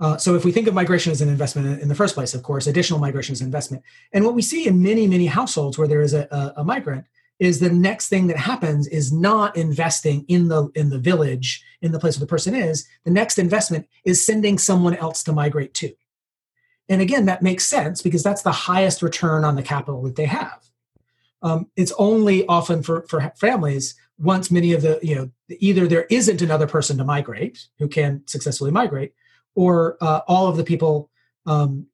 Uh, 0.00 0.16
so 0.16 0.36
if 0.36 0.44
we 0.44 0.52
think 0.52 0.68
of 0.68 0.74
migration 0.74 1.10
as 1.10 1.20
an 1.20 1.28
investment 1.28 1.80
in 1.82 1.88
the 1.88 1.94
first 1.94 2.14
place, 2.14 2.32
of 2.32 2.42
course, 2.42 2.66
additional 2.66 3.00
migration 3.00 3.32
is 3.32 3.40
an 3.40 3.46
investment. 3.46 3.82
And 4.12 4.24
what 4.24 4.34
we 4.34 4.42
see 4.42 4.66
in 4.66 4.80
many, 4.80 5.08
many 5.08 5.26
households 5.26 5.76
where 5.76 5.88
there 5.88 6.02
is 6.02 6.14
a, 6.14 6.28
a, 6.30 6.60
a, 6.60 6.64
migrant 6.64 7.04
is 7.40 7.58
the 7.58 7.70
next 7.70 8.08
thing 8.08 8.28
that 8.28 8.36
happens 8.36 8.86
is 8.86 9.12
not 9.12 9.56
investing 9.56 10.24
in 10.28 10.48
the 10.48 10.68
in 10.76 10.90
the 10.90 10.98
village, 10.98 11.64
in 11.82 11.90
the 11.90 11.98
place 11.98 12.16
where 12.16 12.26
the 12.26 12.30
person 12.30 12.54
is. 12.54 12.86
The 13.04 13.10
next 13.10 13.38
investment 13.38 13.88
is 14.04 14.24
sending 14.24 14.56
someone 14.56 14.94
else 14.94 15.24
to 15.24 15.32
migrate 15.32 15.74
to. 15.74 15.92
And 16.88 17.00
again, 17.00 17.26
that 17.26 17.42
makes 17.42 17.66
sense 17.66 18.02
because 18.02 18.22
that's 18.22 18.42
the 18.42 18.52
highest 18.52 19.02
return 19.02 19.44
on 19.44 19.56
the 19.56 19.62
capital 19.62 20.02
that 20.02 20.16
they 20.16 20.26
have. 20.26 20.64
Um, 21.42 21.68
it's 21.76 21.92
only 21.98 22.46
often 22.46 22.82
for, 22.82 23.02
for 23.02 23.32
families 23.36 23.94
once 24.18 24.50
many 24.50 24.72
of 24.72 24.82
the, 24.82 24.98
you 25.02 25.14
know, 25.14 25.30
either 25.48 25.86
there 25.86 26.06
isn't 26.10 26.42
another 26.42 26.66
person 26.66 26.98
to 26.98 27.04
migrate 27.04 27.66
who 27.78 27.86
can 27.88 28.22
successfully 28.26 28.70
migrate, 28.70 29.12
or 29.54 29.96
uh, 30.00 30.20
all 30.26 30.48
of 30.48 30.56
the 30.56 30.64
people, 30.64 31.10
um, 31.46 31.86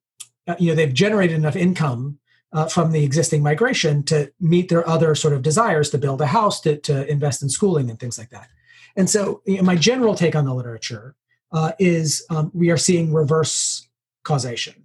uh, 0.47 0.55
you 0.57 0.69
know, 0.69 0.75
they've 0.75 0.93
generated 0.93 1.35
enough 1.35 1.55
income 1.55 2.17
uh, 2.53 2.67
from 2.67 2.91
the 2.91 3.03
existing 3.03 3.43
migration 3.43 4.01
to 4.03 4.31
meet 4.39 4.69
their 4.69 4.87
other 4.87 5.13
sort 5.13 5.33
of 5.33 5.41
desires 5.41 5.89
to 5.89 5.97
build 5.97 6.21
a 6.21 6.25
house, 6.25 6.59
to, 6.61 6.77
to 6.77 7.07
invest 7.11 7.43
in 7.43 7.49
schooling 7.49 7.89
and 7.89 7.99
things 7.99 8.17
like 8.17 8.29
that. 8.29 8.47
And 8.95 9.09
so, 9.09 9.41
you 9.45 9.57
know, 9.57 9.63
my 9.63 9.75
general 9.75 10.15
take 10.15 10.35
on 10.35 10.45
the 10.45 10.53
literature 10.53 11.15
uh, 11.51 11.73
is 11.77 12.25
um, 12.29 12.49
we 12.53 12.71
are 12.71 12.77
seeing 12.77 13.13
reverse 13.13 13.87
causation. 14.23 14.84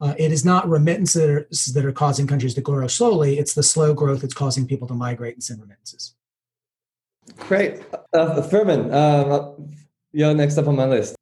Uh, 0.00 0.14
it 0.18 0.32
is 0.32 0.44
not 0.44 0.68
remittances 0.68 1.22
that 1.22 1.30
are, 1.30 1.82
that 1.82 1.88
are 1.88 1.92
causing 1.92 2.26
countries 2.26 2.54
to 2.54 2.60
grow 2.60 2.86
slowly. 2.86 3.38
It's 3.38 3.54
the 3.54 3.62
slow 3.62 3.94
growth 3.94 4.22
that's 4.22 4.34
causing 4.34 4.66
people 4.66 4.88
to 4.88 4.94
migrate 4.94 5.34
and 5.34 5.42
send 5.42 5.60
remittances. 5.60 6.14
Great. 7.36 7.82
Uh, 8.12 8.42
Firman, 8.42 8.92
uh, 8.92 9.52
you're 10.12 10.34
next 10.34 10.58
up 10.58 10.68
on 10.68 10.76
my 10.76 10.86
list. 10.86 11.16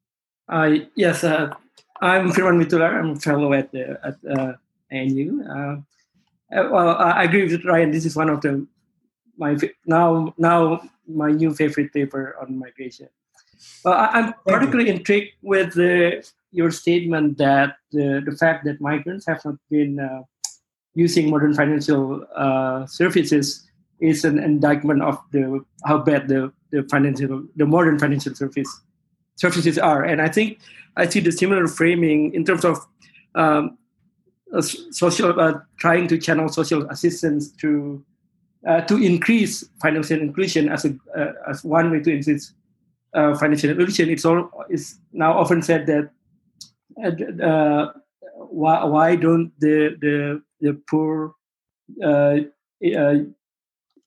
Uh, 0.48 0.76
yes, 0.94 1.22
uh, 1.22 1.52
I'm 2.00 2.32
Firman 2.32 2.64
Witoelar. 2.64 2.98
I'm 2.98 3.10
a 3.10 3.16
fellow 3.16 3.52
at, 3.52 3.70
uh, 3.74 4.08
at 4.08 4.38
uh, 4.38 4.52
ANU. 4.90 5.44
Uh, 5.44 5.76
uh, 6.54 6.68
well, 6.70 6.96
I 6.96 7.24
agree 7.24 7.44
with 7.44 7.64
Ryan. 7.64 7.90
This 7.90 8.04
is 8.04 8.16
one 8.16 8.28
of 8.28 8.40
the 8.40 8.66
my 9.38 9.56
now 9.86 10.34
now 10.36 10.82
my 11.08 11.30
new 11.30 11.54
favorite 11.54 11.92
paper 11.92 12.36
on 12.40 12.58
migration. 12.58 13.08
Well, 13.84 13.94
I, 13.94 14.18
am 14.18 14.34
particularly 14.46 14.90
intrigued 14.90 15.32
with 15.42 15.74
the, 15.74 16.28
your 16.52 16.70
statement 16.70 17.38
that 17.38 17.76
the, 17.90 18.22
the 18.24 18.36
fact 18.36 18.64
that 18.64 18.80
migrants 18.80 19.26
have 19.26 19.44
not 19.44 19.56
been 19.70 19.98
uh, 19.98 20.22
using 20.94 21.30
modern 21.30 21.54
financial 21.54 22.24
uh, 22.36 22.86
services 22.86 23.66
is 24.00 24.24
an 24.24 24.38
indictment 24.38 25.02
of 25.02 25.18
the 25.32 25.64
how 25.84 25.98
bad 25.98 26.28
the, 26.28 26.52
the 26.70 26.82
financial 26.90 27.44
the 27.56 27.66
modern 27.66 27.98
financial 27.98 28.34
service 28.34 28.80
services 29.36 29.78
are. 29.78 30.04
And 30.04 30.20
I 30.20 30.28
think 30.28 30.58
I 30.96 31.08
see 31.08 31.20
the 31.20 31.32
similar 31.32 31.66
framing 31.66 32.34
in 32.34 32.44
terms 32.44 32.64
of 32.64 32.78
um, 33.34 33.78
social 34.60 35.40
uh, 35.40 35.60
trying 35.78 36.08
to 36.08 36.18
channel 36.18 36.48
social 36.48 36.86
assistance 36.90 37.50
to 37.62 38.04
uh, 38.68 38.82
to 38.82 39.02
increase 39.02 39.64
financial 39.80 40.20
inclusion 40.20 40.68
as 40.68 40.84
a 40.84 40.94
uh, 41.16 41.32
as 41.48 41.64
one 41.64 41.90
way 41.90 42.00
to 42.00 42.10
increase 42.10 42.52
uh, 43.14 43.34
financial 43.36 43.70
inclusion. 43.70 44.10
It's 44.10 44.24
all 44.24 44.50
is 44.68 44.98
now 45.12 45.32
often 45.38 45.62
said 45.62 45.86
that 45.86 46.10
Uh, 47.02 47.44
uh, 47.44 47.92
why 48.36 48.84
why 48.84 49.16
don't 49.16 49.52
the 49.58 49.96
the 50.00 50.42
the 50.60 50.74
poor 50.90 51.34
uh, 52.04 52.36
you 52.80 53.36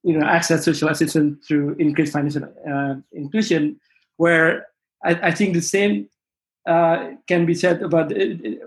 know 0.04 0.26
access 0.26 0.66
social 0.66 0.90
assistance 0.90 1.46
through 1.48 1.76
increased 1.80 2.14
financial 2.14 2.44
inclusion 3.12 3.80
where 4.18 4.68
I, 5.04 5.30
I 5.30 5.32
think 5.32 5.54
the 5.54 5.62
same 5.62 6.10
uh, 6.66 7.12
can 7.28 7.46
be 7.46 7.54
said 7.54 7.82
about, 7.84 8.12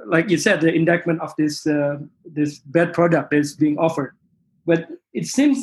like 0.06 0.30
you 0.30 0.38
said, 0.38 0.60
the 0.60 0.72
indictment 0.72 1.20
of 1.20 1.34
this 1.36 1.66
uh, 1.66 1.98
this 2.24 2.60
bad 2.60 2.92
product 2.92 3.30
that 3.30 3.38
is 3.38 3.56
being 3.56 3.78
offered. 3.78 4.14
But 4.66 4.88
it 5.12 5.26
seems 5.26 5.58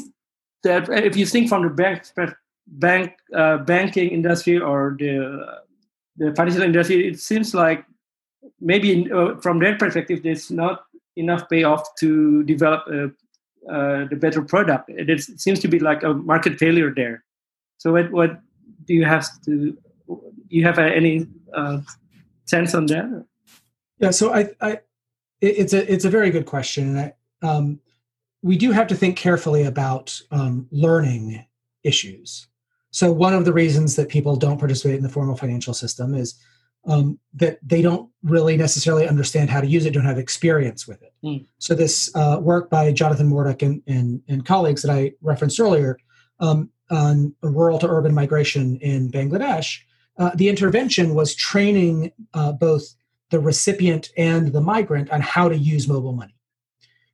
that 0.64 0.90
if 0.90 1.16
you 1.16 1.26
think 1.26 1.48
from 1.48 1.64
the 1.64 1.70
bank 1.70 2.04
bank 2.68 3.14
uh, 3.34 3.60
banking 3.60 4.10
industry 4.10 4.60
or 4.60 4.96
the 5.00 5.64
the 6.18 6.36
financial 6.36 6.64
industry, 6.64 7.08
it 7.08 7.20
seems 7.20 7.54
like 7.54 7.86
maybe 8.60 9.10
uh, 9.12 9.36
from 9.42 9.60
their 9.60 9.78
perspective, 9.78 10.24
there's 10.24 10.52
not 10.52 10.86
enough 11.16 11.50
payoff 11.50 11.96
to 12.00 12.44
develop 12.44 12.84
a, 12.88 13.06
uh, 13.72 14.08
the 14.10 14.16
better 14.16 14.42
product. 14.42 14.90
It 14.90 15.22
seems 15.22 15.60
to 15.60 15.68
be 15.68 15.80
like 15.80 16.04
a 16.04 16.14
market 16.14 16.58
failure 16.58 16.94
there. 16.94 17.24
So, 17.78 17.94
what, 17.94 18.12
what 18.12 18.40
do 18.86 18.94
you 18.94 19.06
have 19.06 19.28
to 19.46 19.78
you 20.50 20.64
have 20.64 20.80
any 20.80 21.28
uh, 21.54 21.80
sense 22.46 22.76
on 22.76 22.86
that? 22.88 23.26
Yeah, 24.00 24.12
so 24.12 24.34
I, 24.34 24.50
I, 24.62 24.80
it's 25.42 25.74
a 25.74 25.92
it's 25.92 26.06
a 26.06 26.10
very 26.10 26.30
good 26.30 26.46
question, 26.46 26.90
and 26.90 27.00
I, 27.00 27.48
um, 27.48 27.80
we 28.42 28.58
do 28.58 28.72
have 28.72 28.88
to 28.88 28.96
think 28.96 29.18
carefully 29.18 29.64
about 29.64 30.20
um, 30.32 30.68
learning 30.72 31.46
issues. 31.84 32.48
So 32.92 33.12
one 33.12 33.34
of 33.34 33.46
the 33.46 33.54
reasons 33.54 33.96
that 33.98 34.10
people 34.10 34.36
don't 34.36 34.58
participate 34.58 34.96
in 34.96 35.04
the 35.04 35.10
formal 35.10 35.36
financial 35.36 35.74
system 35.74 36.16
is 36.16 36.36
um, 36.86 37.20
that 37.34 37.60
they 37.64 37.82
don't 37.82 38.10
really 38.24 38.58
necessarily 38.58 39.08
understand 39.08 39.50
how 39.50 39.62
to 39.62 39.68
use 39.68 39.86
it, 39.86 39.92
don't 39.92 40.06
have 40.06 40.18
experience 40.18 40.88
with 40.88 41.02
it. 41.02 41.14
Mm. 41.24 41.46
So 41.58 41.74
this 41.76 42.14
uh, 42.16 42.40
work 42.42 42.70
by 42.70 42.92
Jonathan 42.92 43.30
Morduch 43.30 43.62
and, 43.62 43.82
and, 43.88 44.22
and, 44.28 44.46
colleagues 44.46 44.82
that 44.84 44.92
I 44.92 45.14
referenced 45.22 45.60
earlier 45.60 45.98
um, 46.40 46.70
on 46.92 47.34
rural 47.42 47.80
to 47.80 47.88
urban 47.88 48.14
migration 48.14 48.78
in 48.78 49.12
Bangladesh 49.12 49.80
uh, 50.18 50.32
the 50.36 50.50
intervention 50.50 51.14
was 51.14 51.36
training 51.36 52.12
uh, 52.34 52.52
both 52.52 52.96
the 53.32 53.40
recipient 53.40 54.10
and 54.18 54.54
the 54.54 54.62
migrant 54.62 55.10
on 55.10 55.22
how 55.22 55.50
to 55.50 55.58
use 55.58 55.88
mobile 55.88 56.14
money 56.14 56.36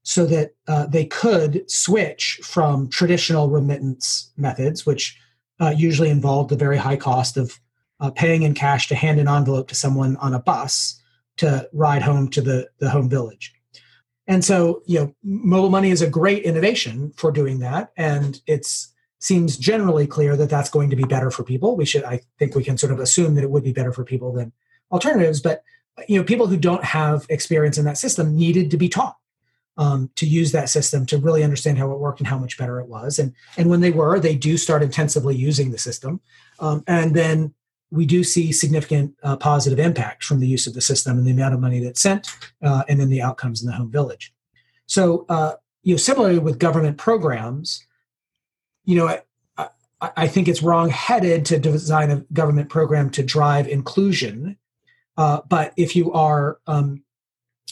so 0.03 0.25
that 0.25 0.51
uh, 0.67 0.85
they 0.87 1.05
could 1.05 1.69
switch 1.69 2.39
from 2.43 2.89
traditional 2.89 3.49
remittance 3.49 4.31
methods, 4.35 4.85
which 4.85 5.17
uh, 5.59 5.73
usually 5.75 6.09
involved 6.09 6.49
the 6.49 6.55
very 6.55 6.77
high 6.77 6.95
cost 6.95 7.37
of 7.37 7.59
uh, 8.01 8.11
paying 8.11 8.41
in 8.41 8.53
cash 8.53 8.87
to 8.89 8.95
hand 8.95 9.19
an 9.19 9.27
envelope 9.27 9.67
to 9.69 9.75
someone 9.75 10.17
on 10.17 10.33
a 10.33 10.39
bus 10.39 11.01
to 11.37 11.69
ride 11.71 12.01
home 12.01 12.27
to 12.29 12.41
the, 12.41 12.67
the 12.79 12.89
home 12.89 13.09
village. 13.09 13.53
And 14.27 14.43
so, 14.43 14.81
you 14.85 14.99
know, 14.99 15.15
mobile 15.23 15.69
money 15.69 15.91
is 15.91 16.01
a 16.01 16.09
great 16.09 16.43
innovation 16.43 17.13
for 17.15 17.31
doing 17.31 17.59
that. 17.59 17.91
And 17.97 18.41
it's 18.47 18.93
seems 19.19 19.55
generally 19.55 20.07
clear 20.07 20.35
that 20.35 20.49
that's 20.49 20.69
going 20.69 20.89
to 20.89 20.95
be 20.95 21.03
better 21.03 21.29
for 21.29 21.43
people. 21.43 21.75
We 21.75 21.85
should, 21.85 22.03
I 22.03 22.21
think, 22.39 22.55
we 22.55 22.63
can 22.63 22.77
sort 22.77 22.91
of 22.91 22.99
assume 22.99 23.35
that 23.35 23.43
it 23.43 23.51
would 23.51 23.63
be 23.63 23.71
better 23.71 23.93
for 23.93 24.03
people 24.03 24.33
than 24.33 24.51
alternatives. 24.91 25.41
But 25.41 25.63
you 26.07 26.17
know, 26.17 26.23
people 26.23 26.47
who 26.47 26.57
don't 26.57 26.83
have 26.83 27.27
experience 27.29 27.77
in 27.77 27.85
that 27.85 27.99
system 27.99 28.35
needed 28.35 28.71
to 28.71 28.77
be 28.77 28.89
taught 28.89 29.15
um, 29.77 30.09
to 30.15 30.25
use 30.25 30.51
that 30.53 30.69
system 30.69 31.05
to 31.05 31.17
really 31.17 31.43
understand 31.43 31.77
how 31.77 31.91
it 31.91 31.99
worked 31.99 32.19
and 32.19 32.27
how 32.27 32.37
much 32.37 32.57
better 32.57 32.79
it 32.79 32.87
was. 32.87 33.19
And 33.19 33.33
and 33.57 33.69
when 33.69 33.81
they 33.81 33.91
were, 33.91 34.19
they 34.19 34.35
do 34.35 34.57
start 34.57 34.81
intensively 34.81 35.35
using 35.35 35.71
the 35.71 35.77
system, 35.77 36.19
um, 36.59 36.83
and 36.87 37.15
then 37.15 37.53
we 37.91 38.05
do 38.05 38.23
see 38.23 38.51
significant 38.51 39.13
uh, 39.21 39.35
positive 39.35 39.79
impact 39.79 40.23
from 40.23 40.39
the 40.39 40.47
use 40.47 40.65
of 40.65 40.73
the 40.73 40.81
system 40.81 41.17
and 41.17 41.27
the 41.27 41.31
amount 41.31 41.53
of 41.53 41.59
money 41.59 41.79
that's 41.79 42.01
sent, 42.01 42.27
uh, 42.63 42.83
and 42.87 42.99
then 42.99 43.09
the 43.09 43.21
outcomes 43.21 43.61
in 43.61 43.67
the 43.67 43.75
home 43.75 43.91
village. 43.91 44.33
So, 44.85 45.25
uh, 45.29 45.53
you 45.83 45.93
know, 45.93 45.97
similarly 45.97 46.39
with 46.39 46.57
government 46.57 46.97
programs, 46.97 47.85
you 48.85 48.95
know, 48.95 49.19
I, 49.57 49.69
I 50.01 50.27
think 50.27 50.47
it's 50.47 50.63
wrong-headed 50.63 51.45
to 51.45 51.59
design 51.59 52.09
a 52.11 52.17
government 52.33 52.69
program 52.69 53.09
to 53.11 53.23
drive 53.23 53.67
inclusion. 53.67 54.57
Uh, 55.17 55.41
but 55.47 55.73
if 55.77 55.95
you 55.95 56.11
are 56.13 56.59
um, 56.67 57.03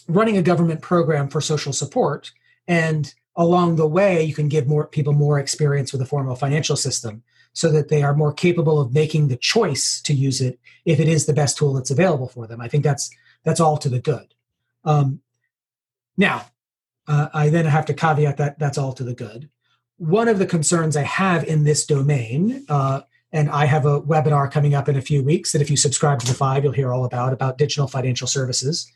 running 0.08 0.38
a 0.38 0.42
government 0.42 0.82
program 0.82 1.30
for 1.30 1.42
social 1.42 1.74
support, 1.74 2.32
and 2.68 3.14
along 3.36 3.78
the 3.78 3.88
way 3.88 4.24
you 4.24 4.34
can 4.34 4.50
give 4.50 4.68
more 4.68 4.86
people 4.86 5.14
more 5.14 5.40
experience 5.40 5.92
with 5.92 6.02
a 6.02 6.06
formal 6.06 6.36
financial 6.36 6.76
system, 6.76 7.24
so 7.54 7.72
that 7.72 7.90
they 7.90 8.04
are 8.04 8.16
more 8.16 8.34
capable 8.34 8.80
of 8.80 8.94
making 8.94 9.28
the 9.28 9.38
choice 9.38 10.02
to 10.02 10.14
use 10.14 10.42
it 10.42 10.60
if 10.86 11.00
it 11.00 11.08
is 11.08 11.26
the 11.26 11.34
best 11.34 11.58
tool 11.58 11.74
that's 11.74 11.92
available 11.92 12.28
for 12.28 12.48
them. 12.48 12.62
I 12.62 12.68
think 12.68 12.84
that's 12.84 13.10
that's 13.44 13.60
all 13.60 13.78
to 13.78 13.90
the 13.90 14.00
good. 14.00 14.34
Um, 14.86 15.22
now, 16.18 16.46
uh, 17.08 17.30
I 17.34 17.50
then 17.50 17.66
have 17.66 17.86
to 17.88 17.94
caveat 17.94 18.38
that 18.38 18.60
that's 18.60 18.78
all 18.78 18.94
to 18.94 19.04
the 19.04 19.14
good 19.14 19.50
one 20.00 20.30
of 20.30 20.40
the 20.40 20.46
concerns 20.46 20.96
I 20.98 21.04
have 21.04 21.44
in 21.44 21.66
this 21.66 21.86
domain, 21.86 22.66
uh, 22.70 23.02
and 23.32 23.50
I 23.50 23.66
have 23.66 23.86
a 23.86 24.02
webinar 24.02 24.50
coming 24.50 24.74
up 24.74 24.90
in 24.90 24.96
a 24.96 25.02
few 25.02 25.22
weeks 25.22 25.52
that 25.52 25.62
if 25.62 25.70
you 25.70 25.78
subscribe 25.78 26.20
to 26.22 26.26
the 26.26 26.34
five, 26.34 26.64
you'll 26.64 26.74
hear 26.74 26.92
all 26.92 27.06
about 27.06 27.34
about 27.34 27.58
digital 27.58 27.88
financial 27.88 28.26
services. 28.26 28.92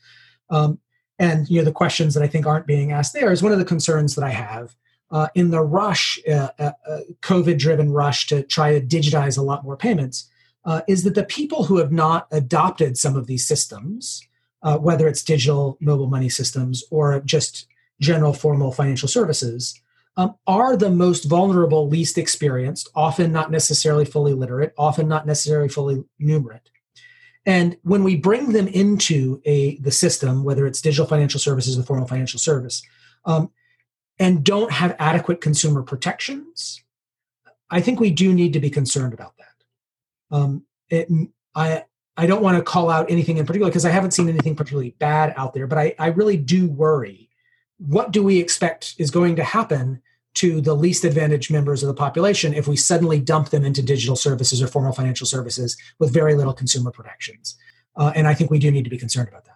Um, 0.50 0.80
and 1.18 1.48
you 1.48 1.60
know 1.60 1.64
the 1.64 1.72
questions 1.72 2.14
that 2.14 2.22
I 2.22 2.26
think 2.26 2.46
aren't 2.46 2.66
being 2.66 2.90
asked 2.90 3.12
there 3.12 3.30
is 3.30 3.42
one 3.42 3.52
of 3.52 3.58
the 3.58 3.64
concerns 3.64 4.16
that 4.16 4.24
I 4.24 4.30
have 4.30 4.74
uh, 5.14 5.28
in 5.36 5.50
the 5.50 5.62
rush, 5.62 6.18
uh, 6.28 6.48
uh, 6.58 6.72
uh 6.88 6.98
COVID-driven 7.22 7.90
rush 7.92 8.26
to 8.26 8.42
try 8.42 8.72
to 8.72 8.84
digitize 8.84 9.38
a 9.38 9.42
lot 9.42 9.64
more 9.64 9.76
payments, 9.76 10.28
uh, 10.64 10.80
is 10.88 11.04
that 11.04 11.14
the 11.14 11.24
people 11.24 11.64
who 11.64 11.78
have 11.78 11.92
not 11.92 12.26
adopted 12.32 12.98
some 12.98 13.14
of 13.14 13.28
these 13.28 13.46
systems, 13.46 14.26
whether 14.80 15.06
it's 15.06 15.22
digital 15.22 15.78
mobile 15.80 16.08
money 16.08 16.28
systems 16.28 16.82
or 16.90 17.20
just 17.20 17.66
general 18.00 18.32
formal 18.32 18.72
financial 18.72 19.08
services, 19.08 19.80
um, 20.16 20.34
are 20.46 20.76
the 20.76 20.90
most 20.90 21.24
vulnerable, 21.24 21.88
least 21.88 22.18
experienced, 22.18 22.88
often 22.94 23.30
not 23.30 23.50
necessarily 23.50 24.04
fully 24.04 24.32
literate, 24.32 24.72
often 24.76 25.06
not 25.06 25.26
necessarily 25.26 25.68
fully 25.68 26.02
numerate. 26.20 26.70
And 27.46 27.76
when 27.82 28.02
we 28.04 28.16
bring 28.16 28.52
them 28.52 28.68
into 28.68 29.42
a 29.44 29.76
the 29.78 29.90
system, 29.90 30.44
whether 30.44 30.66
it's 30.66 30.80
digital 30.80 31.06
financial 31.06 31.38
services 31.38 31.78
or 31.78 31.82
formal 31.82 32.08
financial 32.08 32.40
service, 32.40 32.82
um, 33.26 33.50
and 34.18 34.44
don't 34.44 34.72
have 34.72 34.96
adequate 34.98 35.40
consumer 35.40 35.82
protections, 35.82 36.82
I 37.70 37.80
think 37.80 38.00
we 38.00 38.10
do 38.10 38.32
need 38.32 38.52
to 38.52 38.60
be 38.60 38.70
concerned 38.70 39.12
about 39.12 39.34
that. 39.38 40.36
Um, 40.36 40.64
it, 40.88 41.08
I 41.54 41.84
I 42.16 42.26
don't 42.26 42.42
want 42.42 42.56
to 42.56 42.62
call 42.62 42.90
out 42.90 43.10
anything 43.10 43.38
in 43.38 43.46
particular 43.46 43.70
because 43.70 43.84
I 43.84 43.90
haven't 43.90 44.12
seen 44.12 44.28
anything 44.28 44.54
particularly 44.54 44.94
bad 44.98 45.34
out 45.36 45.52
there, 45.52 45.66
but 45.66 45.78
I, 45.78 45.94
I 45.98 46.08
really 46.08 46.36
do 46.36 46.68
worry. 46.68 47.28
What 47.78 48.12
do 48.12 48.22
we 48.22 48.38
expect 48.38 48.94
is 48.98 49.10
going 49.10 49.36
to 49.36 49.44
happen 49.44 50.00
to 50.34 50.60
the 50.60 50.74
least 50.74 51.04
advantaged 51.04 51.50
members 51.50 51.82
of 51.82 51.88
the 51.88 51.94
population 51.94 52.54
if 52.54 52.68
we 52.68 52.76
suddenly 52.76 53.20
dump 53.20 53.50
them 53.50 53.64
into 53.64 53.82
digital 53.82 54.16
services 54.16 54.62
or 54.62 54.68
formal 54.68 54.92
financial 54.92 55.26
services 55.26 55.76
with 55.98 56.12
very 56.12 56.34
little 56.34 56.52
consumer 56.52 56.90
protections? 56.90 57.56
Uh, 57.96 58.12
and 58.14 58.26
I 58.26 58.34
think 58.34 58.50
we 58.50 58.58
do 58.58 58.70
need 58.70 58.84
to 58.84 58.90
be 58.90 58.98
concerned 58.98 59.28
about 59.28 59.44
that. 59.44 59.50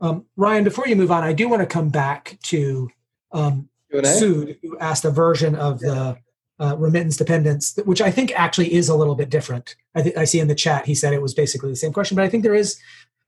Um, 0.00 0.26
Ryan, 0.36 0.64
before 0.64 0.86
you 0.86 0.96
move 0.96 1.10
on, 1.10 1.24
I 1.24 1.32
do 1.32 1.48
want 1.48 1.60
to 1.60 1.66
come 1.66 1.88
back 1.88 2.38
to 2.44 2.90
um, 3.32 3.68
Sood, 3.92 4.58
who 4.62 4.78
asked 4.78 5.04
a 5.04 5.10
version 5.10 5.54
of 5.54 5.80
the 5.80 6.18
uh, 6.60 6.76
remittance 6.76 7.16
dependence, 7.16 7.78
which 7.84 8.00
I 8.00 8.10
think 8.10 8.32
actually 8.38 8.72
is 8.72 8.88
a 8.88 8.94
little 8.94 9.14
bit 9.14 9.30
different. 9.30 9.76
I, 9.94 10.02
th- 10.02 10.16
I, 10.16 10.24
see 10.24 10.40
in 10.40 10.48
the 10.48 10.54
chat 10.54 10.84
he 10.86 10.94
said 10.94 11.12
it 11.12 11.22
was 11.22 11.34
basically 11.34 11.70
the 11.70 11.76
same 11.76 11.92
question, 11.92 12.16
but 12.16 12.24
I 12.24 12.28
think 12.28 12.42
there 12.42 12.54
is 12.54 12.78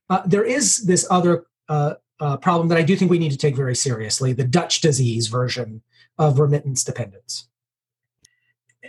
uh, 0.09 0.21
there 0.25 0.43
is 0.43 0.85
this 0.85 1.07
other 1.09 1.45
uh, 1.67 1.95
uh, 2.19 2.37
problem 2.37 2.67
that 2.67 2.77
I 2.77 2.83
do 2.83 2.95
think 2.95 3.09
we 3.09 3.19
need 3.19 3.31
to 3.31 3.37
take 3.37 3.55
very 3.55 3.75
seriously: 3.75 4.33
the 4.33 4.43
Dutch 4.43 4.81
disease 4.81 5.27
version 5.27 5.81
of 6.17 6.39
remittance 6.39 6.83
dependence. 6.83 7.47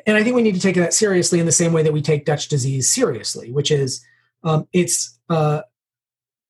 And 0.06 0.16
I 0.16 0.22
think 0.22 0.36
we 0.36 0.42
need 0.42 0.54
to 0.54 0.60
take 0.60 0.74
that 0.76 0.92
seriously 0.92 1.40
in 1.40 1.46
the 1.46 1.52
same 1.52 1.72
way 1.72 1.82
that 1.82 1.92
we 1.92 2.02
take 2.02 2.26
Dutch 2.26 2.48
disease 2.48 2.92
seriously, 2.92 3.50
which 3.50 3.70
is 3.70 4.04
um, 4.42 4.68
it's 4.72 5.18
uh, 5.30 5.62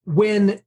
when 0.04 0.60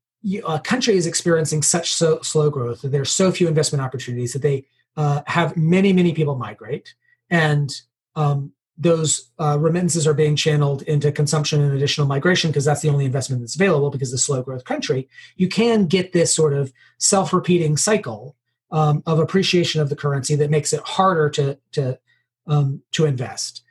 a 0.46 0.60
country 0.60 0.96
is 0.96 1.08
experiencing 1.08 1.62
such 1.62 1.94
so, 1.94 2.20
slow 2.22 2.50
growth, 2.50 2.82
that 2.82 2.90
there's 2.90 3.12
so 3.12 3.32
few 3.32 3.48
investment 3.48 3.84
opportunities 3.84 4.34
that 4.34 4.42
they 4.42 4.66
uh, 4.96 5.22
have 5.28 5.56
many, 5.56 5.94
many 5.94 6.14
people 6.14 6.36
migrate. 6.36 6.96
And 7.30 7.74
um, 8.16 8.52
those 8.78 9.32
uh, 9.40 9.58
remittances 9.60 10.06
are 10.06 10.14
being 10.14 10.36
channeled 10.36 10.84
into 10.84 11.12
consumption 11.12 11.62
and 11.62 11.74
additional 11.74 12.08
migration 12.08 12.52
because 12.52 12.66
that's 12.66 12.82
the 12.82 12.90
only 12.90 13.06
investment 13.06 13.42
that's 13.42 13.56
available 13.56 13.90
because 13.90 14.12
the 14.12 14.18
slow 14.18 14.42
growth 14.42 14.66
country. 14.66 15.08
You 15.36 15.50
can 15.50 15.88
get 15.88 16.14
this 16.14 16.36
sort 16.36 16.54
of 16.54 16.72
self-repeating 17.00 17.78
cycle 17.78 18.36
um, 18.72 19.02
of 19.06 19.20
appreciation 19.20 19.82
of 19.82 19.90
the 19.90 19.96
currency 19.96 20.36
that 20.36 20.52
makes 20.52 20.74
it 20.74 20.82
harder 20.82 21.30
to 21.32 21.58
to 21.72 22.00
um, 22.48 22.82
to 22.92 23.06
invest. 23.06 23.64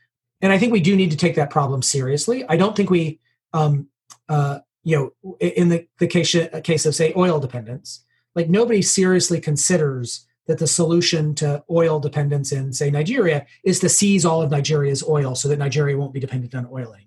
And 0.43 0.53
i 0.53 0.59
think 0.59 0.73
we 0.73 0.81
do 0.81 0.95
need 0.97 1.11
to 1.11 1.17
take 1.17 1.37
that 1.37 1.51
problem 1.51 1.83
seriously. 1.83 2.45
I 2.49 2.57
don't 2.57 2.77
think 2.77 2.91
we 2.91 3.21
um, 3.53 3.89
uh, 4.29 4.61
you 4.87 4.97
know 4.97 5.37
in 5.41 5.69
the, 5.69 5.87
the 5.99 6.07
case, 6.07 6.35
case 6.63 6.87
of 6.87 6.95
say 6.95 7.13
oil 7.17 7.39
dependence 7.41 8.05
like 8.37 8.49
nobody 8.49 8.83
seriously 8.83 9.41
considers 9.41 10.27
that 10.47 10.59
the 10.59 10.67
solution 10.67 11.35
to 11.35 11.65
oil 11.71 11.99
dependence 11.99 12.53
in, 12.53 12.73
say, 12.73 12.91
Nigeria 12.91 13.47
is 13.65 13.81
to 13.81 13.89
seize 13.89 14.25
all 14.25 14.43
of 14.43 14.51
Nigeria's 14.51 15.03
oil 15.09 15.35
so 15.35 15.49
that 15.49 15.59
Nigeria 15.59 15.97
won't 15.97 16.15
be 16.15 16.21
dependent 16.21 16.55
on 16.55 16.67
oil 16.67 16.93
anymore. 16.95 17.03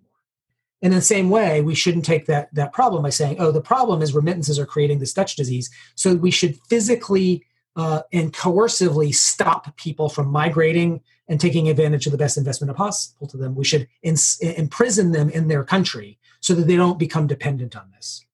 And 0.82 0.94
In 0.94 1.00
the 1.00 1.02
same 1.02 1.30
way, 1.30 1.62
we 1.62 1.76
shouldn't 1.76 2.06
take 2.06 2.26
that, 2.26 2.54
that 2.54 2.74
problem 2.74 3.04
by 3.04 3.10
saying, 3.10 3.38
oh, 3.40 3.52
the 3.52 3.62
problem 3.62 4.02
is 4.02 4.14
remittances 4.14 4.60
are 4.60 4.66
creating 4.66 5.00
this 5.00 5.14
Dutch 5.14 5.36
disease. 5.36 5.70
So 5.96 6.16
we 6.16 6.32
should 6.32 6.58
physically 6.70 7.46
uh, 7.76 8.02
and 8.12 8.34
coercively 8.34 9.14
stop 9.14 9.76
people 9.78 10.10
from 10.10 10.28
migrating 10.28 11.02
and 11.30 11.40
taking 11.40 11.70
advantage 11.70 12.06
of 12.06 12.12
the 12.12 12.18
best 12.18 12.38
investment 12.38 12.76
possible 12.76 13.28
to 13.28 13.38
them. 13.38 13.56
We 13.56 13.64
should 13.64 13.88
ins- 14.04 14.40
imprison 14.42 15.12
them 15.12 15.30
in 15.30 15.48
their 15.48 15.64
country 15.64 16.19
so 16.40 16.54
that 16.54 16.68
they 16.68 16.76
don't 16.76 17.00
become 17.00 17.28
dependent 17.28 17.76
on 17.76 17.92
this. 17.96 18.26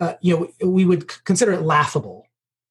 Uh, 0.00 0.14
you 0.20 0.52
know, 0.60 0.68
we 0.68 0.84
would 0.84 1.06
consider 1.24 1.52
it 1.52 1.62
laughable 1.62 2.26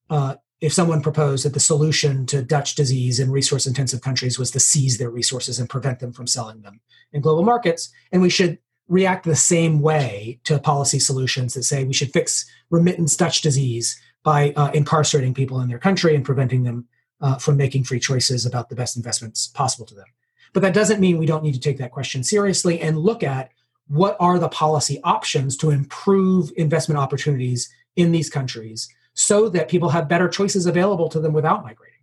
uh, 0.10 0.36
if 0.60 0.74
someone 0.74 1.02
proposed 1.02 1.46
that 1.46 1.54
the 1.54 1.60
solution 1.60 2.26
to 2.28 2.44
Dutch 2.44 2.76
disease 2.76 3.20
in 3.20 3.32
resource 3.32 3.66
intensive 3.66 4.02
countries 4.02 4.38
was 4.38 4.52
to 4.52 4.60
seize 4.60 4.98
their 4.98 5.10
resources 5.10 5.60
and 5.60 5.70
prevent 5.70 6.00
them 6.00 6.12
from 6.12 6.28
selling 6.28 6.62
them 6.62 6.82
in 7.14 7.22
global 7.22 7.44
markets, 7.44 7.92
and 8.12 8.22
we 8.22 8.30
should 8.30 8.60
react 8.88 9.24
the 9.24 9.36
same 9.36 9.82
way 9.82 10.40
to 10.44 10.60
policy 10.60 11.00
solutions 11.00 11.54
that 11.54 11.64
say 11.64 11.84
we 11.84 11.94
should 11.94 12.12
fix 12.12 12.46
remittance 12.70 13.16
Dutch 13.16 13.42
disease 13.42 14.00
by 14.24 14.52
uh, 14.56 14.70
incarcerating 14.74 15.34
people 15.34 15.62
in 15.62 15.70
their 15.70 15.80
country 15.80 16.14
and 16.14 16.26
preventing 16.26 16.64
them 16.64 16.86
uh, 17.22 17.38
from 17.38 17.58
making 17.58 17.84
free 17.84 18.00
choices 18.00 18.46
about 18.46 18.70
the 18.70 18.76
best 18.76 18.98
investments 18.98 19.48
possible 19.48 19.86
to 19.86 19.96
them. 19.96 20.08
But 20.54 20.62
that 20.64 20.74
doesn't 20.74 21.00
mean 21.00 21.18
we 21.18 21.26
don't 21.26 21.44
need 21.44 21.54
to 21.54 21.60
take 21.60 21.78
that 21.78 21.92
question 21.92 22.24
seriously 22.24 22.82
and 22.82 22.98
look 22.98 23.24
at 23.24 23.52
what 23.88 24.16
are 24.20 24.40
the 24.40 24.50
policy 24.50 25.00
options 25.04 25.58
to 25.58 25.70
improve 25.70 26.52
investment 26.56 27.00
opportunities 27.00 27.70
in 27.96 28.12
these 28.12 28.30
countries 28.30 28.88
so 29.14 29.50
that 29.50 29.70
people 29.70 29.90
have 29.90 30.08
better 30.08 30.30
choices 30.30 30.66
available 30.66 31.10
to 31.10 31.20
them 31.20 31.34
without 31.34 31.64
migrating. 31.64 32.00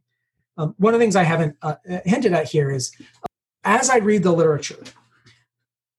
Um, 0.57 0.75
one 0.79 0.93
of 0.93 1.01
the 1.01 1.05
things 1.05 1.17
I 1.17 1.23
haven't 1.23 1.57
uh, 1.63 1.77
hinted 2.05 2.33
at 2.33 2.49
here 2.49 2.71
is 2.71 2.93
uh, 3.23 3.27
as 3.65 3.89
I 3.89 3.99
read 3.99 4.23
the 4.23 4.33
literature, 4.33 4.83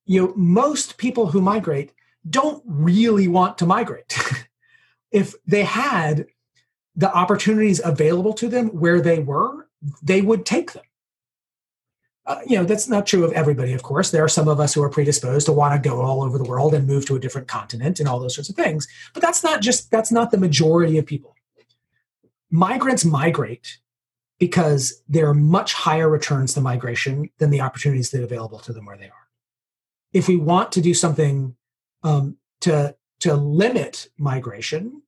you 0.05 0.21
know, 0.21 0.33
most 0.35 0.97
people 0.97 1.27
who 1.27 1.41
migrate 1.41 1.93
don't 2.29 2.61
really 2.65 3.27
want 3.27 3.57
to 3.59 3.65
migrate. 3.65 4.17
if 5.11 5.33
they 5.47 5.63
had 5.63 6.27
the 6.95 7.11
opportunities 7.13 7.81
available 7.83 8.33
to 8.33 8.47
them 8.47 8.67
where 8.69 8.99
they 8.99 9.19
were, 9.19 9.67
they 10.03 10.21
would 10.21 10.45
take 10.45 10.73
them. 10.73 10.83
Uh, 12.29 12.39
you 12.45 12.55
know 12.55 12.63
that's 12.63 12.87
not 12.87 13.07
true 13.07 13.25
of 13.25 13.31
everybody 13.33 13.73
of 13.73 13.81
course. 13.81 14.11
There 14.11 14.23
are 14.23 14.29
some 14.29 14.47
of 14.47 14.59
us 14.59 14.75
who 14.75 14.83
are 14.83 14.89
predisposed 14.89 15.47
to 15.47 15.51
want 15.51 15.73
to 15.73 15.89
go 15.89 15.99
all 15.99 16.21
over 16.21 16.37
the 16.37 16.43
world 16.43 16.75
and 16.75 16.87
move 16.87 17.07
to 17.07 17.15
a 17.15 17.19
different 17.19 17.47
continent 17.47 17.99
and 17.99 18.07
all 18.07 18.19
those 18.19 18.35
sorts 18.35 18.49
of 18.49 18.55
things 18.55 18.87
but 19.15 19.21
that's 19.23 19.43
not 19.43 19.61
just 19.61 19.89
that's 19.89 20.11
not 20.11 20.29
the 20.29 20.37
majority 20.37 20.99
of 20.99 21.07
people. 21.07 21.35
Migrants 22.51 23.03
migrate 23.03 23.79
because 24.37 25.01
there 25.09 25.27
are 25.27 25.33
much 25.33 25.73
higher 25.73 26.07
returns 26.07 26.53
to 26.53 26.61
migration 26.61 27.31
than 27.39 27.49
the 27.49 27.61
opportunities 27.61 28.11
that 28.11 28.21
are 28.21 28.25
available 28.25 28.59
to 28.59 28.73
them 28.73 28.85
where 28.85 28.97
they 28.97 29.05
are. 29.05 29.27
If 30.13 30.27
we 30.27 30.37
want 30.37 30.71
to 30.73 30.81
do 30.81 30.93
something 30.93 31.55
um, 32.03 32.37
to 32.61 32.95
to 33.21 33.33
limit 33.33 34.07
migration 34.19 35.01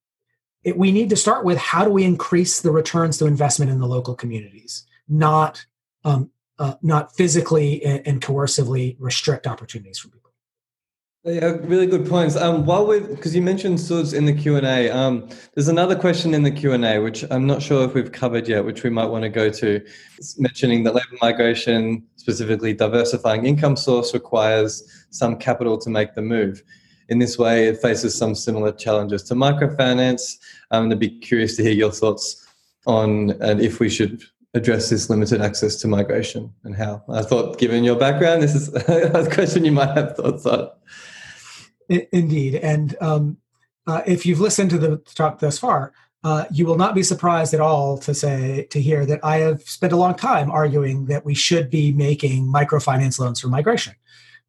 it, 0.64 0.76
we 0.76 0.92
need 0.92 1.12
to 1.12 1.16
start 1.16 1.46
with 1.46 1.60
how 1.60 1.86
do 1.86 1.92
we 1.92 2.04
increase 2.04 2.62
the 2.62 2.72
returns 2.72 3.20
to 3.20 3.28
investment 3.28 3.70
in 3.70 3.80
the 3.80 3.88
local 3.88 4.16
communities 4.16 4.88
not 5.08 5.64
um, 6.04 6.32
uh, 6.62 6.76
not 6.84 7.16
physically 7.16 7.84
and, 7.84 8.06
and, 8.06 8.22
coercively 8.22 8.96
restrict 9.00 9.48
opportunities 9.48 9.98
for 9.98 10.10
people. 10.10 10.32
Yeah, 11.24 11.58
really 11.62 11.88
good 11.88 12.08
points. 12.08 12.36
Um, 12.36 12.66
while 12.66 12.86
we, 12.86 13.00
because 13.00 13.36
you 13.36 13.42
mentioned 13.42 13.80
SUDS 13.80 14.14
in 14.14 14.26
the 14.26 14.34
Q 14.34 14.58
and 14.58 14.68
A, 14.68 14.90
um, 14.90 15.28
there's 15.56 15.70
another 15.70 15.96
question 15.96 16.36
in 16.36 16.44
the 16.44 16.52
Q 16.52 16.74
and 16.74 16.86
A 16.86 17.00
which 17.00 17.26
I'm 17.32 17.48
not 17.48 17.64
sure 17.64 17.84
if 17.84 17.96
we've 17.96 18.12
covered 18.12 18.48
yet, 18.48 18.64
which 18.64 18.84
we 18.84 18.92
might 18.92 19.08
want 19.08 19.24
to 19.24 19.30
go 19.30 19.50
to. 19.50 19.84
It's 20.18 20.40
mentioning 20.40 20.84
that 20.84 20.94
labor 20.94 21.18
migration, 21.20 22.04
specifically 22.16 22.74
diversifying 22.74 23.48
income 23.48 23.76
source, 23.76 24.14
requires 24.14 24.88
some 25.10 25.38
capital 25.38 25.80
to 25.80 25.90
make 25.90 26.14
the 26.14 26.22
move. 26.22 26.62
In 27.10 27.18
this 27.18 27.40
way, 27.40 27.68
it 27.70 27.82
faces 27.82 28.16
some 28.16 28.36
similar 28.36 28.72
challenges 28.72 29.24
to 29.24 29.34
microfinance. 29.34 30.38
I'm 30.70 30.82
going 30.82 30.90
to 30.92 30.96
be 30.96 31.10
curious 31.10 31.56
to 31.58 31.64
hear 31.64 31.74
your 31.74 31.92
thoughts 31.92 32.48
on 32.86 33.32
and 33.42 33.62
if 33.62 33.80
we 33.80 33.90
should 33.90 34.24
address 34.54 34.90
this 34.90 35.10
limited 35.10 35.42
access 35.42 35.76
to 35.78 35.88
migration 35.88 36.54
and 36.64 36.76
how? 36.76 37.04
I 37.10 37.22
thought, 37.22 37.58
given 37.58 37.84
your 37.84 37.96
background, 37.96 38.44
this 38.44 38.56
is 38.56 38.74
a 38.88 39.30
question 39.32 39.66
you 39.66 39.72
might 39.72 39.96
have 39.96 40.16
thoughts 40.16 40.46
on. 40.46 40.70
Indeed. 41.90 42.56
And 42.56 42.96
um, 43.02 43.38
uh, 43.88 44.02
if 44.06 44.26
you've 44.26 44.40
listened 44.40 44.70
to 44.72 44.78
the 44.78 44.98
talk 44.98 45.40
thus 45.40 45.58
far, 45.58 45.94
uh, 46.24 46.46
you 46.52 46.66
will 46.66 46.78
not 46.78 46.94
be 46.94 47.04
surprised 47.04 47.54
at 47.54 47.60
all 47.60 47.98
to 47.98 48.14
say 48.14 48.68
to 48.70 48.82
hear 48.82 49.06
that 49.06 49.20
I 49.24 49.38
have 49.38 49.64
spent 49.64 49.92
a 49.92 49.98
long 49.98 50.14
time 50.14 50.52
arguing 50.52 51.06
that 51.08 51.26
we 51.26 51.34
should 51.34 51.70
be 51.70 51.92
making 51.92 52.46
microfinance 52.46 53.20
loans 53.20 53.40
for 53.40 53.48
migration 53.48 53.96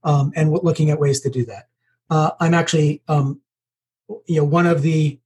um, 0.04 0.32
and 0.36 0.52
looking 0.52 0.90
at 0.90 1.00
ways 1.00 1.20
to 1.20 1.30
do 1.30 1.44
that. 1.46 1.68
Uh, 2.10 2.32
I'm 2.40 2.52
actually, 2.52 3.02
um, 3.08 3.40
you 4.26 4.36
know, 4.36 4.44
one 4.44 4.66
of 4.66 4.82
the 4.82 5.18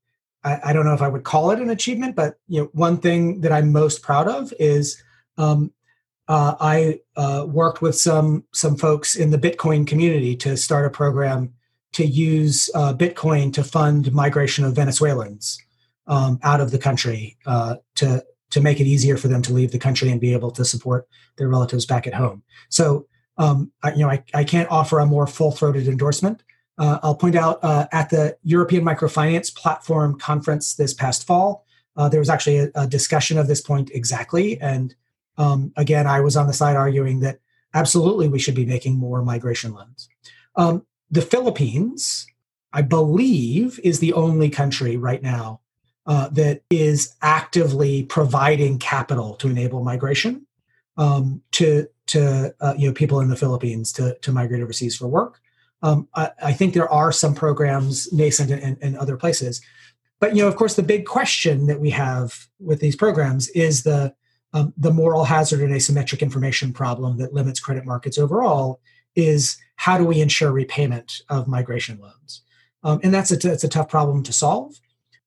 I, 0.47 0.70
I, 0.70 0.72
don't 0.72 0.86
know 0.86 0.94
if 0.94 1.03
I 1.03 1.09
would 1.09 1.24
call 1.24 1.51
it 1.51 1.59
an 1.59 1.70
achievement, 1.70 2.14
but 2.14 2.38
you 2.47 2.62
know, 2.62 2.70
one 2.72 2.99
thing 2.99 3.40
that 3.40 3.53
I'm 3.53 3.72
most 3.72 4.01
proud 4.01 4.28
of 4.28 4.55
is 4.61 5.03
um, 5.36 5.72
uh, 6.28 6.55
I 6.61 7.01
uh, 7.16 7.47
worked 7.49 7.82
with 7.82 7.97
some 7.97 8.44
some 8.53 8.76
folks 8.76 9.16
in 9.16 9.30
the 9.30 9.38
Bitcoin 9.38 9.86
community 9.86 10.36
to 10.36 10.57
start 10.57 10.86
a 10.86 10.90
program 10.90 11.53
to 11.92 12.07
use 12.07 12.70
uh, 12.74 12.94
Bitcoin 12.94 13.53
to 13.55 13.64
fund 13.64 14.12
migration 14.12 14.64
of 14.64 14.74
Venezuelans 14.74 15.59
um, 16.07 16.38
out 16.42 16.61
of 16.61 16.70
the 16.70 16.78
country 16.78 17.36
uh, 17.47 17.76
to 17.97 18.24
to 18.51 18.61
make 18.61 18.80
it 18.80 18.86
easier 18.86 19.16
for 19.16 19.28
them 19.28 19.42
to 19.42 19.53
leave 19.53 19.72
the 19.72 19.78
country 19.78 20.11
and 20.11 20.20
be 20.20 20.32
able 20.32 20.53
to 20.53 20.64
support 20.64 21.09
their 21.36 21.49
relatives 21.49 21.84
back 21.84 22.07
at 22.07 22.14
home. 22.14 22.42
So 22.68 23.07
um, 23.38 23.72
I, 23.82 23.92
you 23.92 23.99
know, 23.99 24.11
I, 24.11 24.22
I 24.32 24.44
can't 24.44 24.70
offer 24.70 25.01
a 25.01 25.07
more 25.07 25.26
full 25.26 25.51
throated 25.51 25.88
endorsement 25.88 26.42
uh, 26.79 26.99
I'll 27.03 27.14
point 27.14 27.37
out 27.37 27.59
uh, 27.62 27.87
at 27.93 28.11
the 28.11 28.37
European 28.43 28.85
Microfinance 28.85 29.55
Platform 29.55 30.18
Conference 30.18 30.74
this 30.74 30.95
past 30.95 31.27
fall, 31.27 31.64
Uh, 31.97 32.09
there 32.11 32.20
was 32.20 32.29
actually 32.29 32.59
a, 32.59 32.68
a, 32.74 32.87
discussion 32.87 33.39
of 33.39 33.47
this 33.47 33.62
point 33.62 33.91
exactly. 33.91 34.61
And 34.61 34.95
um, 35.39 35.72
again, 35.77 36.07
I 36.07 36.20
was 36.20 36.37
on 36.37 36.47
the 36.47 36.53
side 36.53 36.77
arguing 36.77 37.20
that 37.20 37.41
absolutely 37.72 38.29
we 38.29 38.39
should 38.39 38.55
be 38.55 38.66
making 38.66 38.99
more 38.99 39.22
migration 39.22 39.72
loans. 39.72 40.09
Um, 40.57 40.85
the 41.11 41.22
Philippines, 41.22 42.27
I 42.72 42.83
believe, 42.83 43.81
is 43.83 43.99
the 43.99 44.12
only 44.12 44.51
country 44.51 44.97
right 44.97 45.22
now 45.22 45.61
uh, 46.07 46.29
that 46.33 46.62
is 46.70 47.14
actively 47.22 48.05
providing 48.05 48.79
capital 48.79 49.35
to 49.37 49.49
enable 49.49 49.83
migration 49.83 50.47
um, 50.97 51.43
to 51.53 51.89
to 52.07 52.55
uh, 52.61 52.74
you 52.79 52.87
know 52.87 52.95
people 52.95 53.20
in 53.20 53.29
the 53.29 53.37
Philippines 53.37 53.93
to 53.93 54.16
to 54.20 54.33
migrate 54.33 54.62
overseas 54.62 54.97
for 54.97 55.09
work. 55.09 55.41
Um, 55.83 56.09
I, 56.14 56.31
I, 56.43 56.53
think 56.53 56.72
there 56.72 56.91
are 56.91 57.12
some 57.12 57.35
programs 57.35 58.11
nascent 58.12 58.51
in, 58.51 58.97
other 58.97 59.16
places, 59.16 59.61
but 60.20 60.35
you 60.35 60.43
know, 60.43 60.49
of 60.49 60.57
course, 60.57 60.74
the 60.74 60.83
big 60.83 61.05
question 61.05 61.66
that 61.66 61.81
we 61.81 61.91
have 61.91 62.49
with 62.59 62.81
these 62.81 62.97
programs 62.97 63.49
is 63.51 63.83
the 63.83 64.14
um, 64.53 64.72
the 64.77 64.93
moral 64.93 65.24
hazard 65.24 65.61
and 65.61 65.74
asymmetric 65.74 66.20
information 66.20 66.72
problem 66.72 67.18
that 67.18 67.35
limits 67.35 67.61
credit 67.61 67.85
markets 67.85 68.18
overall. 68.18 68.81
Is 69.14 69.57
how 69.77 69.99
do 69.99 70.05
we 70.05 70.20
ensure 70.20 70.53
repayment 70.53 71.22
of 71.29 71.49
migration 71.49 71.99
loans? 72.01 72.43
Um, 72.83 73.01
and 73.03 73.12
that's 73.12 73.31
a, 73.31 73.53
it's 73.53 73.64
a 73.64 73.68
tough 73.68 73.89
problem 73.89 74.22
to 74.24 74.33
solve 74.33 74.81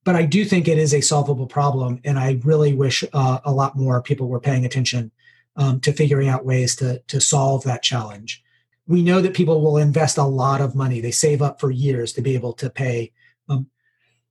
but 0.03 0.15
I 0.15 0.25
do 0.25 0.45
think 0.45 0.67
it 0.67 0.77
is 0.77 0.93
a 0.93 1.01
solvable 1.01 1.47
problem, 1.47 1.99
and 2.03 2.17
I 2.17 2.39
really 2.43 2.73
wish 2.73 3.03
uh, 3.13 3.39
a 3.43 3.51
lot 3.51 3.75
more 3.75 4.01
people 4.01 4.27
were 4.27 4.39
paying 4.39 4.65
attention 4.65 5.11
um, 5.55 5.79
to 5.81 5.93
figuring 5.93 6.29
out 6.29 6.45
ways 6.45 6.75
to 6.77 6.99
to 7.07 7.19
solve 7.19 7.63
that 7.65 7.83
challenge. 7.83 8.43
We 8.89 9.01
know 9.01 9.21
that 9.21 9.33
people 9.33 9.61
will 9.61 9.77
invest 9.77 10.17
a 10.17 10.23
lot 10.23 10.59
of 10.59 10.75
money; 10.75 10.99
they 10.99 11.11
save 11.11 11.41
up 11.41 11.61
for 11.61 11.71
years 11.71 12.11
to 12.13 12.21
be 12.21 12.35
able 12.35 12.51
to 12.53 12.69
pay 12.69 13.13
um, 13.47 13.69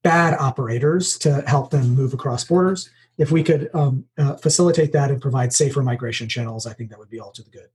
bad 0.03 0.35
operators 0.39 1.17
to 1.19 1.43
help 1.47 1.71
them 1.71 1.95
move 1.95 2.13
across 2.13 2.45
borders. 2.45 2.91
If 3.17 3.31
we 3.31 3.43
could 3.43 3.71
um, 3.73 4.05
uh, 4.19 4.37
facilitate 4.37 4.93
that 4.93 5.11
and 5.11 5.23
provide 5.23 5.55
safer 5.55 5.83
migration 5.83 6.29
channels, 6.29 6.67
I 6.67 6.75
think 6.75 6.91
that 6.91 6.99
would 6.99 7.09
be 7.09 7.21
all 7.21 7.33
to 7.33 7.43
the 7.43 7.51
good. 7.51 7.69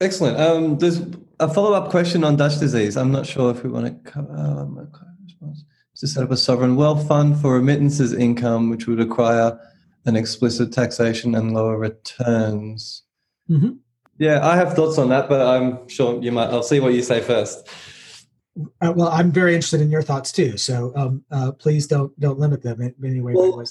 Excellent. 0.00 0.38
Um, 0.38 0.78
there's 0.78 1.00
a 1.40 1.52
follow 1.52 1.72
up 1.72 1.90
question 1.90 2.22
on 2.24 2.36
Dutch 2.36 2.58
disease. 2.60 2.96
I'm 2.96 3.10
not 3.10 3.26
sure 3.26 3.50
if 3.50 3.64
we 3.64 3.70
want 3.70 3.86
to 3.86 4.10
cover. 4.10 4.32
Um, 4.36 4.90
to 5.96 6.06
set 6.06 6.24
up 6.24 6.30
a 6.30 6.36
sovereign 6.36 6.76
wealth 6.76 7.06
fund 7.06 7.40
for 7.40 7.54
remittances 7.54 8.12
income, 8.12 8.70
which 8.70 8.86
would 8.86 8.98
require 8.98 9.58
an 10.06 10.16
explicit 10.16 10.72
taxation 10.72 11.34
and 11.34 11.54
lower 11.54 11.78
returns. 11.78 13.04
Mm-hmm. 13.48 13.74
Yeah, 14.18 14.46
I 14.46 14.56
have 14.56 14.74
thoughts 14.74 14.98
on 14.98 15.08
that, 15.08 15.28
but 15.28 15.40
I'm 15.40 15.88
sure 15.88 16.22
you 16.22 16.32
might. 16.32 16.48
I'll 16.50 16.62
see 16.62 16.80
what 16.80 16.94
you 16.94 17.02
say 17.02 17.20
first. 17.20 17.68
Uh, 18.80 18.92
well, 18.94 19.08
I'm 19.08 19.32
very 19.32 19.54
interested 19.54 19.80
in 19.80 19.90
your 19.90 20.02
thoughts 20.02 20.30
too. 20.30 20.56
So 20.56 20.92
um, 20.94 21.24
uh, 21.32 21.50
please 21.52 21.88
don't 21.88 22.18
don't 22.20 22.38
limit 22.38 22.62
them 22.62 22.80
in 22.80 22.94
any 23.04 23.20
way. 23.20 23.32
Well, 23.34 23.64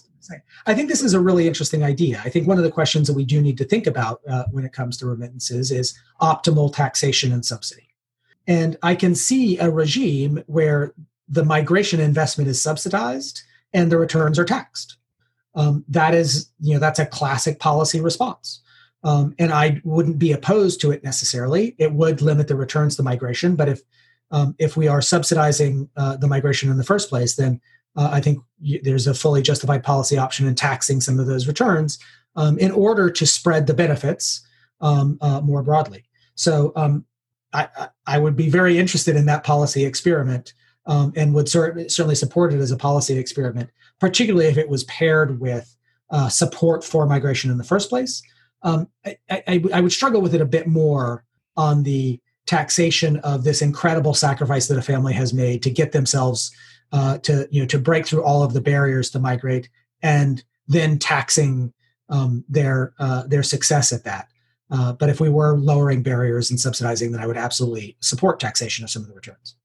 I 0.68 0.74
think 0.74 0.90
this 0.90 1.02
is 1.02 1.14
a 1.14 1.22
really 1.22 1.48
interesting 1.48 1.84
idea. 1.84 2.22
I 2.26 2.30
think 2.30 2.48
one 2.48 2.58
of 2.58 2.66
the 2.66 2.72
questions 2.72 3.08
that 3.08 3.14
we 3.14 3.24
do 3.24 3.42
need 3.42 3.58
to 3.60 3.64
think 3.64 3.88
about 3.88 4.20
uh, 4.30 4.44
when 4.52 4.66
it 4.66 4.74
comes 4.74 4.98
to 4.98 5.06
remittances 5.06 5.72
is 5.72 5.98
optimal 6.22 6.74
taxation 6.74 7.32
and 7.32 7.46
subsidy. 7.46 7.88
And 8.46 8.78
I 8.84 8.96
can 8.96 9.16
see 9.16 9.58
a 9.58 9.70
regime 9.70 10.44
where 10.48 10.94
the 11.30 11.46
migration 11.46 12.02
investment 12.02 12.50
is 12.50 12.62
subsidized 12.62 13.42
and 13.72 13.90
the 13.90 13.98
returns 13.98 14.38
are 14.38 14.46
taxed. 14.46 14.98
Um, 15.56 15.86
that 15.88 16.14
is, 16.14 16.50
you 16.60 16.74
know, 16.74 16.80
that's 16.80 17.00
a 17.00 17.06
classic 17.06 17.60
policy 17.60 18.02
response. 18.02 18.62
Um, 19.04 19.36
and 19.38 19.52
I 19.52 19.82
wouldn't 19.84 20.20
be 20.20 20.32
opposed 20.32 20.80
to 20.82 20.92
it 20.92 21.04
necessarily. 21.04 21.76
It 21.78 21.92
would 21.92 22.22
limit 22.22 22.48
the 22.48 22.56
returns 22.56 22.96
to 22.96 23.04
migration, 23.04 23.56
but 23.56 23.70
if 23.70 23.82
um, 24.32 24.56
if 24.58 24.76
we 24.76 24.88
are 24.88 25.02
subsidizing 25.02 25.90
uh, 25.96 26.18
the 26.18 26.28
migration 26.28 26.72
in 26.72 26.78
the 26.78 26.84
first 26.84 27.10
place, 27.10 27.36
then 27.36 27.62
uh, 27.96 28.10
I 28.12 28.20
think 28.20 28.40
y- 28.60 28.80
there's 28.82 29.06
a 29.06 29.14
fully 29.14 29.44
justified 29.44 29.84
policy 29.84 30.18
option 30.18 30.48
in 30.48 30.56
taxing 30.56 31.02
some 31.02 31.20
of 31.20 31.28
those 31.28 31.48
returns 31.48 32.00
um, 32.36 32.58
in 32.58 32.72
order 32.72 33.12
to 33.12 33.26
spread 33.28 33.68
the 33.68 33.76
benefits 33.76 34.42
um, 34.82 35.20
uh, 35.22 35.40
more 35.42 35.62
broadly. 35.62 36.06
So 36.34 36.74
um, 36.76 37.06
I, 37.54 37.90
I, 38.08 38.18
would 38.18 38.36
be 38.36 38.50
very 38.50 38.80
interested 38.80 39.16
in 39.16 39.28
that 39.28 39.44
policy 39.44 39.86
experiment 39.86 40.54
um, 40.88 41.14
and 41.16 41.34
would 41.36 41.48
cer- 41.48 41.88
certainly 41.88 42.16
support 42.16 42.54
it 42.54 42.60
as 42.60 42.72
a 42.72 42.78
policy 42.78 43.18
experiment, 43.18 43.70
particularly 44.00 44.48
if 44.48 44.58
it 44.58 44.68
was 44.68 44.84
paired 44.86 45.40
with 45.40 45.76
uh, 46.10 46.28
support 46.28 46.84
for 46.84 47.06
migration 47.06 47.52
in 47.52 47.60
the 47.60 47.64
first 47.64 47.90
place. 47.90 48.24
Um, 48.64 48.88
I, 49.06 49.18
I, 49.30 49.64
I, 49.74 49.82
would 49.82 49.92
struggle 49.92 50.22
with 50.22 50.34
it 50.34 50.40
a 50.40 50.46
bit 50.46 50.68
more 50.68 51.26
on 51.58 51.84
the 51.84 52.20
taxation 52.46 53.18
of 53.18 53.44
this 53.44 53.62
incredible 53.62 54.14
sacrifice 54.14 54.68
that 54.68 54.78
a 54.78 54.82
family 54.82 55.14
has 55.14 55.34
made 55.34 55.62
to 55.64 55.70
get 55.70 55.92
themselves 55.92 56.52
uh, 56.94 57.18
to 57.20 57.48
you 57.52 57.62
know 57.62 57.68
to 57.68 57.80
break 57.80 58.06
through 58.06 58.24
all 58.24 58.44
of 58.44 58.54
the 58.54 58.62
barriers 58.62 59.10
to 59.12 59.20
migrate, 59.20 59.70
and 60.02 60.44
then 60.68 60.98
taxing 60.98 61.74
um, 62.10 62.44
their 62.48 62.94
uh, 63.00 63.24
their 63.28 63.44
success 63.44 63.92
at 63.92 64.04
that. 64.04 64.28
Uh, 64.72 64.94
but 64.94 65.10
if 65.10 65.20
we 65.20 65.30
were 65.30 65.58
lowering 65.58 66.02
barriers 66.02 66.50
and 66.50 66.60
subsidizing, 66.60 67.12
then 67.12 67.22
I 67.22 67.28
would 67.28 67.38
absolutely 67.38 67.98
support 68.00 68.40
taxation 68.40 68.84
of 68.84 68.90
some 68.90 69.02
of 69.02 69.08
the 69.08 69.14
returns. 69.14 69.56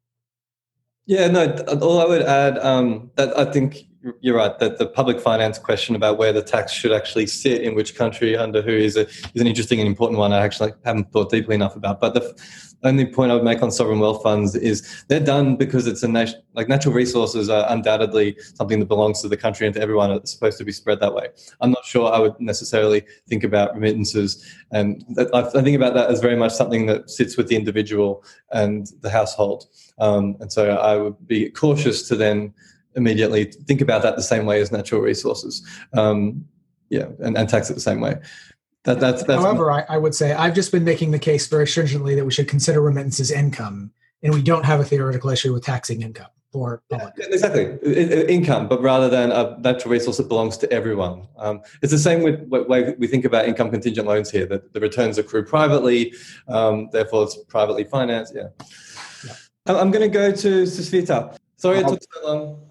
Yeah, 1.06 1.28
no. 1.28 1.54
All 1.80 2.00
I 2.00 2.04
would 2.04 2.22
add 2.22 2.58
um, 2.58 3.10
that 3.16 3.36
I 3.38 3.46
think 3.46 3.87
you're 4.20 4.36
right 4.36 4.58
that 4.58 4.78
the 4.78 4.86
public 4.86 5.20
finance 5.20 5.58
question 5.58 5.96
about 5.96 6.18
where 6.18 6.32
the 6.32 6.42
tax 6.42 6.72
should 6.72 6.92
actually 6.92 7.26
sit 7.26 7.62
in 7.62 7.74
which 7.74 7.96
country 7.96 8.36
under 8.36 8.62
who 8.62 8.70
is 8.70 8.96
a, 8.96 9.06
is 9.06 9.40
an 9.40 9.46
interesting 9.46 9.80
and 9.80 9.88
important 9.88 10.18
one. 10.18 10.32
I 10.32 10.38
actually 10.38 10.72
haven't 10.84 11.10
thought 11.12 11.30
deeply 11.30 11.54
enough 11.54 11.74
about. 11.74 12.00
But 12.00 12.14
the 12.14 12.36
only 12.84 13.06
point 13.06 13.32
I 13.32 13.34
would 13.34 13.44
make 13.44 13.60
on 13.60 13.72
sovereign 13.72 13.98
wealth 13.98 14.22
funds 14.22 14.54
is 14.54 15.04
they're 15.08 15.18
done 15.18 15.56
because 15.56 15.88
it's 15.88 16.04
a 16.04 16.28
like 16.54 16.68
natural 16.68 16.94
resources 16.94 17.48
are 17.48 17.66
undoubtedly 17.68 18.36
something 18.54 18.78
that 18.78 18.86
belongs 18.86 19.20
to 19.22 19.28
the 19.28 19.36
country 19.36 19.66
and 19.66 19.74
to 19.74 19.82
everyone. 19.82 20.12
It's 20.12 20.32
supposed 20.32 20.58
to 20.58 20.64
be 20.64 20.72
spread 20.72 21.00
that 21.00 21.14
way. 21.14 21.28
I'm 21.60 21.70
not 21.70 21.84
sure 21.84 22.12
I 22.12 22.20
would 22.20 22.38
necessarily 22.38 23.02
think 23.28 23.42
about 23.42 23.74
remittances, 23.74 24.46
and 24.70 25.04
I 25.34 25.42
think 25.42 25.76
about 25.76 25.94
that 25.94 26.10
as 26.10 26.20
very 26.20 26.36
much 26.36 26.52
something 26.52 26.86
that 26.86 27.10
sits 27.10 27.36
with 27.36 27.48
the 27.48 27.56
individual 27.56 28.24
and 28.52 28.86
the 29.00 29.10
household. 29.10 29.66
Um, 29.98 30.36
and 30.38 30.52
so 30.52 30.70
I 30.76 30.96
would 30.96 31.26
be 31.26 31.50
cautious 31.50 32.06
to 32.08 32.14
then 32.14 32.54
immediately 32.98 33.44
think 33.44 33.80
about 33.80 34.02
that 34.02 34.16
the 34.16 34.22
same 34.22 34.44
way 34.44 34.60
as 34.60 34.70
natural 34.70 35.00
resources. 35.00 35.66
Um, 35.94 36.44
yeah, 36.90 37.06
and, 37.20 37.38
and 37.38 37.48
tax 37.48 37.70
it 37.70 37.74
the 37.74 37.80
same 37.80 38.00
way. 38.00 38.16
That, 38.84 39.00
that's, 39.00 39.22
that's 39.24 39.42
However, 39.42 39.70
I, 39.70 39.84
I, 39.88 39.98
would 39.98 40.14
say 40.14 40.32
I've 40.32 40.54
just 40.54 40.72
been 40.72 40.84
making 40.84 41.10
the 41.10 41.18
case 41.18 41.46
very 41.46 41.66
stringently 41.66 42.14
that 42.14 42.24
we 42.24 42.30
should 42.30 42.48
consider 42.48 42.80
remittances 42.80 43.30
income, 43.30 43.90
and 44.22 44.34
we 44.34 44.42
don't 44.42 44.64
have 44.64 44.80
a 44.80 44.84
theoretical 44.84 45.30
issue 45.30 45.52
with 45.52 45.64
taxing 45.64 46.02
income 46.02 46.28
for 46.52 46.82
public. 46.88 47.12
Yeah, 47.18 47.26
exactly, 47.26 47.78
income, 48.28 48.68
but 48.68 48.80
rather 48.80 49.08
than 49.08 49.30
a 49.30 49.58
natural 49.58 49.92
resource 49.92 50.16
that 50.16 50.28
belongs 50.28 50.56
to 50.58 50.72
everyone. 50.72 51.26
Um, 51.36 51.60
it's 51.82 51.92
the 51.92 51.98
same 51.98 52.22
with 52.22 52.50
the 52.50 52.62
way 52.62 52.94
we 52.98 53.06
think 53.06 53.24
about 53.24 53.46
income 53.46 53.70
contingent 53.70 54.06
loans 54.06 54.30
here. 54.30 54.46
That 54.46 54.72
the 54.72 54.80
returns 54.80 55.18
accrue 55.18 55.44
privately, 55.44 56.14
um, 56.46 56.88
therefore 56.92 57.24
it's 57.24 57.36
privately 57.48 57.84
financed. 57.84 58.34
Yeah. 58.34 58.48
yeah. 59.26 59.34
I'm 59.66 59.90
going 59.90 60.08
to 60.08 60.08
go 60.08 60.32
to 60.32 60.62
Susvita. 60.62 61.36
Sorry 61.56 61.80
it 61.80 61.88
took 61.88 62.00
so 62.14 62.26
long. 62.26 62.67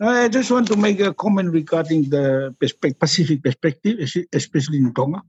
I 0.00 0.28
just 0.28 0.50
want 0.50 0.66
to 0.68 0.76
make 0.76 0.98
a 1.00 1.12
comment 1.12 1.52
regarding 1.52 2.08
the 2.08 2.56
Pacific 2.98 3.42
perspective, 3.42 3.98
especially 4.32 4.78
in 4.78 4.94
Tonga, 4.94 5.20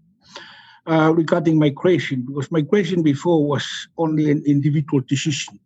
uh, 0.88 1.12
regarding 1.14 1.60
migration, 1.60 2.26
because 2.26 2.50
migration 2.52 3.04
before 3.04 3.46
was 3.46 3.68
only 3.98 4.32
an 4.32 4.42
individual 4.46 5.02
decision. 5.02 5.60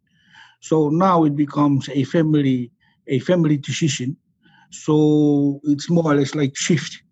So 0.59 0.89
now 0.89 1.23
it 1.23 1.35
becomes 1.35 1.87
a 1.89 2.03
family 2.03 2.71
a 3.07 3.19
family 3.19 3.57
decision. 3.57 4.17
So 4.71 5.61
it's 5.65 5.87
more 5.87 6.13
or 6.13 6.15
less 6.15 6.33
like 6.33 6.57
shift 6.57 7.03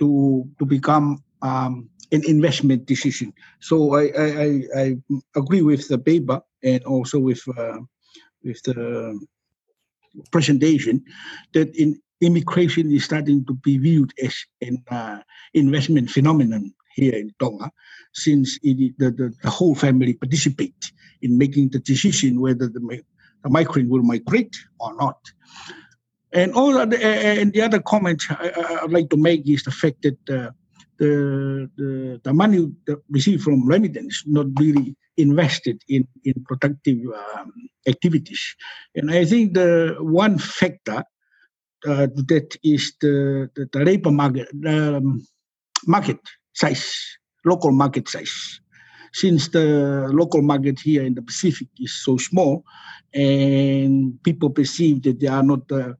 to 0.00 0.44
to 0.58 0.66
become 0.66 1.24
um, 1.40 1.88
an 2.12 2.22
investment 2.28 2.84
decision. 2.84 3.32
So 3.60 3.94
I, 3.94 4.12
I, 4.16 4.62
I, 4.76 4.96
agree 5.34 5.62
with 5.62 5.88
the 5.88 5.96
paper 5.98 6.42
and 6.62 6.84
also 6.84 7.18
with 7.18 7.42
uh, 7.56 7.78
with 8.42 8.62
the 8.64 9.18
presentation 10.30 11.04
that 11.52 11.74
in 11.76 12.00
immigration 12.20 12.90
is 12.92 13.04
starting 13.04 13.44
to 13.46 13.54
be 13.54 13.78
viewed 13.78 14.12
as 14.22 14.34
an 14.60 14.82
uh, 14.90 15.18
investment 15.52 16.10
phenomenon 16.10 16.72
here 16.94 17.14
in 17.14 17.34
Tonga, 17.40 17.70
since 18.12 18.58
it, 18.62 18.96
the, 18.98 19.10
the, 19.10 19.34
the, 19.42 19.50
whole 19.50 19.74
family 19.74 20.14
participate 20.14 20.92
in 21.22 21.36
making 21.36 21.68
the 21.70 21.80
decision 21.80 22.40
whether 22.40 22.68
the, 22.68 23.02
the 23.42 23.50
migrant 23.50 23.90
will 23.90 24.02
migrate 24.02 24.56
or 24.78 24.94
not. 24.96 25.18
And 26.32 26.52
all 26.54 26.72
the, 26.72 27.04
and 27.04 27.52
the 27.52 27.62
other 27.62 27.80
comment 27.80 28.22
I, 28.30 28.80
would 28.82 28.92
like 28.92 29.10
to 29.10 29.16
make 29.16 29.48
is 29.48 29.62
the 29.62 29.70
fact 29.70 30.02
that 30.02 30.30
uh, 30.30 30.50
the, 30.98 31.70
the 31.76 32.20
the 32.24 32.32
money 32.32 32.70
received 33.10 33.42
from 33.42 33.66
remittance 33.66 34.22
not 34.26 34.46
really 34.58 34.96
invested 35.16 35.82
in 35.88 36.06
in 36.24 36.34
productive 36.44 36.98
um, 37.36 37.52
activities. 37.86 38.42
And 38.94 39.10
I 39.10 39.24
think 39.24 39.54
the 39.54 39.96
one 40.00 40.38
factor 40.38 41.04
uh, 41.86 42.06
that 42.28 42.56
is 42.62 42.94
the, 43.00 43.50
the, 43.54 43.68
the 43.72 43.84
labor 43.84 44.10
market 44.10 44.48
um, 44.66 45.26
market 45.86 46.18
size, 46.54 47.18
local 47.44 47.72
market 47.72 48.08
size. 48.08 48.60
Since 49.12 49.48
the 49.48 50.08
local 50.12 50.42
market 50.42 50.80
here 50.80 51.04
in 51.04 51.14
the 51.14 51.22
Pacific 51.22 51.68
is 51.78 52.02
so 52.02 52.16
small, 52.16 52.64
and 53.12 54.20
people 54.24 54.50
perceive 54.50 55.02
that 55.02 55.20
they 55.20 55.28
are 55.28 55.42
not 55.42 55.70
uh, 55.70 55.94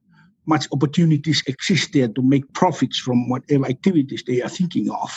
much 0.45 0.67
opportunities 0.71 1.43
exist 1.47 1.93
there 1.93 2.07
to 2.07 2.21
make 2.21 2.51
profits 2.53 2.99
from 2.99 3.29
whatever 3.29 3.65
activities 3.65 4.23
they 4.25 4.41
are 4.41 4.49
thinking 4.49 4.89
of. 4.91 5.11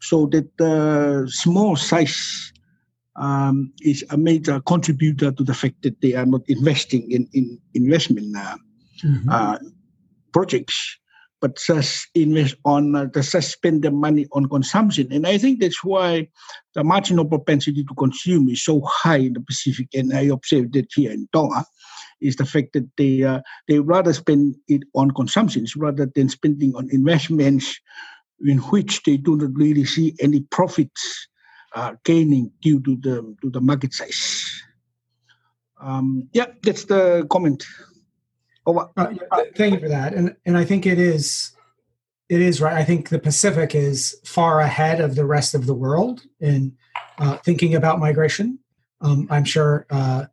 So 0.00 0.26
that 0.26 0.56
the 0.58 1.28
small 1.30 1.76
size 1.76 2.52
um, 3.16 3.72
is 3.82 4.04
a 4.10 4.16
major 4.16 4.60
contributor 4.60 5.32
to 5.32 5.44
the 5.44 5.54
fact 5.54 5.82
that 5.82 6.00
they 6.00 6.14
are 6.14 6.26
not 6.26 6.42
investing 6.48 7.10
in, 7.10 7.28
in 7.32 7.58
investment 7.74 8.36
uh, 8.36 8.56
mm-hmm. 9.04 9.28
uh, 9.30 9.58
projects, 10.32 10.98
but 11.40 11.56
just 11.56 12.08
invest 12.14 12.56
on 12.64 12.96
uh, 12.96 13.06
just 13.06 13.50
spend 13.50 13.82
the 13.82 13.90
money 13.90 14.26
on 14.32 14.48
consumption. 14.48 15.12
And 15.12 15.26
I 15.26 15.38
think 15.38 15.60
that's 15.60 15.84
why 15.84 16.28
the 16.74 16.84
marginal 16.84 17.24
propensity 17.24 17.84
to 17.84 17.94
consume 17.94 18.48
is 18.48 18.64
so 18.64 18.80
high 18.86 19.18
in 19.18 19.34
the 19.34 19.40
Pacific. 19.40 19.88
And 19.94 20.12
I 20.14 20.22
observed 20.22 20.72
that 20.74 20.86
here 20.94 21.12
in 21.12 21.28
Tonga 21.32 21.64
is 22.22 22.36
the 22.36 22.46
fact 22.46 22.72
that 22.72 22.88
they 22.96 23.22
uh, 23.22 23.40
they 23.68 23.80
rather 23.80 24.12
spend 24.12 24.56
it 24.68 24.82
on 24.94 25.10
consumptions 25.10 25.76
rather 25.76 26.06
than 26.14 26.28
spending 26.28 26.74
on 26.74 26.88
investments 26.90 27.80
in 28.44 28.58
which 28.58 29.02
they 29.04 29.16
do 29.16 29.36
not 29.36 29.50
really 29.54 29.84
see 29.84 30.14
any 30.20 30.40
profits 30.50 31.28
uh, 31.74 31.94
gaining 32.04 32.50
due 32.60 32.80
to 32.80 32.96
the 32.96 33.36
to 33.42 33.50
the 33.50 33.60
market 33.60 33.92
size. 33.92 34.62
Um, 35.80 36.28
yeah, 36.32 36.46
that's 36.62 36.84
the 36.84 37.26
comment. 37.30 37.64
Uh, 38.66 38.84
uh, 38.96 39.12
thank 39.56 39.74
you 39.74 39.80
for 39.80 39.88
that, 39.88 40.14
and 40.14 40.36
and 40.46 40.56
I 40.56 40.64
think 40.64 40.86
it 40.86 40.98
is 40.98 41.52
it 42.28 42.40
is 42.40 42.60
right. 42.60 42.76
I 42.76 42.84
think 42.84 43.08
the 43.08 43.18
Pacific 43.18 43.74
is 43.74 44.18
far 44.24 44.60
ahead 44.60 45.00
of 45.00 45.16
the 45.16 45.26
rest 45.26 45.54
of 45.54 45.66
the 45.66 45.74
world 45.74 46.22
in 46.40 46.72
uh, 47.18 47.36
thinking 47.38 47.74
about 47.74 47.98
migration. 47.98 48.58
Um, 49.00 49.26
I'm 49.30 49.44
sure 49.44 49.86
uh, 49.90 50.26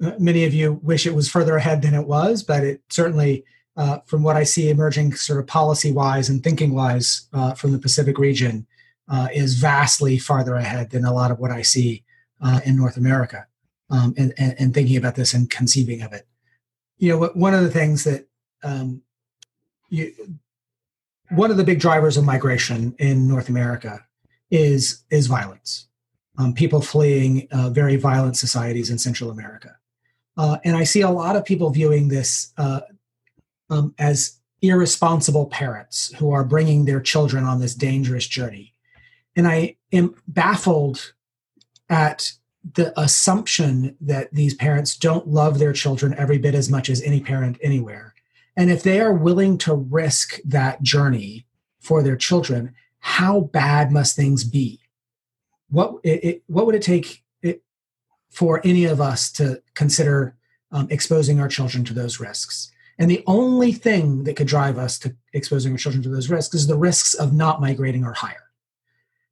many 0.00 0.44
of 0.44 0.54
you 0.54 0.74
wish 0.82 1.06
it 1.06 1.14
was 1.14 1.28
further 1.28 1.56
ahead 1.56 1.82
than 1.82 1.94
it 1.94 2.06
was, 2.06 2.42
but 2.42 2.64
it 2.64 2.82
certainly, 2.88 3.44
uh, 3.76 3.98
from 4.06 4.22
what 4.22 4.36
I 4.36 4.44
see 4.44 4.70
emerging 4.70 5.14
sort 5.14 5.40
of 5.40 5.46
policy 5.46 5.92
wise 5.92 6.28
and 6.28 6.42
thinking 6.42 6.74
wise 6.74 7.28
uh, 7.32 7.54
from 7.54 7.72
the 7.72 7.78
Pacific 7.78 8.18
region, 8.18 8.66
uh, 9.08 9.28
is 9.32 9.54
vastly 9.54 10.18
farther 10.18 10.54
ahead 10.54 10.90
than 10.90 11.04
a 11.04 11.12
lot 11.12 11.30
of 11.30 11.38
what 11.38 11.50
I 11.50 11.62
see 11.62 12.04
uh, 12.40 12.60
in 12.64 12.76
North 12.76 12.96
America. 12.96 13.46
Um, 13.90 14.12
and, 14.18 14.34
and, 14.36 14.54
and, 14.58 14.74
thinking 14.74 14.98
about 14.98 15.14
this 15.14 15.32
and 15.32 15.48
conceiving 15.48 16.02
of 16.02 16.12
it. 16.12 16.26
You 16.98 17.08
know, 17.08 17.30
one 17.32 17.54
of 17.54 17.62
the 17.62 17.70
things 17.70 18.04
that 18.04 18.28
um, 18.62 19.00
you, 19.88 20.12
one 21.30 21.50
of 21.50 21.56
the 21.56 21.64
big 21.64 21.80
drivers 21.80 22.18
of 22.18 22.24
migration 22.24 22.94
in 22.98 23.26
North 23.26 23.48
America 23.48 24.04
is 24.50 25.04
is 25.10 25.26
violence. 25.26 25.86
Um, 26.36 26.52
people 26.52 26.82
fleeing 26.82 27.48
uh, 27.50 27.70
very 27.70 27.96
violent 27.96 28.36
societies 28.36 28.90
in 28.90 28.98
Central 28.98 29.30
America. 29.30 29.76
Uh, 30.38 30.58
and 30.64 30.76
I 30.76 30.84
see 30.84 31.00
a 31.00 31.10
lot 31.10 31.34
of 31.34 31.44
people 31.44 31.68
viewing 31.70 32.08
this 32.08 32.52
uh, 32.56 32.80
um, 33.70 33.94
as 33.98 34.38
irresponsible 34.62 35.46
parents 35.46 36.14
who 36.14 36.30
are 36.30 36.44
bringing 36.44 36.84
their 36.84 37.00
children 37.00 37.44
on 37.44 37.60
this 37.60 37.74
dangerous 37.74 38.26
journey. 38.26 38.72
And 39.36 39.46
I 39.46 39.76
am 39.92 40.14
baffled 40.28 41.12
at 41.90 42.32
the 42.74 42.98
assumption 43.00 43.96
that 44.00 44.32
these 44.32 44.54
parents 44.54 44.96
don't 44.96 45.28
love 45.28 45.58
their 45.58 45.72
children 45.72 46.14
every 46.14 46.38
bit 46.38 46.54
as 46.54 46.70
much 46.70 46.88
as 46.88 47.02
any 47.02 47.20
parent 47.20 47.58
anywhere. 47.62 48.14
And 48.56 48.70
if 48.70 48.82
they 48.82 49.00
are 49.00 49.12
willing 49.12 49.58
to 49.58 49.74
risk 49.74 50.38
that 50.44 50.82
journey 50.82 51.46
for 51.80 52.02
their 52.02 52.16
children, 52.16 52.74
how 52.98 53.40
bad 53.40 53.92
must 53.92 54.16
things 54.16 54.44
be? 54.44 54.80
What 55.70 55.96
it, 56.02 56.42
what 56.46 56.66
would 56.66 56.74
it 56.74 56.82
take 56.82 57.22
for 58.30 58.60
any 58.64 58.84
of 58.84 59.00
us 59.00 59.32
to 59.32 59.62
consider 59.74 60.36
um, 60.72 60.86
exposing 60.90 61.40
our 61.40 61.48
children 61.48 61.84
to 61.84 61.94
those 61.94 62.20
risks. 62.20 62.70
And 62.98 63.10
the 63.10 63.22
only 63.26 63.72
thing 63.72 64.24
that 64.24 64.36
could 64.36 64.48
drive 64.48 64.76
us 64.76 64.98
to 65.00 65.14
exposing 65.32 65.72
our 65.72 65.78
children 65.78 66.02
to 66.02 66.08
those 66.08 66.28
risks 66.28 66.54
is 66.54 66.66
the 66.66 66.76
risks 66.76 67.14
of 67.14 67.32
not 67.32 67.60
migrating 67.60 68.04
or 68.04 68.12
higher. 68.12 68.50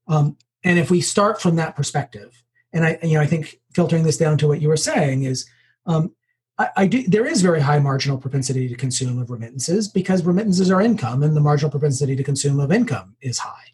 Um, 0.09 0.37
and 0.65 0.79
if 0.79 0.91
we 0.91 1.01
start 1.01 1.41
from 1.41 1.57
that 1.57 1.77
perspective, 1.77 2.43
and 2.73 2.85
I, 2.85 2.99
you 3.03 3.15
know, 3.15 3.21
I 3.21 3.27
think 3.27 3.61
filtering 3.73 4.05
this 4.05 4.17
down 4.17 4.39
to 4.39 4.49
what 4.49 4.61
you 4.61 4.69
were 4.69 4.77
saying 4.77 5.25
is, 5.25 5.47
um, 5.87 6.15
I, 6.59 6.69
I 6.77 6.87
do, 6.87 7.03
there 7.07 7.27
is 7.27 7.43
very 7.43 7.61
high 7.61 7.79
marginal 7.79 8.19
propensity 8.19 8.69
to 8.69 8.75
consume 8.77 9.19
of 9.19 9.31
remittances 9.31 9.89
because 9.89 10.25
remittances 10.25 10.71
are 10.71 10.81
income, 10.81 11.23
and 11.23 11.37
the 11.37 11.41
marginal 11.41 11.71
propensity 11.71 12.17
to 12.17 12.25
consume 12.25 12.61
of 12.61 12.73
income 12.73 13.17
is 13.21 13.39
high. 13.39 13.65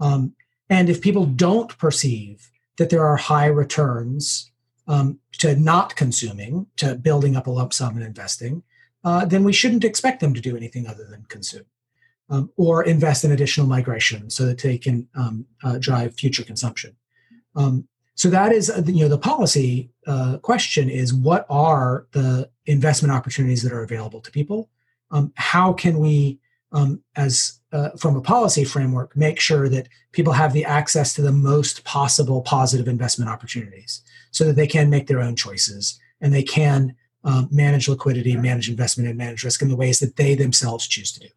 Um, 0.00 0.34
and 0.68 0.88
if 0.88 1.00
people 1.00 1.26
don't 1.26 1.76
perceive 1.78 2.50
that 2.78 2.90
there 2.90 3.04
are 3.04 3.16
high 3.16 3.46
returns 3.46 4.49
um, 4.90 5.20
to 5.38 5.54
not 5.54 5.94
consuming, 5.94 6.66
to 6.76 6.96
building 6.96 7.36
up 7.36 7.46
a 7.46 7.50
lump 7.50 7.72
sum 7.72 7.96
and 7.96 8.04
investing, 8.04 8.62
uh, 9.04 9.24
then 9.24 9.44
we 9.44 9.52
shouldn't 9.52 9.84
expect 9.84 10.20
them 10.20 10.34
to 10.34 10.40
do 10.40 10.56
anything 10.56 10.86
other 10.86 11.04
than 11.04 11.24
consume 11.28 11.64
um, 12.28 12.50
or 12.56 12.82
invest 12.82 13.24
in 13.24 13.30
additional 13.30 13.68
migration 13.68 14.28
so 14.28 14.44
that 14.46 14.58
they 14.58 14.76
can 14.76 15.08
um, 15.14 15.46
uh, 15.62 15.78
drive 15.78 16.14
future 16.16 16.42
consumption. 16.42 16.96
Um, 17.54 17.86
so 18.16 18.28
that 18.30 18.52
is, 18.52 18.68
uh, 18.68 18.82
you 18.84 19.02
know, 19.04 19.08
the 19.08 19.16
policy 19.16 19.90
uh, 20.08 20.38
question 20.38 20.90
is 20.90 21.14
what 21.14 21.46
are 21.48 22.06
the 22.10 22.50
investment 22.66 23.12
opportunities 23.12 23.62
that 23.62 23.72
are 23.72 23.84
available 23.84 24.20
to 24.20 24.30
people? 24.30 24.68
Um, 25.12 25.32
how 25.36 25.72
can 25.72 25.98
we, 25.98 26.40
um, 26.72 27.02
as 27.16 27.60
uh, 27.72 27.90
from 27.98 28.16
a 28.16 28.20
policy 28.20 28.64
framework, 28.64 29.16
make 29.16 29.40
sure 29.40 29.68
that 29.68 29.88
people 30.12 30.32
have 30.32 30.52
the 30.52 30.64
access 30.64 31.14
to 31.14 31.22
the 31.22 31.32
most 31.32 31.84
possible 31.84 32.42
positive 32.42 32.88
investment 32.88 33.30
opportunities? 33.30 34.02
so 34.30 34.44
that 34.44 34.56
they 34.56 34.66
can 34.66 34.90
make 34.90 35.06
their 35.06 35.20
own 35.20 35.36
choices 35.36 35.98
and 36.20 36.32
they 36.32 36.42
can 36.42 36.94
um, 37.24 37.48
manage 37.50 37.88
liquidity, 37.88 38.36
manage 38.36 38.68
investment, 38.68 39.08
and 39.08 39.18
manage 39.18 39.44
risk 39.44 39.62
in 39.62 39.68
the 39.68 39.76
ways 39.76 40.00
that 40.00 40.16
they 40.16 40.34
themselves 40.34 40.86
choose 40.86 41.12
to 41.12 41.20
do. 41.20 41.28